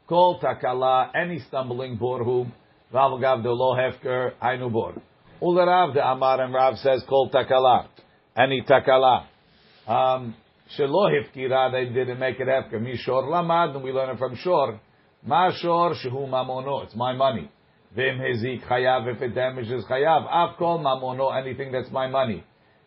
Kol 0.06 0.38
takala, 0.40 1.10
any 1.14 1.38
stumbling 1.38 1.96
borhu, 1.98 2.46
Rav 2.92 3.18
gav 3.20 3.42
de 3.42 3.50
lo 3.50 3.76
hefker, 3.76 4.32
ainu 4.42 4.68
bor. 4.68 4.94
Ularav 5.40 5.94
de 5.94 6.06
amar 6.06 6.40
and 6.42 6.52
Rav 6.52 6.76
says 6.78 7.02
kol 7.08 7.30
takala, 7.30 7.86
any 8.36 8.62
takala. 8.62 9.24
Um, 9.86 10.34
shelo 10.76 11.08
hefkira, 11.10 11.72
they 11.72 11.86
didn't 11.86 12.18
make 12.18 12.38
it 12.40 12.48
hefker. 12.48 12.74
Mishor 12.74 13.22
lamad, 13.24 13.74
and 13.74 13.82
we 13.82 13.90
learn 13.92 14.10
it 14.10 14.18
from 14.18 14.34
shor. 14.36 14.78
Ma 15.24 15.50
shor 15.52 15.94
shehu 15.94 16.28
mamono, 16.28 16.84
it's 16.84 16.94
my 16.96 17.12
money. 17.14 17.48
Vim 17.96 18.18
hezik 18.18 18.66
chayav, 18.66 19.06
if 19.14 19.22
it 19.22 19.34
damages 19.34 19.84
chayav. 19.86 20.26
Av 20.30 20.56
kol 20.58 20.78
mamono, 20.80 21.34
anything 21.34 21.72
that's 21.72 21.90
my 21.90 22.06
money 22.06 22.44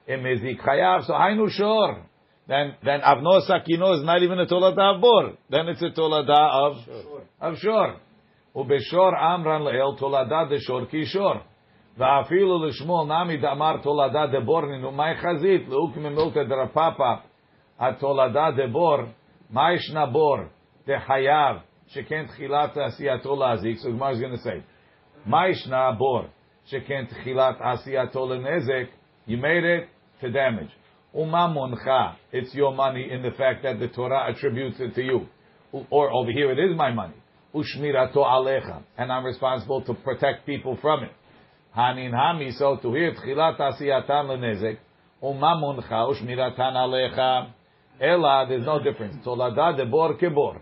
emezik 0.08 0.62
chayav. 0.62 1.06
So 1.06 1.14
haynu 1.14 1.50
shor. 1.50 2.06
Then 2.48 2.76
then 2.84 3.02
avno 3.02 3.42
sakino 3.50 3.98
is 3.98 4.04
not 4.04 4.22
even 4.22 4.40
a 4.40 4.46
tolada 4.46 4.96
of 4.96 5.02
bor. 5.02 5.34
Then 5.50 5.70
it's 5.70 5.82
a 5.82 5.90
tolada 5.90 6.68
of 6.68 6.86
shor. 6.86 7.22
of 7.42 7.58
shor. 7.58 7.96
Ubeshor 8.56 9.14
amran 9.20 9.64
leel 9.64 9.98
tolada 9.98 10.50
de 10.50 10.60
shor 10.60 10.86
kishor. 10.88 11.42
Va'afilu 11.98 12.70
l'shmol 12.70 13.08
nami 13.08 13.38
damar 13.38 13.82
tolada 13.82 14.32
de 14.32 14.42
bor 14.42 14.64
ninu 14.64 14.94
may 14.94 15.16
chazit 15.16 15.68
leuk 15.68 15.96
memilte 15.96 16.46
drapapa 16.48 17.22
at 17.80 18.00
tolada 18.00 18.56
de 18.56 18.68
bor 18.68 19.10
mayish 19.54 19.92
nabor 19.94 20.50
de 20.86 20.98
chayav 21.08 21.62
shekent 21.96 22.30
chilat 22.38 22.76
asiyato 22.76 23.28
lazik. 23.28 23.80
So 23.80 23.92
Gemara 23.92 24.14
is 24.14 24.20
going 24.20 24.32
to 24.32 24.44
say 24.44 24.64
mayish 25.28 25.68
nabor 25.68 26.30
shekent 26.72 27.10
chilat 27.24 27.62
asiyato 27.62 28.16
lenezek. 28.16 28.90
You 29.26 29.38
made 29.38 29.64
it 29.64 29.90
to 30.24 30.32
damage. 30.32 30.70
Umamoncha, 31.16 32.16
it's 32.32 32.54
your 32.56 32.74
money 32.74 33.10
in 33.12 33.22
the 33.22 33.32
fact 33.32 33.64
that 33.64 33.80
the 33.80 33.88
Torah 33.88 34.32
attributes 34.32 34.78
it 34.80 34.96
to 34.96 35.04
you. 35.04 35.28
Or 35.90 36.12
over 36.12 36.32
here, 36.32 36.52
it 36.52 36.60
is 36.60 36.76
my 36.76 36.92
money. 36.92 37.16
Ushmirato 37.54 38.18
alecha. 38.18 38.84
And 38.98 39.12
I'm 39.12 39.24
responsible 39.24 39.82
to 39.84 39.94
protect 39.94 40.46
people 40.46 40.78
from 40.82 41.04
it. 41.04 41.12
Hanin 41.78 42.12
hami, 42.12 42.58
so 42.58 42.78
to 42.78 42.94
hear 42.94 43.14
tchilat 43.14 43.60
asiyatan 43.60 44.08
lenezek. 44.10 44.78
Umamoncha 45.22 46.12
ushmiratan 46.12 46.74
alecha. 46.74 47.52
Ela, 48.02 48.46
there's 48.50 48.66
no 48.66 48.82
difference. 48.82 49.24
Tolada 49.26 49.78
de 49.78 49.86
bor 49.86 50.18
kebor. 50.18 50.62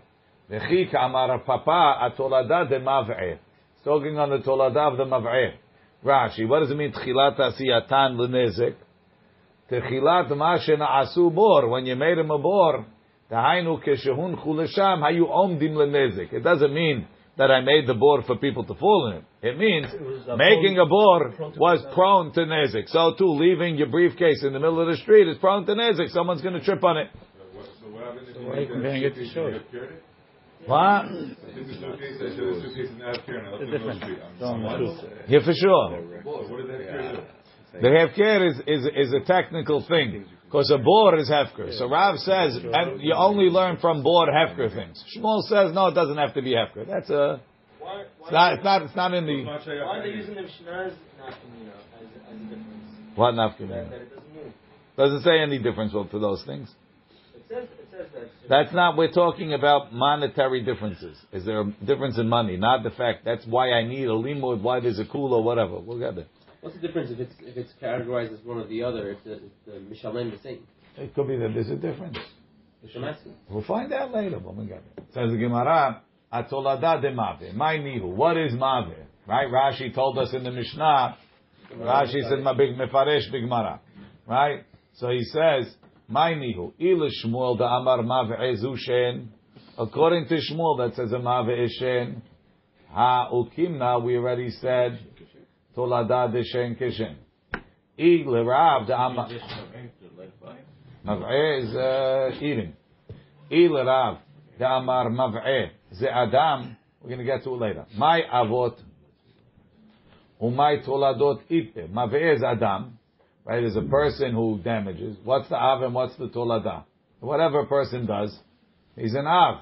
Vechik 0.50 0.94
amar 0.94 1.38
papa 1.40 2.10
atolada 2.10 2.68
de 2.68 2.78
mav'eh. 2.78 3.38
Talking 3.84 4.18
on 4.18 4.30
the 4.30 4.38
tolada 4.38 4.92
of 4.92 4.98
the 4.98 5.04
mavre. 5.04 5.54
Rashi, 6.04 6.46
what 6.46 6.60
does 6.60 6.70
it 6.70 6.76
mean 6.76 6.92
tchilat 6.92 7.38
asiyatan 7.38 8.16
lenezek? 8.16 8.74
Tchilat 9.80 10.36
ma 10.36 10.58
shena'asu 10.58 11.34
bor, 11.34 11.68
when 11.68 11.86
you 11.86 11.96
made 11.96 12.18
him 12.18 12.30
a 12.30 12.38
bor, 12.38 12.84
Dahainu 13.30 13.82
keshehun 13.82 14.36
chulesham, 14.44 15.00
hayu 15.02 15.26
omdim 15.28 15.72
lenezek. 15.72 16.32
It 16.32 16.40
doesn't 16.40 16.72
mean 16.74 17.06
that 17.38 17.50
I 17.50 17.60
made 17.62 17.86
the 17.86 17.94
bor 17.94 18.22
for 18.22 18.36
people 18.36 18.64
to 18.64 18.74
fall 18.74 19.10
in 19.10 19.16
it. 19.18 19.24
It 19.42 19.58
means 19.58 19.86
was, 19.92 20.28
uh, 20.28 20.36
making 20.36 20.78
a 20.78 20.84
bor 20.84 21.30
prone 21.34 21.52
to 21.54 21.58
was 21.58 21.80
prone 21.94 22.32
to 22.34 22.40
nezik. 22.40 22.88
So 22.90 23.14
too, 23.16 23.30
leaving 23.30 23.76
your 23.76 23.86
briefcase 23.88 24.44
in 24.44 24.52
the 24.52 24.60
middle 24.60 24.80
of 24.80 24.88
the 24.88 24.96
street 24.98 25.28
is 25.28 25.38
prone 25.38 25.64
to 25.64 25.72
nezik. 25.74 26.10
Someone's 26.10 26.42
going 26.42 26.54
to 26.54 26.60
trip 26.64 26.84
on 26.84 26.98
it. 26.98 27.08
So 27.80 27.88
what 27.88 28.48
why 28.48 28.54
you 28.56 28.60
you 28.66 28.72
comparing 28.72 29.02
it 29.02 29.14
to 29.14 29.24
suitcase 29.24 29.32
shor? 29.32 29.48
and 29.48 29.54
you 29.54 29.60
have 29.60 29.70
carried 29.70 29.90
it? 29.92 30.02
What? 30.66 31.02
This 31.08 31.66
is 31.66 31.80
suitcase, 31.80 32.16
I 32.16 32.28
said 32.28 32.36
this 32.36 32.62
suitcase 32.62 32.88
doesn't 32.90 33.00
have 33.00 33.26
carry, 33.26 33.38
and 33.38 33.46
I 33.46 33.50
left 33.50 33.60
The 33.60 33.64
it 33.64 33.66
in 33.66 33.70
the 33.72 33.78
difference. 33.78 34.02
street. 34.02 34.18
I'm- 34.22 34.38
Don't 34.38 34.66
I'm- 34.66 34.78
choose. 34.78 35.04
Yeah, 35.28 35.40
for 35.40 35.54
sure. 35.54 35.88
So 37.72 37.78
what 37.78 37.94
does 37.94 38.08
that 38.08 38.16
carry 38.16 38.52
do? 38.52 38.58
The 38.58 38.62
hefker 38.68 38.68
is, 38.76 38.84
is, 38.84 39.08
is 39.08 39.14
a 39.14 39.20
technical 39.24 39.84
thing. 39.88 40.26
Because 40.44 40.70
a 40.70 40.76
bor 40.78 41.16
is 41.16 41.30
hefker. 41.30 41.76
So 41.78 41.88
Rav 41.88 42.18
says, 42.18 42.58
and 42.62 43.00
you 43.00 43.14
only 43.14 43.46
learn 43.46 43.78
from 43.78 44.02
bor 44.02 44.26
hefker 44.26 44.74
things. 44.74 45.02
Shmuel 45.16 45.42
says, 45.44 45.72
no, 45.72 45.88
it 45.88 45.94
doesn't 45.94 46.18
have 46.18 46.34
to 46.34 46.42
be 46.42 46.50
hefker. 46.54 46.86
That's 46.86 47.08
a, 47.08 47.40
Why, 47.80 48.02
it's 48.02 48.32
not, 48.32 48.52
it's 48.54 48.64
not, 48.64 48.82
it's 48.82 48.96
not 48.96 49.14
in 49.14 49.26
the, 49.26 49.44
why 49.44 49.56
are 49.56 50.02
they 50.02 50.10
using 50.10 50.34
the 50.34 50.42
Mishnah's 50.42 50.92
nafkamina 51.18 51.72
as, 51.98 52.06
as 52.28 52.36
a 52.36 52.44
difference? 52.44 53.16
what 53.16 53.32
That, 53.32 53.38
nafkamina? 53.38 53.90
that 53.90 54.00
it 54.02 54.14
doesn't 54.14 54.34
move. 54.34 54.52
Doesn't 54.96 55.22
say 55.22 55.40
any 55.40 55.58
difference 55.58 55.92
for 55.92 56.18
those 56.18 56.44
things. 56.44 56.68
It 57.34 57.44
says, 57.48 57.64
it 57.64 57.88
says 57.90 58.06
that. 58.14 58.28
That's 58.48 58.74
not, 58.74 58.98
we're 58.98 59.10
talking 59.10 59.54
about 59.54 59.94
monetary 59.94 60.62
differences. 60.62 61.16
Is 61.32 61.46
there 61.46 61.62
a 61.62 61.72
difference 61.86 62.18
in 62.18 62.28
money? 62.28 62.58
Not 62.58 62.82
the 62.82 62.90
fact, 62.90 63.24
that's 63.24 63.46
why 63.46 63.70
I 63.70 63.88
need 63.88 64.04
a 64.04 64.08
limud, 64.10 64.60
why 64.60 64.80
there's 64.80 64.98
a 64.98 65.06
kula, 65.06 65.42
whatever. 65.42 65.78
We'll 65.78 65.98
get 65.98 66.18
it. 66.18 66.28
What's 66.62 66.76
the 66.76 66.86
difference 66.86 67.10
if 67.10 67.18
it's 67.18 67.34
if 67.40 67.56
it's 67.56 67.72
categorized 67.82 68.32
as 68.32 68.44
one 68.44 68.58
or 68.58 68.66
the 68.68 68.84
other? 68.84 69.10
If 69.10 69.24
the, 69.24 69.32
if 69.32 69.40
the 69.66 69.72
Mishalem 69.72 70.30
the 70.30 70.38
same? 70.44 70.60
It 70.96 71.12
could 71.12 71.26
be 71.26 71.36
that 71.36 71.50
there's 71.54 71.70
a 71.70 71.74
difference. 71.74 72.16
That's 72.80 72.94
what 72.94 73.02
I'm 73.02 73.14
asking. 73.14 73.32
We'll 73.50 73.64
find 73.64 73.92
out 73.92 74.14
later. 74.14 74.38
But 74.38 74.54
we 74.54 74.66
got 74.66 74.76
it. 74.76 75.04
Says 75.12 75.32
the 75.32 75.38
Gemara, 75.38 76.02
Atolada 76.32 77.02
de 77.02 77.10
Mave. 77.10 77.52
My 77.56 77.78
nihu. 77.78 78.04
What 78.04 78.36
is 78.36 78.52
Mave? 78.52 78.96
Right? 79.26 79.48
Rashi 79.48 79.92
told 79.92 80.18
us 80.18 80.32
in 80.32 80.44
the 80.44 80.52
Mishnah. 80.52 81.16
Rashi 81.74 82.28
said, 82.28 82.38
"Ma 82.44 82.54
big 82.54 82.76
mefaresh 82.76 83.32
big 83.32 83.42
Gemara." 83.42 83.80
Right? 84.28 84.60
So 84.94 85.10
he 85.10 85.24
says, 85.24 85.74
"My 86.06 86.34
nihu. 86.34 86.74
Il 86.78 87.10
Shmuel 87.24 87.58
da 87.58 87.78
Amar 87.78 88.04
Mave 88.04 88.38
ezushen." 88.38 89.30
According 89.76 90.28
to 90.28 90.34
Shmuel, 90.36 90.78
that 90.78 90.94
says 90.94 91.10
a 91.10 91.18
Mave 91.18 91.70
ishen. 91.70 92.22
Ha 92.92 93.30
ukimna. 93.32 94.00
We 94.00 94.16
already 94.16 94.50
said 94.50 95.00
Tolada 95.76 96.30
de 96.32 96.44
shen 96.44 96.76
kishen. 96.76 97.16
Il 97.96 98.24
Rav 98.24 98.86
da 98.86 99.06
Amar. 99.06 99.28
Mav'eh 101.04 101.62
is 101.62 101.74
uh, 101.74 102.44
eating. 102.44 102.74
Rav, 103.50 104.18
the 104.58 104.64
Amar 104.64 105.10
Mav'eh, 105.10 105.70
ze 105.94 106.06
Adam, 106.06 106.76
we're 107.00 107.08
going 107.08 107.18
to 107.18 107.24
get 107.24 107.42
to 107.44 107.50
it 107.54 107.60
later. 107.60 107.86
My 107.96 108.22
Avot, 108.32 108.76
Umay 110.40 110.86
Toladot 110.86 111.42
Ipe. 111.50 111.88
Mav'eh 111.90 112.36
is 112.36 112.42
Adam, 112.42 112.98
right? 113.44 113.60
There's 113.60 113.76
a 113.76 113.82
person 113.82 114.32
who 114.32 114.60
damages. 114.62 115.16
What's 115.24 115.48
the 115.48 115.56
Av 115.56 115.82
and 115.82 115.94
what's 115.94 116.16
the 116.16 116.28
Tolada? 116.28 116.84
Whatever 117.20 117.60
a 117.60 117.66
person 117.66 118.06
does, 118.06 118.36
he's 118.96 119.14
an 119.14 119.26
Av. 119.26 119.60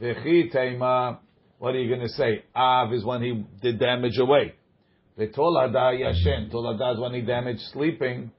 V'chi 0.00 0.52
Teima, 0.52 1.18
what 1.58 1.74
are 1.74 1.78
you 1.78 1.88
going 1.88 2.06
to 2.06 2.12
say? 2.14 2.44
Av 2.54 2.92
is 2.92 3.04
when 3.04 3.22
he 3.22 3.44
did 3.62 3.78
damage 3.78 4.18
away. 4.18 4.54
V'tolada 5.18 5.94
Yashen, 5.94 6.50
Tolada 6.50 6.94
is 6.94 7.00
when 7.00 7.14
he 7.14 7.20
damaged 7.20 7.60
sleeping. 7.72 8.30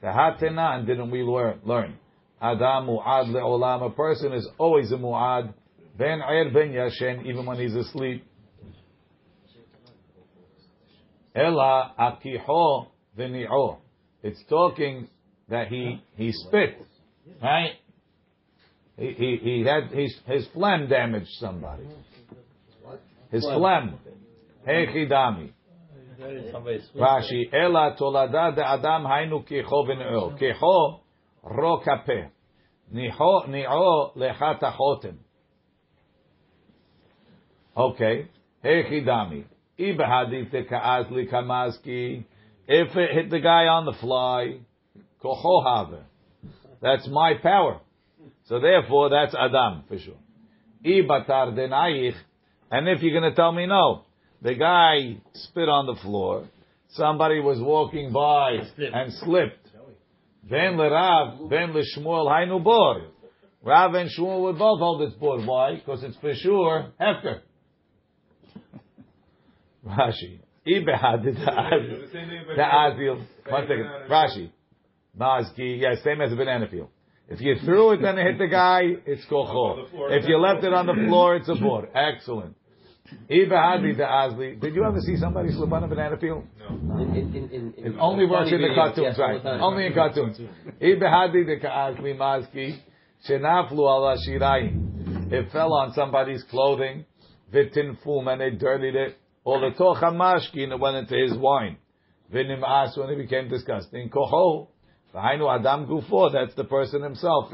The 0.00 0.08
hatena, 0.08 0.78
and 0.78 0.86
didn't 0.86 1.10
we 1.10 1.22
learn? 1.22 1.60
Learn. 1.64 1.96
Adam 2.40 2.86
mu'ad 2.86 3.28
le'olam. 3.28 3.86
A 3.86 3.90
person 3.90 4.32
is 4.32 4.48
always 4.58 4.90
a 4.90 4.96
mu'ad. 4.96 5.52
Ben 5.96 6.20
er 6.20 6.50
ben 6.52 6.72
yashen, 6.72 7.26
even 7.26 7.44
when 7.44 7.58
he's 7.58 7.74
asleep. 7.74 8.24
Ela 11.34 11.92
akiho 11.98 12.86
v'ni'o. 13.16 13.78
It's 14.22 14.42
talking 14.48 15.08
that 15.48 15.68
he, 15.68 16.02
he 16.16 16.32
spit. 16.32 16.78
Right? 17.42 17.72
He, 18.96 19.12
he, 19.12 19.38
he 19.42 19.64
had, 19.66 19.96
his, 19.96 20.14
his 20.26 20.46
phlegm 20.52 20.88
damaged 20.88 21.30
somebody. 21.38 21.84
His 23.30 23.44
phlegm. 23.44 23.98
Hechidami. 24.66 25.52
Rashi, 26.96 27.52
Ela 27.52 27.96
tolada 27.98 28.54
de 28.54 28.62
Adam 28.62 29.04
hainu 29.04 29.44
kicho 29.46 29.86
v'ne'o. 29.86 30.38
Kicho, 30.38 31.00
ro 31.42 31.80
kapeh. 31.80 32.30
Ni'o 32.92 34.12
lechat 34.16 34.60
achotem. 34.60 35.16
Okay. 37.76 38.28
Hechidami. 38.64 39.44
Ibahadif 39.78 40.50
te 40.50 40.64
ka'az 40.64 41.10
li 41.10 41.26
kamazki. 41.26 42.24
If 42.68 42.96
it 42.96 43.10
hit 43.12 43.30
the 43.30 43.40
guy 43.40 43.66
on 43.66 43.86
the 43.86 43.92
fly, 43.92 44.60
kocho 45.22 45.64
have. 45.64 46.00
That's 46.80 47.08
my 47.08 47.34
power. 47.42 47.80
So 48.44 48.60
therefore, 48.60 49.10
that's 49.10 49.34
Adam, 49.34 49.84
for 49.88 49.98
sure. 49.98 50.14
Ibatar 50.84 51.54
denayich. 51.54 52.16
And 52.70 52.88
if 52.88 53.02
you're 53.02 53.18
going 53.18 53.30
to 53.30 53.36
tell 53.36 53.52
me 53.52 53.66
no, 53.66 54.04
the 54.42 54.54
guy 54.54 55.16
spit 55.34 55.68
on 55.68 55.86
the 55.86 55.94
floor. 56.02 56.48
Somebody 56.90 57.40
was 57.40 57.58
walking 57.60 58.12
by 58.12 58.58
and 58.78 59.12
slipped. 59.14 59.68
Then 60.50 60.76
Rav, 60.76 61.48
then 61.48 61.72
Shmuel, 61.72 62.26
Hainu 62.26 62.62
Bor. 62.62 63.06
Rav 63.62 63.94
and 63.94 64.10
Shmuel 64.10 64.42
would 64.42 64.58
both 64.58 64.80
hold 64.80 65.00
this 65.00 65.14
bor. 65.18 65.40
Why? 65.40 65.76
Because 65.76 66.02
it's 66.02 66.16
for 66.18 66.34
sure 66.34 66.92
Hefker. 67.00 67.40
Rashi. 69.86 70.40
Ibehad 70.66 71.24
the 71.24 72.62
Azil. 72.62 73.24
One 73.48 73.62
second. 73.62 73.86
Rashi. 74.10 74.50
Mazki. 75.18 75.80
Yes, 75.80 76.02
same 76.04 76.20
as 76.20 76.32
a 76.32 76.36
banana 76.36 76.66
peel. 76.66 76.90
If 77.28 77.40
you 77.40 77.56
threw 77.64 77.92
it 77.92 78.02
and 78.02 78.18
it 78.18 78.26
hit 78.26 78.38
the 78.38 78.48
guy, 78.48 78.82
it's 79.06 79.24
kocho. 79.26 79.86
If 80.10 80.28
you 80.28 80.38
left 80.38 80.64
it 80.64 80.72
on 80.72 80.86
the 80.86 80.94
floor, 81.08 81.36
it's 81.36 81.48
a 81.48 81.54
bor. 81.54 81.88
Excellent. 81.96 82.56
Ibehadi 83.30 83.96
the 83.96 84.02
Azli. 84.02 84.60
Did 84.60 84.74
you 84.74 84.84
ever 84.84 85.00
see 85.00 85.16
somebody 85.16 85.52
slip 85.52 85.72
on 85.72 85.84
a 85.84 85.88
banana 85.88 86.16
peel? 86.16 86.44
No. 86.58 87.02
in, 87.02 87.34
in, 87.34 87.50
in, 87.50 87.74
It 87.76 87.94
only 87.98 88.26
works 88.26 88.50
in 88.52 88.60
the 88.60 88.74
cartoons, 88.74 89.18
right? 89.18 89.40
Only 89.60 89.86
in 89.86 89.94
cartoons. 89.94 90.38
Ibehadi 90.80 91.46
the 91.46 91.56
Ka'azli 91.62 92.16
Mazki. 92.16 92.78
Shenaflu 93.28 93.78
ala 93.78 94.16
shirayim. 94.28 95.32
It 95.32 95.50
fell 95.52 95.72
on 95.72 95.92
somebody's 95.94 96.42
clothing. 96.50 97.04
Vitinfum 97.52 98.28
and 98.28 98.40
they 98.40 98.50
dirtied 98.50 98.94
it. 98.94 99.18
Or 99.44 99.60
the 99.60 99.70
tocha 99.76 100.10
mashkin 100.12 100.64
and 100.64 100.72
it 100.72 100.80
went 100.80 100.96
into 100.96 101.16
his 101.16 101.36
wine. 101.36 101.76
Vinim'as 102.32 102.96
when 102.98 103.10
it 103.10 103.16
became 103.16 103.48
disgusting. 103.48 104.10
Koho. 104.10 104.68
V'hainu 105.14 105.58
adam 105.58 105.86
gufo. 105.86 106.32
That's 106.32 106.54
the 106.54 106.64
person 106.64 107.02
himself. 107.02 107.50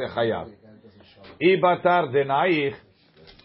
Ibatar 1.41 2.13
denaich. 2.13 2.75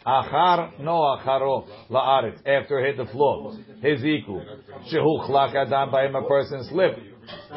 Achar 0.06 0.80
no 0.80 1.18
acharo 1.18 1.68
la'aretz 1.90 2.40
after 2.46 2.86
hit 2.86 2.98
the 2.98 3.06
floor. 3.06 3.54
Heziku 3.82 4.44
shehu 4.92 5.28
chlak 5.28 5.56
adam 5.56 5.92
by 5.92 6.06
him 6.06 6.16
a 6.16 6.28
person 6.28 6.64
slipped. 6.70 7.00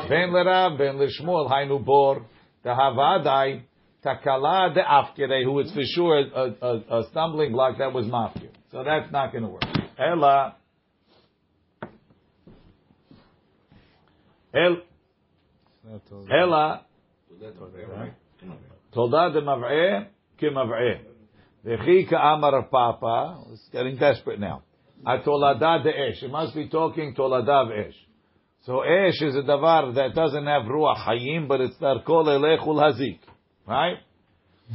Ben 0.08 0.30
lerav 0.30 0.78
ben 0.78 0.96
lishmuel 0.96 1.50
hainu 1.50 1.84
bor 1.84 2.24
the 2.62 2.70
havadai 2.70 3.62
takala 4.04 4.72
de 4.74 4.80
afkere 4.80 5.44
who 5.44 5.58
is 5.60 5.72
for 5.72 5.82
sure 5.84 6.18
a, 6.18 6.54
a, 6.62 7.00
a 7.00 7.08
stumbling 7.10 7.52
block 7.52 7.78
that 7.78 7.92
was 7.92 8.06
mafkir. 8.06 8.50
So 8.70 8.84
that's 8.84 9.10
not 9.10 9.32
going 9.32 9.44
to 9.44 9.50
work. 9.50 9.64
Ella 9.98 10.56
El 14.54 14.82
Ella 16.30 16.86
Toda 18.92 19.30
de 19.32 19.40
mav'eh 19.42 20.06
ki 20.38 20.46
mav'eh. 20.46 21.15
V'chi 21.66 22.08
ka'amar 22.08 22.62
papa. 22.70 23.42
It's 23.52 23.68
getting 23.72 23.96
desperate 23.96 24.38
now. 24.38 24.62
Atolada 25.04 25.82
de 25.82 25.90
esh. 25.90 26.22
It 26.22 26.30
must 26.30 26.54
be 26.54 26.68
talking 26.68 27.14
tolada 27.14 27.88
esh. 27.88 27.94
So 28.64 28.82
esh 28.82 29.20
is 29.20 29.34
a 29.34 29.42
davar 29.42 29.94
that 29.96 30.14
doesn't 30.14 30.46
have 30.46 30.62
ruach 30.62 31.04
hayim, 31.04 31.48
but 31.48 31.60
it's 31.60 31.74
darko 31.76 32.24
lelechul 32.24 32.80
hazik. 32.80 33.18
Right? 33.66 33.96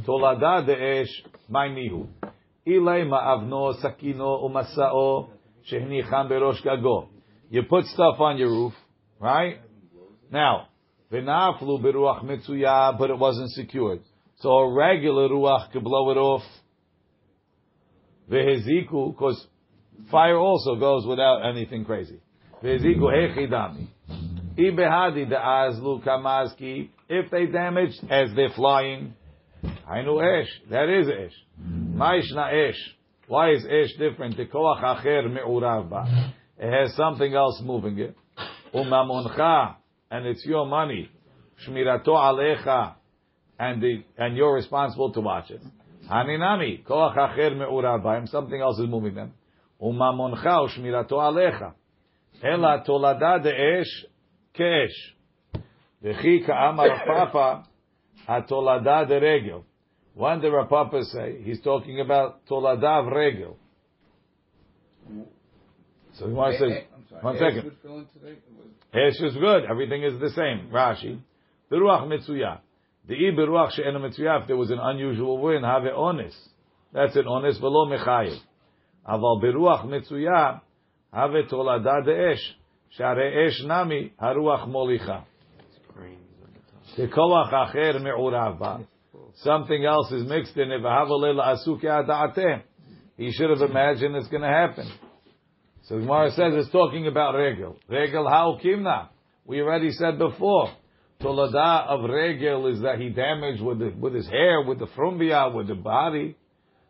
Tolada 0.06 0.66
de 0.66 1.00
esh. 1.00 1.22
My 1.48 1.68
nihu. 1.68 2.08
Ilay 2.66 3.08
ma'avno 3.08 3.74
sakino 3.82 4.44
umasao 4.44 5.30
shehnicham 5.72 6.28
berosh 6.30 6.62
gago. 6.62 7.08
You 7.48 7.62
put 7.62 7.86
stuff 7.86 8.20
on 8.20 8.36
your 8.36 8.50
roof, 8.50 8.74
right? 9.18 9.60
Now, 10.30 10.68
v'naflu 11.10 11.82
beruach 11.82 12.22
mitzuya, 12.22 12.98
but 12.98 13.08
it 13.08 13.18
wasn't 13.18 13.50
secured. 13.52 14.00
So 14.40 14.50
a 14.50 14.74
regular 14.74 15.28
ruach 15.30 15.72
could 15.72 15.84
blow 15.84 16.10
it 16.10 16.18
off. 16.18 16.42
Veheziku, 18.30 19.12
because 19.12 19.46
fire 20.10 20.38
also 20.38 20.76
goes 20.76 21.06
without 21.06 21.44
anything 21.44 21.84
crazy. 21.84 22.20
Veheziku 22.62 23.10
hechidami. 23.10 23.88
Ibehadi 24.56 25.28
de 25.28 25.36
azlu 25.36 26.04
kamazki. 26.04 26.90
If 27.08 27.30
they 27.30 27.46
damaged 27.46 28.02
as 28.10 28.30
they're 28.34 28.50
flying, 28.54 29.14
know 30.02 30.18
esh. 30.20 30.48
That 30.70 30.88
is 30.88 31.08
esh. 31.08 31.32
Maishna 31.60 32.68
esh. 32.68 32.78
Why 33.28 33.52
is 33.52 33.64
esh 33.64 33.96
different? 33.98 34.36
The 34.36 34.46
koach 34.46 34.82
acher 34.82 35.32
me'urav. 35.32 36.32
It 36.58 36.70
has 36.70 36.94
something 36.96 37.34
else 37.34 37.60
moving 37.62 37.98
it. 37.98 38.16
Umamoncha, 38.74 39.76
and 40.10 40.26
it's 40.26 40.44
your 40.44 40.66
money. 40.66 41.10
Shmirato 41.66 42.08
alecha, 42.08 42.94
and 43.58 43.82
the 43.82 44.04
and 44.16 44.36
you're 44.36 44.54
responsible 44.54 45.12
to 45.12 45.20
watch 45.20 45.50
it. 45.50 45.60
Haninami, 46.12 46.84
koach 46.84 47.16
acher 47.16 47.56
me'urav 47.56 48.02
ba. 48.02 48.26
Something 48.26 48.60
else 48.60 48.78
is 48.78 48.86
moving 48.88 49.14
them. 49.14 49.32
Umamoncha 49.80 50.68
u'shmirato 50.68 51.12
alecha. 51.12 51.72
Ela 52.42 52.84
tolada 52.86 53.42
de 53.42 53.50
esh 53.80 54.04
kesh. 54.54 55.62
V'chi 56.04 56.46
ka'amar 56.46 57.06
papa 57.06 57.64
atolada 58.28 59.08
de 59.08 59.20
regel. 59.20 59.64
When 60.14 60.40
the 60.42 60.48
Rapapa 60.48 61.02
say 61.04 61.40
he's 61.42 61.60
talking 61.62 62.00
about 62.00 62.44
toladav 62.46 63.10
regel. 63.10 63.56
So 66.14 66.26
he 66.26 66.32
wants 66.34 66.58
to 66.58 66.68
say, 66.68 66.86
one 67.22 67.38
second. 67.38 67.72
Esh 68.92 69.20
is 69.20 69.34
good. 69.34 69.64
Everything 69.70 70.02
is 70.02 70.20
the 70.20 70.28
same. 70.30 70.68
Rashi. 70.70 71.18
The 71.70 71.76
ruach. 71.76 72.60
The 73.08 73.14
i 73.14 73.30
beruach 73.36 73.72
she'enu 73.72 73.98
mitzuya. 73.98 74.42
If 74.42 74.46
there 74.46 74.56
was 74.56 74.70
an 74.70 74.78
unusual 74.80 75.38
wind, 75.38 75.64
have 75.64 75.82
honest. 75.94 76.36
That's 76.92 77.16
an 77.16 77.26
honest 77.26 77.60
velo 77.60 77.86
mechayev. 77.86 78.38
Aval 79.08 79.42
beruach 79.42 79.84
mitzuya. 79.86 80.60
Have 81.12 81.30
tolada 81.50 82.04
de 82.04 82.32
esh. 82.32 82.56
Share 82.90 83.46
esh 83.46 83.62
nami 83.64 84.12
haruach 84.20 84.68
molicha. 84.68 85.24
The 86.96 87.08
koach 87.08 87.52
acher 87.52 88.00
me'urav. 88.00 88.86
Something 89.36 89.84
else 89.84 90.12
is 90.12 90.24
mixed 90.28 90.56
in 90.56 90.70
it. 90.70 90.82
He 93.16 93.32
should 93.32 93.50
have 93.50 93.70
imagined 93.70 94.16
it's 94.16 94.28
going 94.28 94.42
to 94.42 94.48
happen. 94.48 94.90
So 95.84 95.98
Gemara 95.98 96.30
says 96.30 96.52
it's 96.54 96.70
talking 96.70 97.06
about 97.06 97.34
regel. 97.34 97.76
Regel 97.88 98.28
how 98.28 98.58
kimna. 98.62 99.08
We 99.44 99.60
already 99.60 99.90
said 99.92 100.18
before. 100.18 100.70
Tolada 101.22 101.86
of 101.86 102.10
regel 102.10 102.66
is 102.66 102.80
that 102.82 102.98
he 102.98 103.10
damaged 103.10 103.62
with 103.62 103.78
the, 103.78 103.90
with 103.98 104.14
his 104.14 104.26
hair, 104.26 104.62
with 104.62 104.78
the 104.78 104.86
frumbia, 104.86 105.54
with 105.54 105.68
the 105.68 105.74
body. 105.74 106.36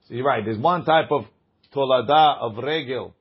So 0.09 0.15
you're 0.15 0.25
right. 0.25 0.45
There's 0.45 0.59
one 0.59 0.85
type 0.85 1.11
of 1.11 1.27
tolada 1.75 2.39
of 2.41 2.57
regel 2.63 3.15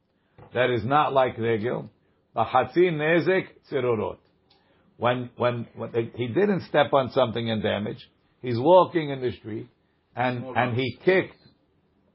that 0.54 0.70
is 0.70 0.86
not 0.86 1.14
like 1.14 1.38
regel. 1.38 1.90
Bahatzin 2.36 2.94
nezek 2.94 3.48
tzirorot. 3.70 4.18
When, 4.98 5.30
when, 5.36 5.68
when 5.76 5.92
they, 5.92 6.12
he 6.16 6.28
didn't 6.28 6.62
step 6.70 6.94
on 6.94 7.12
something 7.12 7.50
and 7.50 7.62
damage, 7.62 8.08
he's 8.42 8.60
walking 8.60 9.10
in 9.10 9.22
the 9.22 9.32
street, 9.32 9.68
and, 10.16 10.46
and 10.56 10.78
he 10.78 10.98
kicked, 11.04 11.38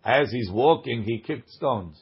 as 0.04 0.30
he's 0.30 0.50
walking, 0.50 1.02
he 1.02 1.18
kicked 1.18 1.50
stones. 1.50 2.00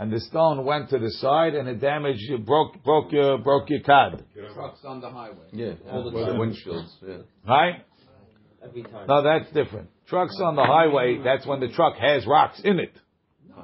And 0.00 0.10
the 0.10 0.18
stone 0.18 0.64
went 0.64 0.88
to 0.90 0.98
the 0.98 1.10
side 1.10 1.54
and 1.54 1.68
it 1.68 1.78
damaged 1.78 2.22
you, 2.22 2.38
broke, 2.38 2.82
broke 2.82 3.12
your, 3.12 3.36
broke 3.36 3.68
your 3.68 3.80
card. 3.80 4.24
Trucks 4.54 4.80
on 4.82 5.02
the 5.02 5.10
highway. 5.10 5.36
Yeah, 5.52 5.74
All 5.92 6.04
the 6.04 6.10
the 6.10 6.24
time. 6.24 6.36
windshields. 6.40 6.88
Yeah. 7.06 7.16
Right? 7.46 7.84
Every 8.64 8.82
time. 8.82 9.06
No, 9.06 9.22
that's 9.22 9.52
different. 9.52 9.90
Trucks 10.08 10.40
on 10.42 10.56
the 10.56 10.64
highway, 10.64 11.20
that's 11.22 11.44
when 11.46 11.60
the 11.60 11.68
truck 11.68 11.98
has 11.98 12.26
rocks 12.26 12.62
in 12.64 12.80
it. 12.80 12.94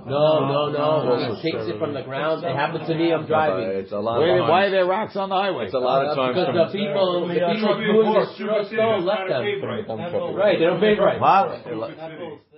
No, 0.05 0.45
no, 0.45 0.68
no. 0.68 1.37
He 1.41 1.53
takes 1.53 1.64
it 1.68 1.78
from 1.78 1.95
the 1.95 2.03
ground. 2.03 2.45
It 2.45 2.55
happened 2.55 2.87
to 2.87 2.95
me. 2.95 3.14
I'm 3.14 3.24
driving. 3.24 3.70
It's 3.80 3.93
a 3.93 3.99
lot. 3.99 4.18
Where, 4.18 4.43
of 4.43 4.49
why 4.51 4.64
are 4.66 4.70
there 4.70 4.84
rocks 4.84 5.16
on 5.16 5.30
the 5.30 5.34
highway? 5.34 5.64
It's 5.64 5.74
a 5.74 5.78
lot 5.78 6.05
of 6.05 6.16
times 6.16 6.37
Because 6.37 6.49
from 6.49 6.57
the 6.57 6.68
people, 6.68 7.28
the 7.28 7.32
people 7.32 7.80
doing 7.80 8.12
this 8.12 8.37
throw 8.37 8.62
stone 8.68 9.07
left 9.07 9.30
them. 9.30 9.41
Right, 10.37 10.59
they 10.59 10.66
don't 10.66 10.80
pay 10.80 11.01
right. 11.01 11.18
What? 11.18 11.64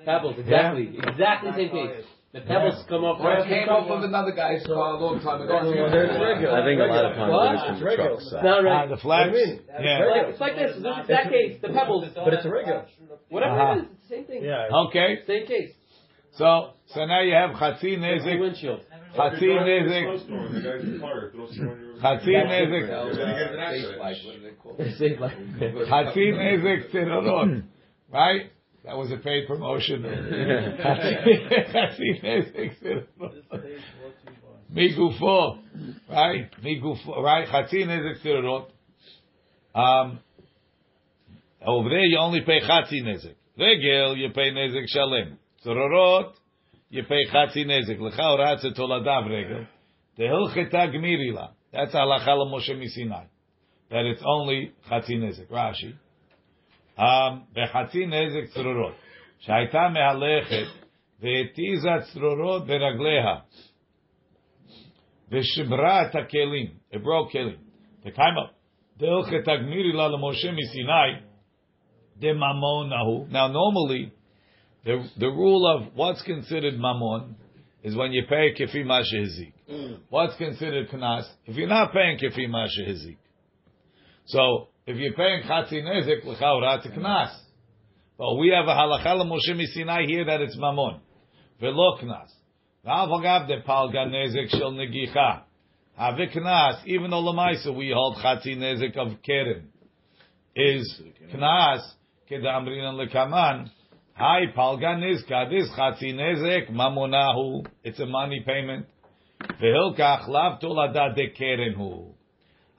Pebbles, 0.04 0.34
exactly, 0.36 0.98
exactly 0.98 1.50
the 1.52 1.56
same 1.56 1.70
case. 1.70 2.04
The 2.38 2.46
pebbles 2.46 2.84
come 2.88 3.04
up 3.04 3.18
Or 3.20 3.26
right 3.26 3.40
it 3.44 3.48
came 3.48 3.68
off 3.68 3.88
with 3.90 4.04
another 4.04 4.32
guy's 4.32 4.64
car 4.66 4.94
a 4.94 4.98
long 4.98 5.20
time 5.20 5.42
ago. 5.42 5.58
I 5.58 6.62
think 6.62 6.78
a 6.80 6.86
lot 6.86 7.04
of 7.10 7.14
times 7.16 7.32
What? 7.32 7.50
it 7.50 7.58
is 7.58 7.62
from 7.66 7.74
the 7.80 7.96
truck 7.96 8.10
It's 8.20 8.30
side. 8.30 8.44
not 8.44 8.58
right. 8.64 8.88
the 8.88 8.96
flags? 8.98 9.32
What 9.32 9.44
do? 9.44 9.58
Yeah. 9.82 10.04
Like, 10.06 10.26
it's 10.30 10.40
like 10.40 10.54
this. 10.56 10.76
This 10.76 11.06
that 11.08 11.30
case. 11.30 11.58
The 11.60 11.68
pebbles. 11.68 12.04
But 12.14 12.34
it's 12.34 12.46
a 12.46 12.50
regular. 12.50 12.86
Whatever 13.28 13.54
Uh-huh. 13.60 13.72
it 13.72 13.78
is, 13.78 13.84
it's 13.90 14.08
the 14.08 14.14
same 14.14 14.24
thing. 14.26 14.44
Yeah. 14.44 14.68
Okay. 14.88 15.18
Same 15.26 15.46
case. 15.46 15.72
So, 16.36 16.70
so 16.94 17.04
now 17.04 17.20
you 17.22 17.34
have 17.34 17.50
Chatzi 17.56 17.98
Nezik, 17.98 18.38
windshield. 18.38 18.80
Chatzi 19.16 19.42
Nezik, 19.42 20.06
The 20.28 20.60
guy's 20.60 21.00
car, 21.00 21.30
throw 21.34 21.46
some. 21.50 21.98
Chatzi 22.00 22.32
Nezik, 22.46 22.84
Face 22.86 23.86
flag, 23.96 24.16
what 24.24 24.34
do 24.36 24.42
they 24.42 24.54
call 24.62 24.76
it? 24.78 24.98
Same 24.98 25.18
like. 25.18 25.36
Chatzi 25.88 26.32
Nezik 26.38 26.90
Tzirorot. 26.92 27.62
Right? 28.12 28.52
That 28.84 28.96
was 28.96 29.10
a 29.10 29.16
paid 29.16 29.46
promotion. 29.46 30.02
Chatzi 30.02 30.22
Nezik 32.24 32.80
Tzirorot. 32.80 33.64
Migufo. 34.72 35.58
Right? 36.08 36.50
Migufo. 36.62 37.22
Right? 37.22 37.48
Chatzi 37.48 37.84
Nezik 37.84 38.24
Tzirorot. 38.24 38.70
Um, 39.74 40.20
over 41.66 41.88
there 41.88 42.04
you 42.04 42.18
only 42.18 42.42
pay 42.42 42.60
Chatzi 42.60 43.02
Nezik. 43.02 43.34
Regel, 43.58 44.16
you 44.16 44.30
pay 44.30 44.52
Nezik 44.52 44.86
Shalem. 44.86 45.38
Tzirorot, 45.64 46.34
you 46.88 47.02
pay 47.02 47.26
Chatzi 47.26 47.66
Nezik. 47.66 47.98
Lecha 47.98 48.20
ora 48.20 48.54
it's 48.54 48.64
a 48.64 48.70
toladav 48.70 49.28
regel. 49.28 49.66
The 50.16 50.24
Hilcheta 50.24 50.94
Gmirila. 50.94 51.50
That's 51.72 51.92
halacha 51.92 52.28
Moshe 52.28 52.70
Misinai. 52.70 53.26
That 53.90 54.04
it's 54.04 54.22
only 54.24 54.72
Chatzi 54.88 55.16
Nezik. 55.16 55.50
Rashi. 55.50 55.94
Um, 56.99 57.03
בחצי 57.53 58.05
נזק 58.05 58.53
צרורות, 58.53 58.93
שהייתה 59.39 59.87
מהלכת 59.93 60.67
והתיזה 61.19 61.89
צרורות 62.13 62.67
ברגליה, 62.67 63.35
ושברה 65.31 66.01
את 66.01 66.15
הכלים, 66.15 66.67
it 66.91 66.97
broke 66.97 67.31
כלים, 67.31 67.57
וקיימה, 68.05 68.45
דלכת 68.97 69.47
הגמירי 69.47 69.93
לה 69.93 70.07
למשה 70.07 70.51
מסיני, 70.51 71.27
דממון 72.17 72.89
נהו. 72.89 73.27
Now 73.31 73.47
normally, 73.47 74.11
the, 74.85 75.19
the 75.19 75.29
rule 75.29 75.65
of 75.75 75.95
what's 75.95 76.21
considered 76.21 76.77
mamon 76.77 77.35
is 77.83 77.95
when 77.95 78.11
you 78.11 78.23
pay 78.29 78.53
כפי 78.55 78.83
מה 78.83 78.99
שהזיק. 79.03 79.53
What's 80.09 80.37
considered 80.37 80.89
knas? 80.91 81.25
If 81.47 81.55
you're 81.55 81.67
not 81.67 81.91
paying 81.91 82.17
כפי 82.19 82.47
מה 82.47 82.65
שהזיק. 82.67 83.17
So, 84.25 84.66
if 84.88 84.96
you're 84.96 85.12
paying 85.12 85.42
chatzi 85.42 85.82
nezik, 85.82 86.24
l'chaura, 86.24 86.78
it's 86.78 86.86
knas. 86.86 87.36
But 88.16 88.36
we 88.36 88.48
have 88.48 88.66
a 88.66 88.74
halacha 88.74 89.22
Moshe 89.22 89.66
Sinai 89.74 90.06
here 90.06 90.24
that 90.24 90.40
it's 90.40 90.56
mamon. 90.56 91.00
Velo 91.60 91.98
knas. 91.98 92.30
V'al 92.86 93.08
v'gav 93.08 93.48
de 93.48 93.60
palga 93.68 94.06
nezik 94.08 94.48
shel 94.48 94.72
negicha. 94.72 95.42
Have 95.94 96.14
knas, 96.14 96.86
even 96.86 97.10
though 97.10 97.22
lemaisa 97.22 97.76
we 97.76 97.92
hold 97.94 98.16
chatzi 98.16 98.56
nezik 98.56 98.96
of 98.96 99.22
keren, 99.22 99.68
is 100.56 101.02
knas, 101.34 101.82
keda 102.30 102.46
amrinan 102.46 102.96
lekaman, 102.96 103.68
Hi, 104.14 104.46
palga 104.56 104.96
nizka, 104.96 105.50
this 105.50 105.68
chatzi 105.78 106.14
nezik, 106.14 106.70
mamonahu, 106.70 107.66
it's 107.84 108.00
a 108.00 108.06
money 108.06 108.42
payment. 108.46 108.86
V'hilkach 109.62 110.28
lav 110.28 110.62
tolada 110.62 111.14
de 111.14 111.28
keren 111.28 111.74
hu. 111.74 112.14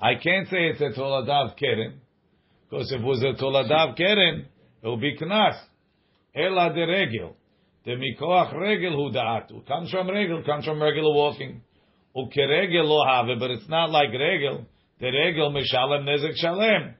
I 0.01 0.15
can't 0.15 0.47
say 0.47 0.67
it's 0.67 0.81
a 0.81 0.97
toladav 0.97 1.57
keren, 1.57 1.99
because 2.69 2.91
if 2.91 3.01
it 3.01 3.03
was 3.03 3.21
a 3.21 3.41
toladav 3.41 3.97
keren, 3.97 4.45
it 4.81 4.87
would 4.87 5.01
be 5.01 5.17
knas. 5.17 5.59
Ela 6.33 6.73
de 6.73 6.85
regel. 6.85 7.35
The 7.85 7.91
mikoach 7.91 8.57
regel 8.57 8.93
hu 8.93 9.11
da'atu. 9.15 9.67
Comes 9.67 9.91
from 9.91 10.09
regel, 10.09 10.43
comes 10.43 10.65
from 10.65 10.81
regular 10.81 11.13
walking. 11.13 11.61
Ukeregel 12.15 12.85
lo 12.85 13.05
have, 13.05 13.39
but 13.39 13.51
it's 13.51 13.67
not 13.67 13.89
like 13.89 14.09
regel. 14.11 14.65
The 14.99 15.07
regel 15.07 15.51
mishalem 15.51 16.05
nezek 16.05 16.35
shalem. 16.35 16.95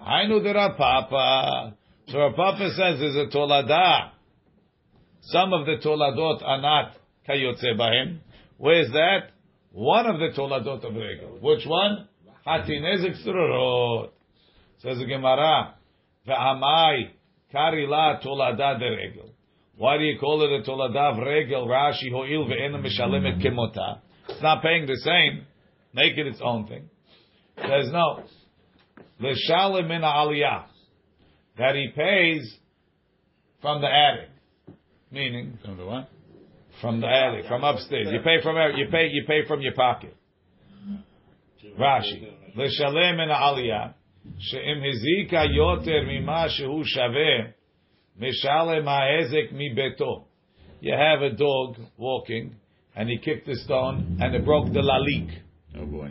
Hainu 0.00 0.42
de 0.42 0.52
Rapapa. 0.52 1.74
So 2.08 2.18
Rapapa 2.18 2.68
says 2.70 2.98
there's 2.98 3.16
a 3.16 3.34
tolada. 3.34 4.10
Some 5.22 5.52
of 5.52 5.66
the 5.66 5.76
toladot 5.84 6.42
are 6.44 6.60
not 6.60 6.96
kayotze 7.28 7.78
bahem. 7.78 8.18
Where's 8.58 8.90
that? 8.90 9.30
One 9.70 10.06
of 10.06 10.18
the 10.18 10.30
toladot 10.38 10.84
of 10.84 10.94
regel. 10.94 11.38
Which 11.40 11.64
one? 11.66 12.08
Hatinezek 12.46 13.24
surorot. 13.24 14.10
Says 14.78 14.98
the 14.98 15.06
Gemara, 15.06 15.74
Ve'amai 16.26 17.10
karila 17.54 18.24
tolada 18.24 18.78
de 18.78 18.90
regel. 18.90 19.30
Why 19.76 19.96
do 19.98 20.04
you 20.04 20.18
call 20.18 20.42
it 20.42 20.60
a 20.60 20.68
tolada 20.68 21.24
regel? 21.24 21.66
Rashi 21.66 22.10
ho'il 22.10 22.46
ve'ena 22.46 22.82
mishalemet 22.82 23.44
kemota. 23.44 24.00
It's 24.28 24.42
not 24.42 24.62
paying 24.62 24.86
the 24.86 24.96
same. 24.96 25.46
Make 25.94 26.16
it 26.16 26.26
its 26.26 26.40
own 26.42 26.66
thing. 26.66 26.88
Says 27.58 27.90
no. 27.92 28.24
L'shalem 29.20 29.88
min 29.88 30.02
aliyah. 30.02 30.64
That 31.58 31.74
he 31.74 31.88
pays 31.94 32.56
from 33.60 33.80
the 33.82 33.88
attic. 33.88 34.30
Meaning, 35.10 35.58
from 35.64 35.76
the 35.76 35.84
what? 35.84 36.08
From 36.80 37.00
the 37.00 37.06
attic, 37.06 37.46
from 37.46 37.62
upstairs. 37.62 38.08
You 38.10 38.20
pay 38.20 38.42
from 38.42 38.56
you 38.76 38.86
pay 38.90 39.08
you 39.08 39.24
pay 39.26 39.46
from 39.46 39.60
your 39.60 39.74
pocket. 39.74 40.16
Rashi, 41.78 42.24
לשלם 42.56 43.16
מן 43.16 43.30
העלייה, 43.30 43.86
שאם 44.38 44.82
הזיקה 44.88 45.44
יותר 45.44 46.02
ממה 46.06 46.48
שהוא 46.48 46.84
שווה, 46.84 47.50
משלם 48.18 48.84
mi 49.52 49.70
beto. 49.74 50.24
You 50.80 50.94
have 50.94 51.22
a 51.22 51.30
dog 51.30 51.76
walking, 51.96 52.56
and 52.96 53.08
he 53.08 53.18
kicked 53.18 53.48
a 53.48 53.54
stone, 53.54 54.18
and 54.20 54.34
it 54.34 54.44
broke 54.44 54.72
the 54.72 54.80
Lalique. 54.80 55.38
Oh 55.78 55.86
boy. 55.86 56.10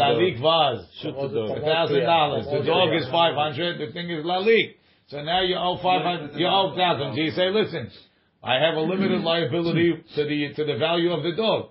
Lalique 0.00 0.40
vase. 0.40 0.86
Shoot 1.02 1.16
the 1.16 1.28
dog. 1.28 1.58
A 1.58 1.60
thousand 1.60 2.04
dollars. 2.04 2.46
The 2.46 2.62
dog 2.64 2.94
is 2.94 3.08
five 3.10 3.34
hundred. 3.34 3.78
The 3.80 3.92
thing 3.92 4.08
is 4.08 4.24
Lalique. 4.24 4.76
So 5.08 5.20
now 5.22 5.42
you 5.42 5.56
owe 5.56 5.76
five 5.82 6.02
hundred. 6.02 6.38
You 6.38 6.46
owe 6.46 6.74
thousand. 6.76 7.14
So 7.16 7.20
you 7.20 7.32
say, 7.32 7.50
listen, 7.50 7.90
I 8.42 8.54
have 8.64 8.76
a 8.76 8.80
limited 8.80 9.22
liability 9.22 10.04
to 10.14 10.24
the 10.24 10.54
to 10.54 10.64
the 10.64 10.76
value 10.78 11.12
of 11.12 11.24
the 11.24 11.32
dog. 11.32 11.70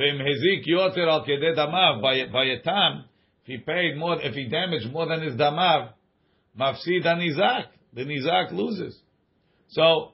V'im 0.00 0.18
hezik 0.18 0.66
al 1.06 1.24
kedei 1.26 1.54
damav 1.54 2.00
by 2.00 2.44
a 2.44 2.62
time 2.62 3.04
If 3.44 3.46
he 3.46 3.58
paid 3.58 3.96
more, 3.96 4.20
if 4.20 4.34
he 4.34 4.48
damaged 4.48 4.90
more 4.90 5.06
than 5.06 5.22
his 5.22 5.34
damav, 5.34 5.92
mafsid 6.58 7.04
anizak. 7.04 7.66
The 7.92 8.04
nizak 8.04 8.52
loses. 8.52 8.96
So, 9.70 10.12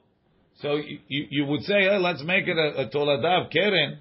so 0.61 0.75
you, 0.75 0.99
you 1.07 1.45
would 1.45 1.61
say, 1.61 1.83
hey, 1.83 1.97
let's 1.99 2.23
make 2.23 2.47
it 2.47 2.57
a, 2.57 2.81
a 2.81 2.89
toladav 2.89 3.51
keren. 3.51 3.99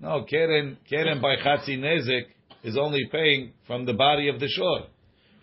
No, 0.00 0.24
keren 0.28 0.76
keren 0.88 1.20
by 1.22 1.36
chatzin 1.36 1.78
nezik 1.78 2.24
is 2.62 2.76
only 2.76 3.08
paying 3.10 3.52
from 3.66 3.86
the 3.86 3.94
body 3.94 4.28
of 4.28 4.38
the 4.38 4.48
shor, 4.48 4.86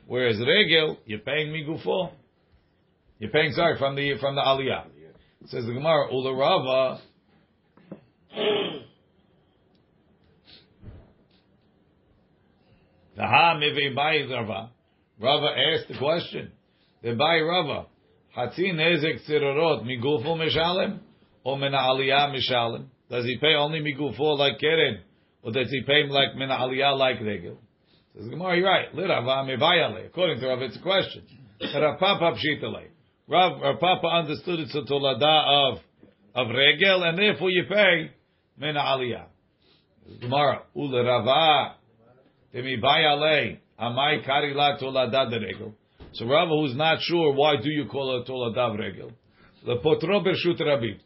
whereas 0.07 0.37
regel 0.39 0.97
you're 1.05 1.19
paying 1.19 1.47
migufo. 1.47 2.11
You're 3.17 3.31
paying 3.31 3.53
sorry 3.53 3.77
from 3.77 3.95
the 3.95 4.17
from 4.19 4.35
the 4.35 4.41
aliyah. 4.41 4.85
It 5.41 5.49
says 5.49 5.65
the 5.65 5.73
Gemara, 5.73 6.09
Ularava 6.11 6.99
Rava. 13.19 14.71
Rava 15.19 15.47
asked 15.47 15.87
the 15.89 15.97
question. 15.97 16.51
The 17.03 17.13
by 17.15 17.39
Rava, 17.39 17.87
Hatzi 18.35 18.73
nezek 18.73 19.27
tzirorot 19.27 19.83
migufu 19.83 20.35
mishalem 20.37 20.99
or 21.43 21.57
min 21.57 21.73
aliyah 21.73 22.33
mishalem? 22.33 22.85
Does 23.09 23.25
he 23.25 23.37
pay 23.39 23.55
only 23.55 23.79
migufu 23.79 24.37
like 24.37 24.59
keren, 24.59 24.99
or 25.41 25.51
does 25.51 25.69
he 25.69 25.81
pay 25.85 26.01
him 26.03 26.09
like 26.09 26.35
min 26.35 26.49
aliyah 26.49 26.97
like 26.97 27.19
regel? 27.21 27.57
Says 28.15 28.27
Gemara, 28.29 28.57
you're 28.57 28.65
right. 28.65 28.93
Lirava 28.95 29.45
mebayale. 29.45 30.05
According 30.07 30.39
to 30.39 30.47
Rav, 30.47 30.61
it's 30.61 30.77
a 30.77 30.81
question. 30.81 31.23
Rav 31.61 31.99
Papa 31.99 32.37
pshitale. 32.37 32.87
Rav, 33.27 33.61
understood 34.13 34.59
it's 34.59 34.75
a 34.75 34.81
tolada 34.81 35.73
of 35.73 35.79
of 36.35 36.47
regel, 36.55 37.03
and 37.03 37.17
therefore 37.17 37.49
you 37.49 37.63
pay 37.69 38.11
min 38.57 38.75
aliyah. 38.75 39.25
Gemara, 40.21 40.63
ulerava 40.75 41.73
temibayale 41.77 41.78
amai 42.53 44.25
karila. 44.27 45.73
So 46.11 46.25
Rava, 46.25 46.49
who's 46.49 46.75
not 46.75 46.99
sure, 47.01 47.33
why 47.33 47.57
do 47.61 47.69
you 47.69 47.85
call 47.85 48.21
it 48.21 48.27
Toladav 48.27 48.77
Regel? 48.79 49.11
The 49.65 49.75
Potro 49.77 50.25
Bershut 50.25 50.59
Rabim. 50.59 50.99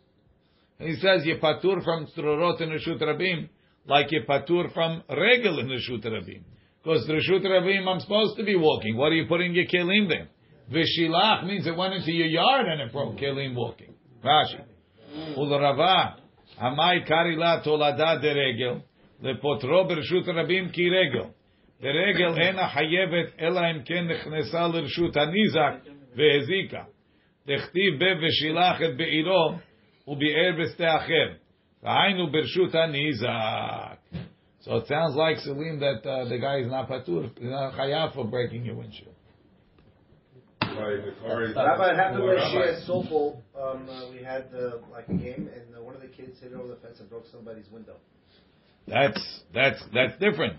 And 0.80 0.89
he 0.89 0.96
says, 0.96 1.26
you 1.26 1.38
patur 1.38 1.84
from 1.84 2.08
Strorot 2.08 2.62
in 2.62 2.70
Reshut 2.70 3.02
Rabim, 3.02 3.50
like 3.86 4.12
you 4.12 4.22
patur 4.28 4.74
from 4.74 5.04
Regel 5.10 5.60
in 5.60 5.68
Reshut 5.68 6.06
Rabim. 6.06 6.44
Because 6.82 7.08
Reshut 7.10 7.44
Rabim, 7.44 7.88
I'm 7.88 8.00
supposed 8.00 8.38
to 8.38 8.46
be 8.46 8.56
walking. 8.56 8.96
What 8.96 9.12
are 9.12 9.16
you 9.16 9.26
putting 9.28 9.54
your 9.54 9.66
kelim 9.66 10.08
there? 10.08 10.30
Vishilach 10.72 11.46
means 11.46 11.68
it 11.68 11.76
went 11.76 11.94
into 11.94 12.12
your 12.12 12.28
yard 12.28 12.68
and 12.68 12.82
it 12.82 12.94
broke 12.94 13.18
kelim 13.18 13.56
walking. 13.56 13.94
Rashi. 14.24 14.62
Rava, 15.38 16.16
Amai 16.62 17.08
karila 17.10 17.66
tolada 17.66 18.22
de 18.22 18.34
regel, 18.34 18.84
lepotro 19.23 19.89
bershut 19.89 20.27
rabim 20.27 20.73
ki 20.73 20.91
regel. 20.91 21.31
ברגל 21.81 22.41
אינה 22.41 22.69
חייבת, 22.69 23.41
אלא 23.41 23.61
אם 23.61 23.83
כן 23.85 24.09
נכנסה 24.09 24.69
לרשות 24.69 25.16
הניזק 25.16 25.91
והזיקה. 26.16 26.85
דכתיב 27.47 27.95
ב 27.99 28.05
ושילח 28.23 28.83
את 28.83 28.97
בעירו 28.97 29.53
וביער 30.09 30.53
בשדה 30.59 30.97
אחר. 30.97 31.33
והיינו 31.83 32.33
ברשות 32.33 32.75
הניזק. 32.75 33.99
So 34.61 34.77
it 34.77 34.89
sounds 34.89 35.14
like 35.14 35.39
Salim 35.39 35.79
that 35.81 36.05
uh, 36.05 36.29
the 36.29 36.39
guy 36.39 36.59
is 36.59 36.71
not 36.71 36.91
patur, 36.91 37.31
he's 37.39 37.49
not 37.49 37.75
chayav 37.75 38.12
for 38.14 38.25
breaking 38.27 38.64
your 38.64 38.75
windshield. 38.75 39.14
Rabbi, 40.61 41.91
it 41.91 41.97
happened 41.97 42.25
when 42.25 42.39
she 42.51 42.57
had 42.57 42.83
Sofel. 42.87 43.41
Um, 43.57 43.89
uh, 43.89 44.11
we 44.11 44.23
had 44.23 44.47
uh, 44.55 44.79
like 44.93 45.09
a 45.09 45.14
game, 45.14 45.49
and 45.55 45.75
uh, 45.77 45.83
one 45.83 45.95
of 45.95 46.03
the 46.03 46.09
kids 46.09 46.39
hit 46.41 46.53
it 46.53 46.55
over 46.55 46.69
the 46.69 46.77
fence 46.77 47.01
and 47.01 47.09
broke 47.09 47.27
somebody's 47.33 47.69
window. 47.71 47.97
That's 48.88 49.42
that's 49.54 49.82
that's 49.94 50.20
different. 50.20 50.58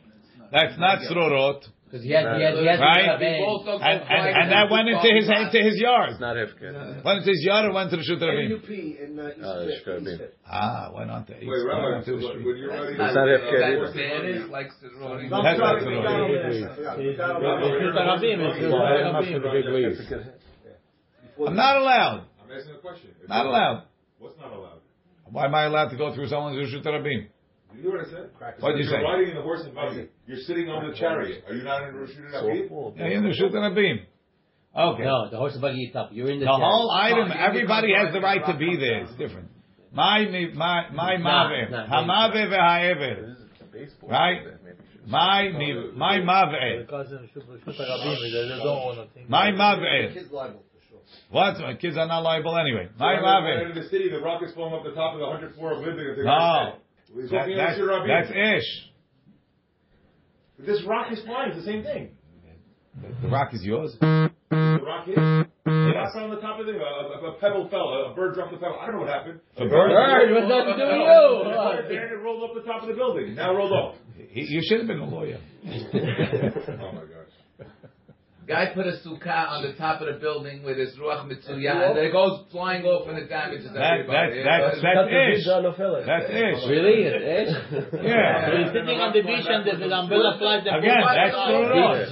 That's 0.53 0.79
not 0.79 1.01
srorot. 1.11 1.64
Because 1.95 2.07
he 2.07 2.11
had, 2.11 2.27
he 2.37 2.43
had, 2.43 2.59
he 2.59 2.66
had 2.66 2.81
right? 2.81 3.22
and, 3.22 4.03
and, 4.03 4.03
and 4.35 4.51
that 4.51 4.66
went 4.66 4.89
into 4.89 5.14
his 5.14 5.31
into 5.31 5.62
his 5.62 5.79
yard. 5.79 6.11
It's 6.11 6.18
not 6.18 6.35
hefker. 6.35 7.05
Went 7.05 7.18
into 7.22 7.31
his 7.31 7.45
yard 7.47 7.66
or 7.66 7.72
went 7.72 7.91
to 7.91 7.97
the 7.99 8.03
Shut 8.03 8.18
Rabin? 8.18 8.51
NUP 8.51 8.66
in 8.66 9.14
East 9.14 9.39
Oh, 9.39 9.62
Fit, 9.62 9.79
Shut 9.85 10.03
East 10.03 10.18
Fit. 10.18 10.35
Ah, 10.43 10.91
went 10.91 11.11
on 11.11 11.25
to 11.27 11.39
East. 11.39 11.47
Wait, 11.47 11.62
Rabbi, 11.62 11.83
went 11.87 11.95
on 11.95 12.03
to 12.03 12.18
so 12.18 12.35
the 12.35 12.43
when 12.43 12.59
you're 12.59 12.75
ready, 12.75 12.99
It's 12.99 13.14
not 13.14 13.31
hefker 13.31 13.62
That's 13.62 13.95
like 14.51 14.75
That's 14.75 15.55
not 15.55 15.87
we 15.87 15.87
Sirori. 15.87 16.03
got 16.03 16.18
over 16.18 16.35
this. 16.35 16.66
I 16.66 16.75
forgot. 16.75 16.99
We 16.99 17.14
got 17.14 17.31
over 17.39 17.79
this. 17.79 17.95
I'm 21.47 21.55
not 21.55 21.77
allowed. 21.79 22.27
I'm 22.43 22.51
asking 22.51 22.75
a 22.75 22.79
question. 22.79 23.11
If 23.22 23.29
Not 23.29 23.47
allowed. 23.47 23.87
What's 24.18 24.39
not 24.39 24.53
allowed? 24.53 24.81
Why 25.31 25.47
am 25.47 25.55
I 25.55 25.64
allowed 25.64 25.91
to 25.91 25.97
go 25.97 26.14
through 26.14 26.27
someone's 26.27 26.59
Rishut 26.59 26.85
Rabin? 26.85 27.29
You 27.77 27.85
know 27.85 27.91
what 27.99 28.07
I 28.07 28.11
said? 28.11 28.31
What 28.61 28.72
did 28.77 28.85
you 28.87 28.91
you're 28.91 29.03
riding 29.03 29.29
in 29.31 29.35
the 29.37 29.43
horse 29.43 29.62
and 29.64 29.75
buggy. 29.75 30.09
You're 30.27 30.39
sitting 30.47 30.68
on 30.68 30.89
the 30.91 30.97
chariot. 30.97 31.45
Are 31.49 31.55
you 31.55 31.62
not 31.62 31.89
in 31.89 31.95
Rosh 31.95 32.11
Hashanah? 32.11 32.97
Yeah, 32.99 33.07
in 33.07 33.22
the 33.22 33.29
Rishut 33.31 33.53
Rabin. 33.53 34.01
Okay. 34.77 35.03
No, 35.05 35.31
the 35.31 35.37
horse 35.37 35.53
and 35.55 35.62
buggy 35.62 35.85
is 35.85 35.97
up. 35.97 36.11
You're 36.12 36.31
in 36.31 36.39
the 36.41 36.47
The 36.47 36.51
chariot. 36.51 36.64
whole 36.64 36.91
item, 36.91 37.31
Oh, 37.33 37.37
everybody 37.39 37.93
has 37.95 38.12
the 38.12 38.20
right 38.20 38.45
to 38.47 38.57
be 38.57 38.77
there. 38.77 39.03
It's 39.03 39.14
different. 39.16 39.49
My 39.93 40.25
my 40.55 40.91
my 40.93 41.16
Nah, 41.16 41.49
mave, 41.49 41.70
nah, 41.70 41.87
hamave 41.87 42.49
ve'haever. 42.51 43.37
Right? 44.03 44.41
My 45.07 45.49
mi- 45.49 45.91
my 45.95 46.18
mave, 46.18 46.47
my 49.29 49.51
mave. 49.51 50.14
Kids 50.14 50.31
liable 50.33 50.64
for 50.72 50.81
sure. 50.89 50.99
What? 51.31 51.59
My 51.61 51.75
kids 51.75 51.97
are 51.97 52.07
not 52.07 52.20
liable 52.22 52.57
anyway. 52.57 52.89
My 52.99 53.20
Right 53.20 53.59
mave. 53.59 53.77
in 53.77 53.83
the 53.83 53.89
city, 53.89 54.09
the 54.11 54.18
rockets 54.20 54.53
blowing 54.53 54.75
up 54.75 54.85
the 54.85 54.93
top 54.95 55.14
of 55.14 55.20
the 55.20 55.27
100th 55.27 55.55
floor 55.57 55.72
of 55.72 55.81
Linden. 55.81 56.25
No, 56.25 56.77
gonna 57.15 57.29
stay. 57.29 57.49
He's 57.49 57.57
that, 57.57 57.57
that's, 57.57 57.79
Shir 57.79 58.07
that's 58.07 58.31
ish. 58.31 58.91
This 60.67 60.83
rock 60.87 61.12
is 61.12 61.21
flying. 61.25 61.51
It's 61.53 61.59
the 61.65 61.67
same 61.71 61.83
thing. 61.83 62.11
The 63.23 63.29
rock 63.29 63.53
is 63.53 63.62
yours. 63.65 63.97
The 64.01 64.31
rock 64.85 65.09
is. 65.09 65.15
The 65.17 65.49
Yes. 65.67 66.12
rock 66.15 66.17
on 66.17 66.31
the 66.31 66.41
top 66.41 66.61
of 66.61 66.67
the 66.67 66.73
thing. 66.73 66.81
A, 66.81 66.85
a, 66.85 67.31
a 67.31 67.35
pebble 67.41 67.69
fell. 67.69 67.89
A, 67.89 68.12
a 68.12 68.15
bird 68.15 68.35
dropped 68.35 68.53
the 68.53 68.59
pebble. 68.59 68.77
I 68.79 68.87
don't 68.87 68.97
know 68.97 69.01
what 69.01 69.09
happened. 69.09 69.41
The 69.57 69.65
bird? 69.65 69.91
Bird, 69.91 70.31
what's 70.35 70.49
that 70.49 70.65
to 70.65 70.77
do 70.77 70.85
with 70.85 71.91
you? 71.91 72.01
And 72.01 72.12
it 72.12 72.23
rolled 72.23 72.51
up 72.51 72.55
the 72.55 72.62
top 72.71 72.83
of 72.83 72.89
the 72.89 72.95
building. 72.95 73.35
Now 73.35 73.55
rolled 73.57 73.73
off. 73.73 73.97
You 74.33 74.61
should 74.62 74.79
have 74.79 74.87
been 74.87 74.99
a 75.01 75.09
lawyer. 75.09 75.39
Oh 75.65 76.93
my 76.93 77.01
gosh. 77.03 77.33
Guy 78.47 78.72
put 78.74 78.86
a 78.86 78.92
sukkah 79.01 79.57
on 79.57 79.62
the 79.64 79.72
top 79.72 80.03
of 80.03 80.07
the 80.12 80.20
building 80.20 80.62
with 80.62 80.76
his 80.76 80.92
ruach 81.01 81.24
mitzuyah, 81.24 81.97
and 81.97 81.99
it 81.99 82.12
goes 82.12 82.45
flying 82.53 82.84
off 82.84 83.09
and 83.09 83.16
it 83.16 83.28
damages 83.32 83.72
that, 83.72 84.05
everybody. 84.05 84.45
That's, 84.45 84.84
that's, 84.84 85.01
that's, 85.01 85.09
ish. 85.09 85.49
That's 85.49 86.28
ish. 86.28 86.61
Really? 86.68 87.09
It's 87.09 87.24
ish? 87.24 87.57
yeah. 88.05 88.45
So 88.45 88.53
he's 88.61 88.68
sitting 88.68 89.01
on 89.01 89.16
the 89.16 89.24
beach 89.24 89.49
and 89.49 89.64
there's 89.64 89.80
an 89.80 89.97
umbrella 89.97 90.36
flies 90.36 90.61
that 90.68 90.76
Again, 90.76 91.01
that's 91.01 91.32
Surot. 91.32 92.05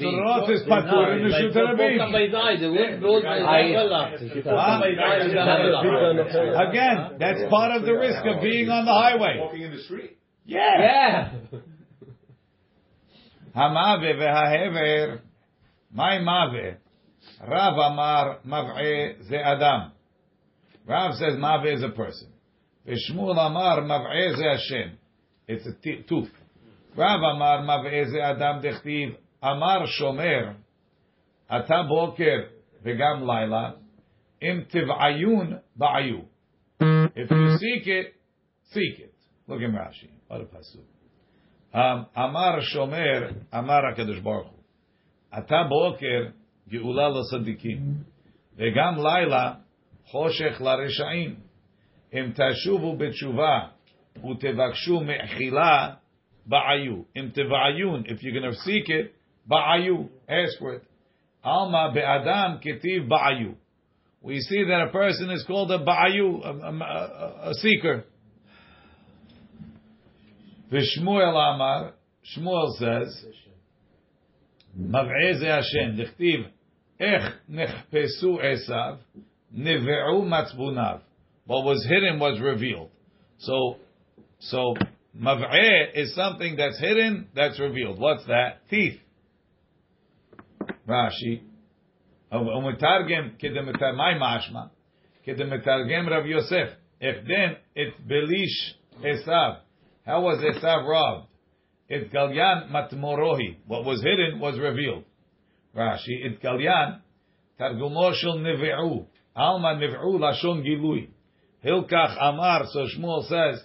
Surot 0.00 0.48
is 0.56 0.64
patur 0.64 1.20
in 1.20 1.28
the 1.28 1.36
Shutarabim. 1.36 2.00
somebody's 2.00 2.32
eye. 2.32 2.56
The 2.56 2.72
wind 2.72 3.04
blows 3.04 3.20
by. 3.20 3.44
Again, 6.64 7.20
that's 7.20 7.44
part 7.52 7.76
of 7.76 7.84
the 7.84 7.92
risk 7.92 8.24
of 8.24 8.40
being 8.40 8.72
on 8.72 8.88
the 8.88 8.96
highway. 8.96 9.36
Walking 9.36 9.68
in 9.68 9.76
the 9.76 9.82
street. 9.84 10.16
Yeah. 10.46 10.80
Yeah. 10.80 11.60
Hamave 13.54 14.16
ve'hahever. 14.16 15.20
My 15.94 16.18
mave. 16.18 16.76
Rav 17.48 17.78
Amar 17.78 18.40
mav'e 18.46 19.32
Adam. 19.32 19.92
Rav 20.86 21.14
says 21.14 21.38
mave 21.38 21.74
is 21.76 21.82
a 21.82 21.90
person. 21.90 22.28
Veshmuel 22.86 23.38
Amar 23.38 23.80
mav'e 23.82 24.34
hashen. 24.34 24.98
It's 25.46 25.66
a 25.66 26.02
tooth. 26.08 26.28
Rav 26.96 27.20
Amar 27.20 27.62
mav'e 27.62 28.20
Adam 28.20 28.60
dechtiv. 28.60 29.16
Amar 29.42 29.86
shomer. 29.86 30.56
אתה 31.46 31.82
בוקר 31.88 32.40
וגם 32.82 33.30
לילה, 33.30 33.70
אם 34.42 34.60
תבעיון 34.68 35.56
בעיו. 35.76 36.18
If 36.80 37.30
you 37.30 37.56
seek 37.58 37.86
it, 37.86 38.14
seek 38.72 38.98
it. 38.98 39.14
Look 39.46 39.60
in 39.60 39.72
Rashi, 39.72 40.10
what 40.28 40.40
a 40.40 40.44
pasuk. 40.44 40.86
Amar 42.16 42.60
shomer, 42.60 43.34
Amar 43.52 43.92
הקדוש 43.92 44.18
baruch. 44.22 44.53
אתה 45.37 45.63
בוקר 45.69 46.25
גאולה 46.69 47.09
לצדיקים, 47.09 47.79
וגם 48.57 48.95
לילה 48.97 49.53
חושך 50.05 50.61
לרשעים. 50.61 51.35
אם 52.13 52.31
תשובו 52.33 52.97
בתשובה 52.97 53.59
ותבקשו 54.15 55.01
מחילה, 55.01 55.93
בעיו. 56.45 57.01
אם 57.15 57.29
תבעיון, 57.33 58.03
if 58.05 58.23
you're 58.23 58.33
going 58.33 58.51
to 58.51 58.59
seek 58.65 58.89
it, 58.89 59.13
בעיו, 59.45 60.03
ask 60.29 60.59
for 60.59 60.73
it. 60.73 60.89
Alma 61.43 61.91
be'adam 61.93 62.59
ketiv 62.59 63.07
ba'ayu. 63.07 63.55
We 64.21 64.39
see 64.41 64.63
that 64.65 64.81
a 64.81 64.91
person 64.91 65.29
is 65.29 65.43
called 65.47 65.71
a 65.71 65.79
ba'ayu, 65.79 66.43
a, 66.43 66.49
a, 66.49 66.71
a, 66.71 67.49
a 67.49 67.53
seeker. 67.53 68.03
V'shmuel 70.71 71.53
amar, 71.53 71.93
Shmuel 72.35 72.77
says, 72.77 73.25
מבעה 74.75 75.33
זה 75.39 75.55
השם, 75.55 75.95
דכתיב, 76.03 76.47
איך 76.99 77.39
נחפשו 77.49 78.39
עשיו, 78.41 78.95
נבעו 79.51 80.25
מצפוניו. 80.25 80.97
What 81.47 81.63
was 81.65 81.83
hidden 81.85 82.19
was 82.19 82.39
revealed. 82.39 82.89
So, 83.39 83.77
so, 84.39 84.73
מבעה 85.15 85.93
is 85.93 86.15
something 86.15 86.55
that's 86.55 86.79
hidden, 86.79 87.27
that's 87.35 87.59
revealed. 87.59 87.99
What's 87.99 88.25
that? 88.25 88.69
Teeth. 88.69 88.99
Rashi. 90.87 91.41
ומתרגם, 92.31 93.29
כדמתרגם, 93.39 93.97
מהי 93.97 94.15
משמע? 94.19 94.61
כדמתרגם 95.23 96.09
רב 96.09 96.25
יוסף. 96.25 96.75
איך 97.01 97.17
את 97.73 97.99
בליש 97.99 98.75
עשיו. 99.03 99.53
How 100.05 100.21
was 100.21 100.43
Esav 100.43 100.85
robbed? 100.85 101.27
It 101.94 102.12
galyan 102.12 102.70
matmorohi. 102.72 103.58
What 103.68 103.84
was 103.84 104.02
hidden 104.02 104.40
was 104.40 104.58
revealed. 104.58 105.04
Rashi, 105.76 106.26
it 106.26 106.42
galyan 106.42 107.00
targumo 107.60 108.12
neve'u. 108.24 109.06
Alma 109.36 109.76
neve'u 109.76 110.18
lashon 110.18 110.64
gilui. 110.66 111.08
Hilkach 111.64 112.16
amar, 112.20 112.66
so 112.72 112.86
Shmuel 112.96 113.22
says, 113.28 113.62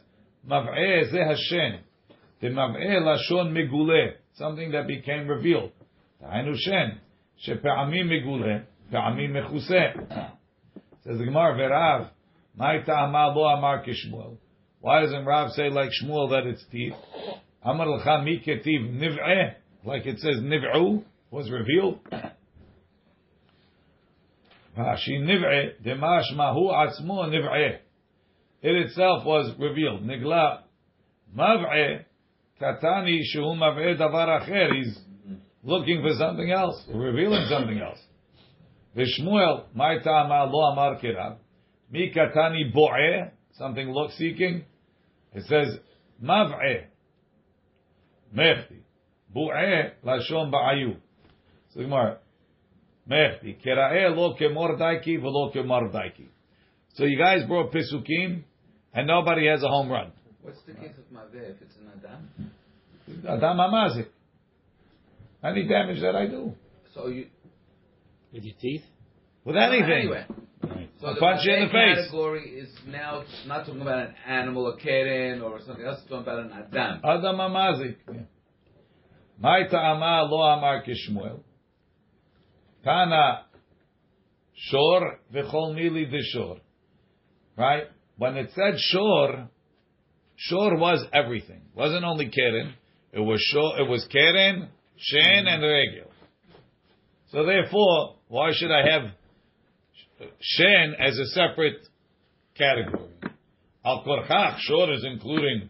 mav'eh 0.48 1.10
ze 1.10 1.18
hashen. 1.18 1.80
The 2.40 2.50
mav'eh 2.50 3.02
lashon 3.02 3.52
megule. 3.52 4.14
Something 4.36 4.74
that 4.74 4.86
became 4.86 5.28
revealed. 5.28 5.72
Ta'inu 6.22 6.56
shen. 6.56 7.00
Shepe'amim 7.44 8.10
megule. 8.10 8.64
Pe'amim 8.92 9.32
mechuse. 9.32 10.38
Says 11.04 11.18
the 11.18 11.26
Gemara, 11.26 11.56
verav. 11.58 12.10
Why 14.82 15.02
doesn't 15.02 15.26
Rav 15.26 15.52
say 15.54 15.70
like 15.70 15.90
Shmuel 16.04 16.30
that 16.30 16.46
it's 16.46 16.64
teeth? 16.72 16.94
Amar 17.64 17.88
l'cha 17.88 18.22
mi 18.24 18.40
ketiv 18.40 18.90
niv'eh, 19.00 19.56
like 19.84 20.06
it 20.06 20.20
says 20.20 20.38
niv'u, 20.42 21.04
was 21.30 21.52
revealed. 21.52 22.00
Rashi 24.78 25.20
niv'eh, 25.20 25.82
demash 25.86 26.34
mahu 26.36 26.70
atzmo 26.70 27.28
niv'eh. 27.28 27.80
It 28.62 28.76
itself 28.76 29.26
was 29.26 29.54
revealed. 29.60 30.04
Nigla 30.04 30.62
mav'eh, 31.36 32.06
katani 32.62 33.20
shehu 33.34 33.58
mav'eh 33.58 33.98
davar 33.98 34.42
acher. 34.42 34.74
He's 34.76 34.98
looking 35.64 36.02
for 36.02 36.14
something 36.18 36.52
else, 36.52 36.82
revealing 36.94 37.46
something 37.50 37.80
else. 37.80 38.00
V'shmuel, 38.96 39.66
my 39.74 39.98
ta'ama 40.00 40.50
lo 40.50 40.72
amar 40.72 40.98
kirav. 41.00 41.38
Mi 41.92 42.14
katani 42.16 42.74
bo'eh, 42.74 43.32
something 43.58 43.92
look 43.92 44.12
seeking. 44.12 44.64
It 45.34 45.44
says 45.44 45.78
mav'eh. 46.24 46.86
Mechti. 48.36 48.82
Bu'eh 49.36 49.92
lashon 50.04 50.52
ba'ayu. 50.52 50.98
So 51.74 51.82
Gemara. 51.82 52.18
Mechti. 53.10 53.56
Kera'eh 53.64 54.16
lo 54.16 54.36
kemordaiki 54.36 55.20
v'lo 55.20 55.54
kemordaiki. 55.54 56.28
So 56.94 57.06
you 57.06 57.18
guys 57.18 57.46
brought 57.48 57.72
Pisukim, 57.72 58.44
and 58.94 59.08
nobody 59.08 59.48
has 59.48 59.64
a 59.64 59.68
home 59.68 59.90
run. 59.90 60.12
What's 60.42 60.62
the 60.66 60.74
case 60.74 60.98
of 60.98 61.06
Maveh 61.16 61.52
if 61.52 61.62
it's 61.62 61.76
an 61.78 61.92
Adam? 61.98 62.52
Adam 63.28 63.58
Amazik. 63.58 64.08
Any 65.44 65.68
damage 65.68 66.02
that 66.02 66.16
I 66.16 66.28
do. 66.28 66.54
So 66.94 67.08
you. 67.08 67.28
With 68.34 68.44
your 68.44 68.56
teeth? 68.60 68.84
With 69.46 69.56
anything. 69.56 69.92
Anyway. 69.92 70.26
So 71.02 71.14
the 71.14 71.20
punch 71.20 71.48
in 71.48 71.62
the 71.62 71.72
face. 71.72 71.98
category 71.98 72.50
is 72.50 72.70
now 72.86 73.24
not 73.48 73.66
talking 73.66 73.82
about 73.82 74.08
an 74.08 74.16
animal, 74.28 74.68
a 74.68 74.78
keren, 74.78 75.42
or 75.42 75.62
something 75.66 75.86
else. 75.86 76.00
It's 76.02 76.10
talking 76.10 76.24
about 76.24 76.40
an 76.40 76.52
Adam. 76.52 77.02
Adam 77.06 77.38
Amazik. 77.38 77.96
My 79.40 79.64
ta'ama 79.72 80.28
lo 80.30 80.42
amar 80.42 80.84
kishmuel. 80.84 81.40
Tana 82.84 83.46
shor 84.54 85.20
v'chol 85.34 85.74
mili 85.76 86.12
d'shor. 86.12 86.58
Right? 87.58 87.84
When 88.18 88.36
it 88.36 88.52
said 88.54 88.78
shor, 88.78 89.48
shor 90.36 90.78
was 90.78 91.06
everything. 91.14 91.62
It 91.74 91.78
wasn't 91.78 92.04
only 92.04 92.30
keren. 92.30 92.74
It 93.14 93.22
was 93.22 93.40
shor, 93.40 93.80
it 93.80 93.90
was 93.90 94.06
keren, 94.12 94.68
shen, 94.98 95.48
and 95.48 95.64
regel. 95.64 96.12
So 97.32 97.46
therefore, 97.46 98.16
why 98.28 98.52
should 98.54 98.72
I 98.72 98.92
have 98.92 99.12
shen 100.40 100.96
as 101.00 101.18
a 101.18 101.26
separate 101.28 101.88
category? 102.58 103.10
Al 103.86 104.04
korchach, 104.06 104.58
shor 104.60 104.92
is 104.94 105.06
including 105.06 105.70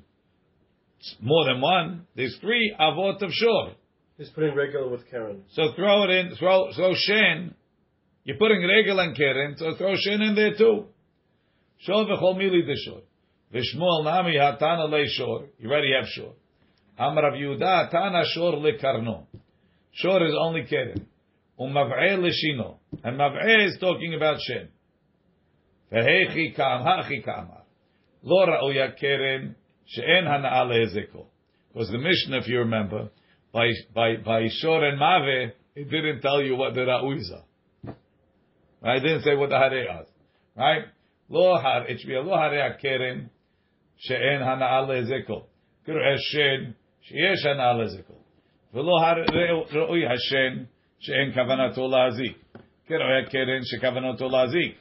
more 1.22 1.46
than 1.46 1.62
one. 1.62 2.08
There's 2.16 2.38
three 2.42 2.76
avot 2.80 3.22
of 3.22 3.32
shor. 3.32 3.72
He's 4.18 4.30
putting 4.30 4.56
regular 4.56 4.90
with 4.90 5.10
keren. 5.10 5.44
So 5.52 5.74
throw 5.76 6.04
it 6.04 6.10
in, 6.10 6.36
throw, 6.36 6.74
throw 6.76 6.94
shen. 6.96 7.56
You're 8.26 8.38
putting 8.38 8.68
regular 8.68 9.04
and 9.04 9.16
keren, 9.16 9.56
so 9.58 9.76
throw 9.78 9.96
shen 9.96 10.22
in 10.22 10.36
there 10.36 10.56
too. 10.58 10.86
Shor 11.80 12.06
v'chol 12.06 12.36
mili 12.36 12.66
de 12.66 12.76
shor. 12.76 13.02
V'shmuel 13.54 14.04
nami 14.04 14.36
hatana 14.36 14.90
le 14.90 15.06
shor. 15.08 15.46
You 15.58 15.70
already 15.70 15.94
have 15.98 16.10
shor. 16.10 16.34
Amar 16.98 17.24
Rav 17.24 17.34
Yehuda 17.34 17.94
hatana 17.94 18.26
shor 18.26 18.58
le 18.58 18.74
karno. 18.78 19.26
Shor 19.94 20.26
is 20.26 20.34
only 20.38 20.66
keren 20.66 21.08
umav'eh 21.60 22.18
lishino. 22.18 22.78
And 23.04 23.20
mav'eh 23.20 23.68
is 23.68 23.78
talking 23.80 24.14
about 24.14 24.40
shen. 24.42 24.70
Vehechi 25.92 26.56
Because 31.74 31.90
the 31.90 31.98
mission, 31.98 32.34
if 32.34 32.48
you 32.48 32.60
remember, 32.60 33.10
by, 33.52 33.72
by, 33.94 34.18
by 34.18 34.48
Shor 34.62 34.84
and 34.86 35.00
Mave, 35.00 35.54
it 35.76 35.90
didn't 35.90 36.22
tell 36.22 36.42
you 36.42 36.56
what 36.56 36.76
the 36.76 36.82
Ra'uiz 36.82 37.32
are. 37.32 37.46
It 38.96 39.00
didn't 39.02 39.24
say 39.24 39.36
what 39.36 39.50
the 39.50 39.56
Hare'ah 39.56 40.06
Right? 40.56 40.84
Lo 41.30 41.58
har, 41.58 41.88
it 41.88 42.00
should 42.00 42.08
be 42.08 42.16
a 42.16 42.22
lo 42.22 42.36
hare'ah 42.36 42.80
keren 42.82 43.30
she'en 43.98 44.42
hana'a 44.42 44.88
lehezeko. 44.88 45.44
K'ru'eh 45.88 46.18
shen 46.32 46.76
she'esh 47.02 47.46
hana'a 47.46 47.76
lehezeko. 47.76 48.16
ולא 48.74 48.92
ראוי 49.72 50.06
שאין 50.99 51.33
כוונתו 51.33 51.89
להזיק. 51.89 52.39
כרואה 52.87 53.25
קרן 53.31 53.63
שכוונתו 53.63 54.29
להזיק. 54.29 54.79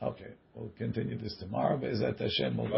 Okay, 0.00 0.32
we'll 0.54 0.70
continue 0.78 1.18
this 1.18 1.36
tomorrow. 1.42 1.76
Be'ezat 1.76 2.20
Hashem. 2.20 2.56
We'll 2.56 2.68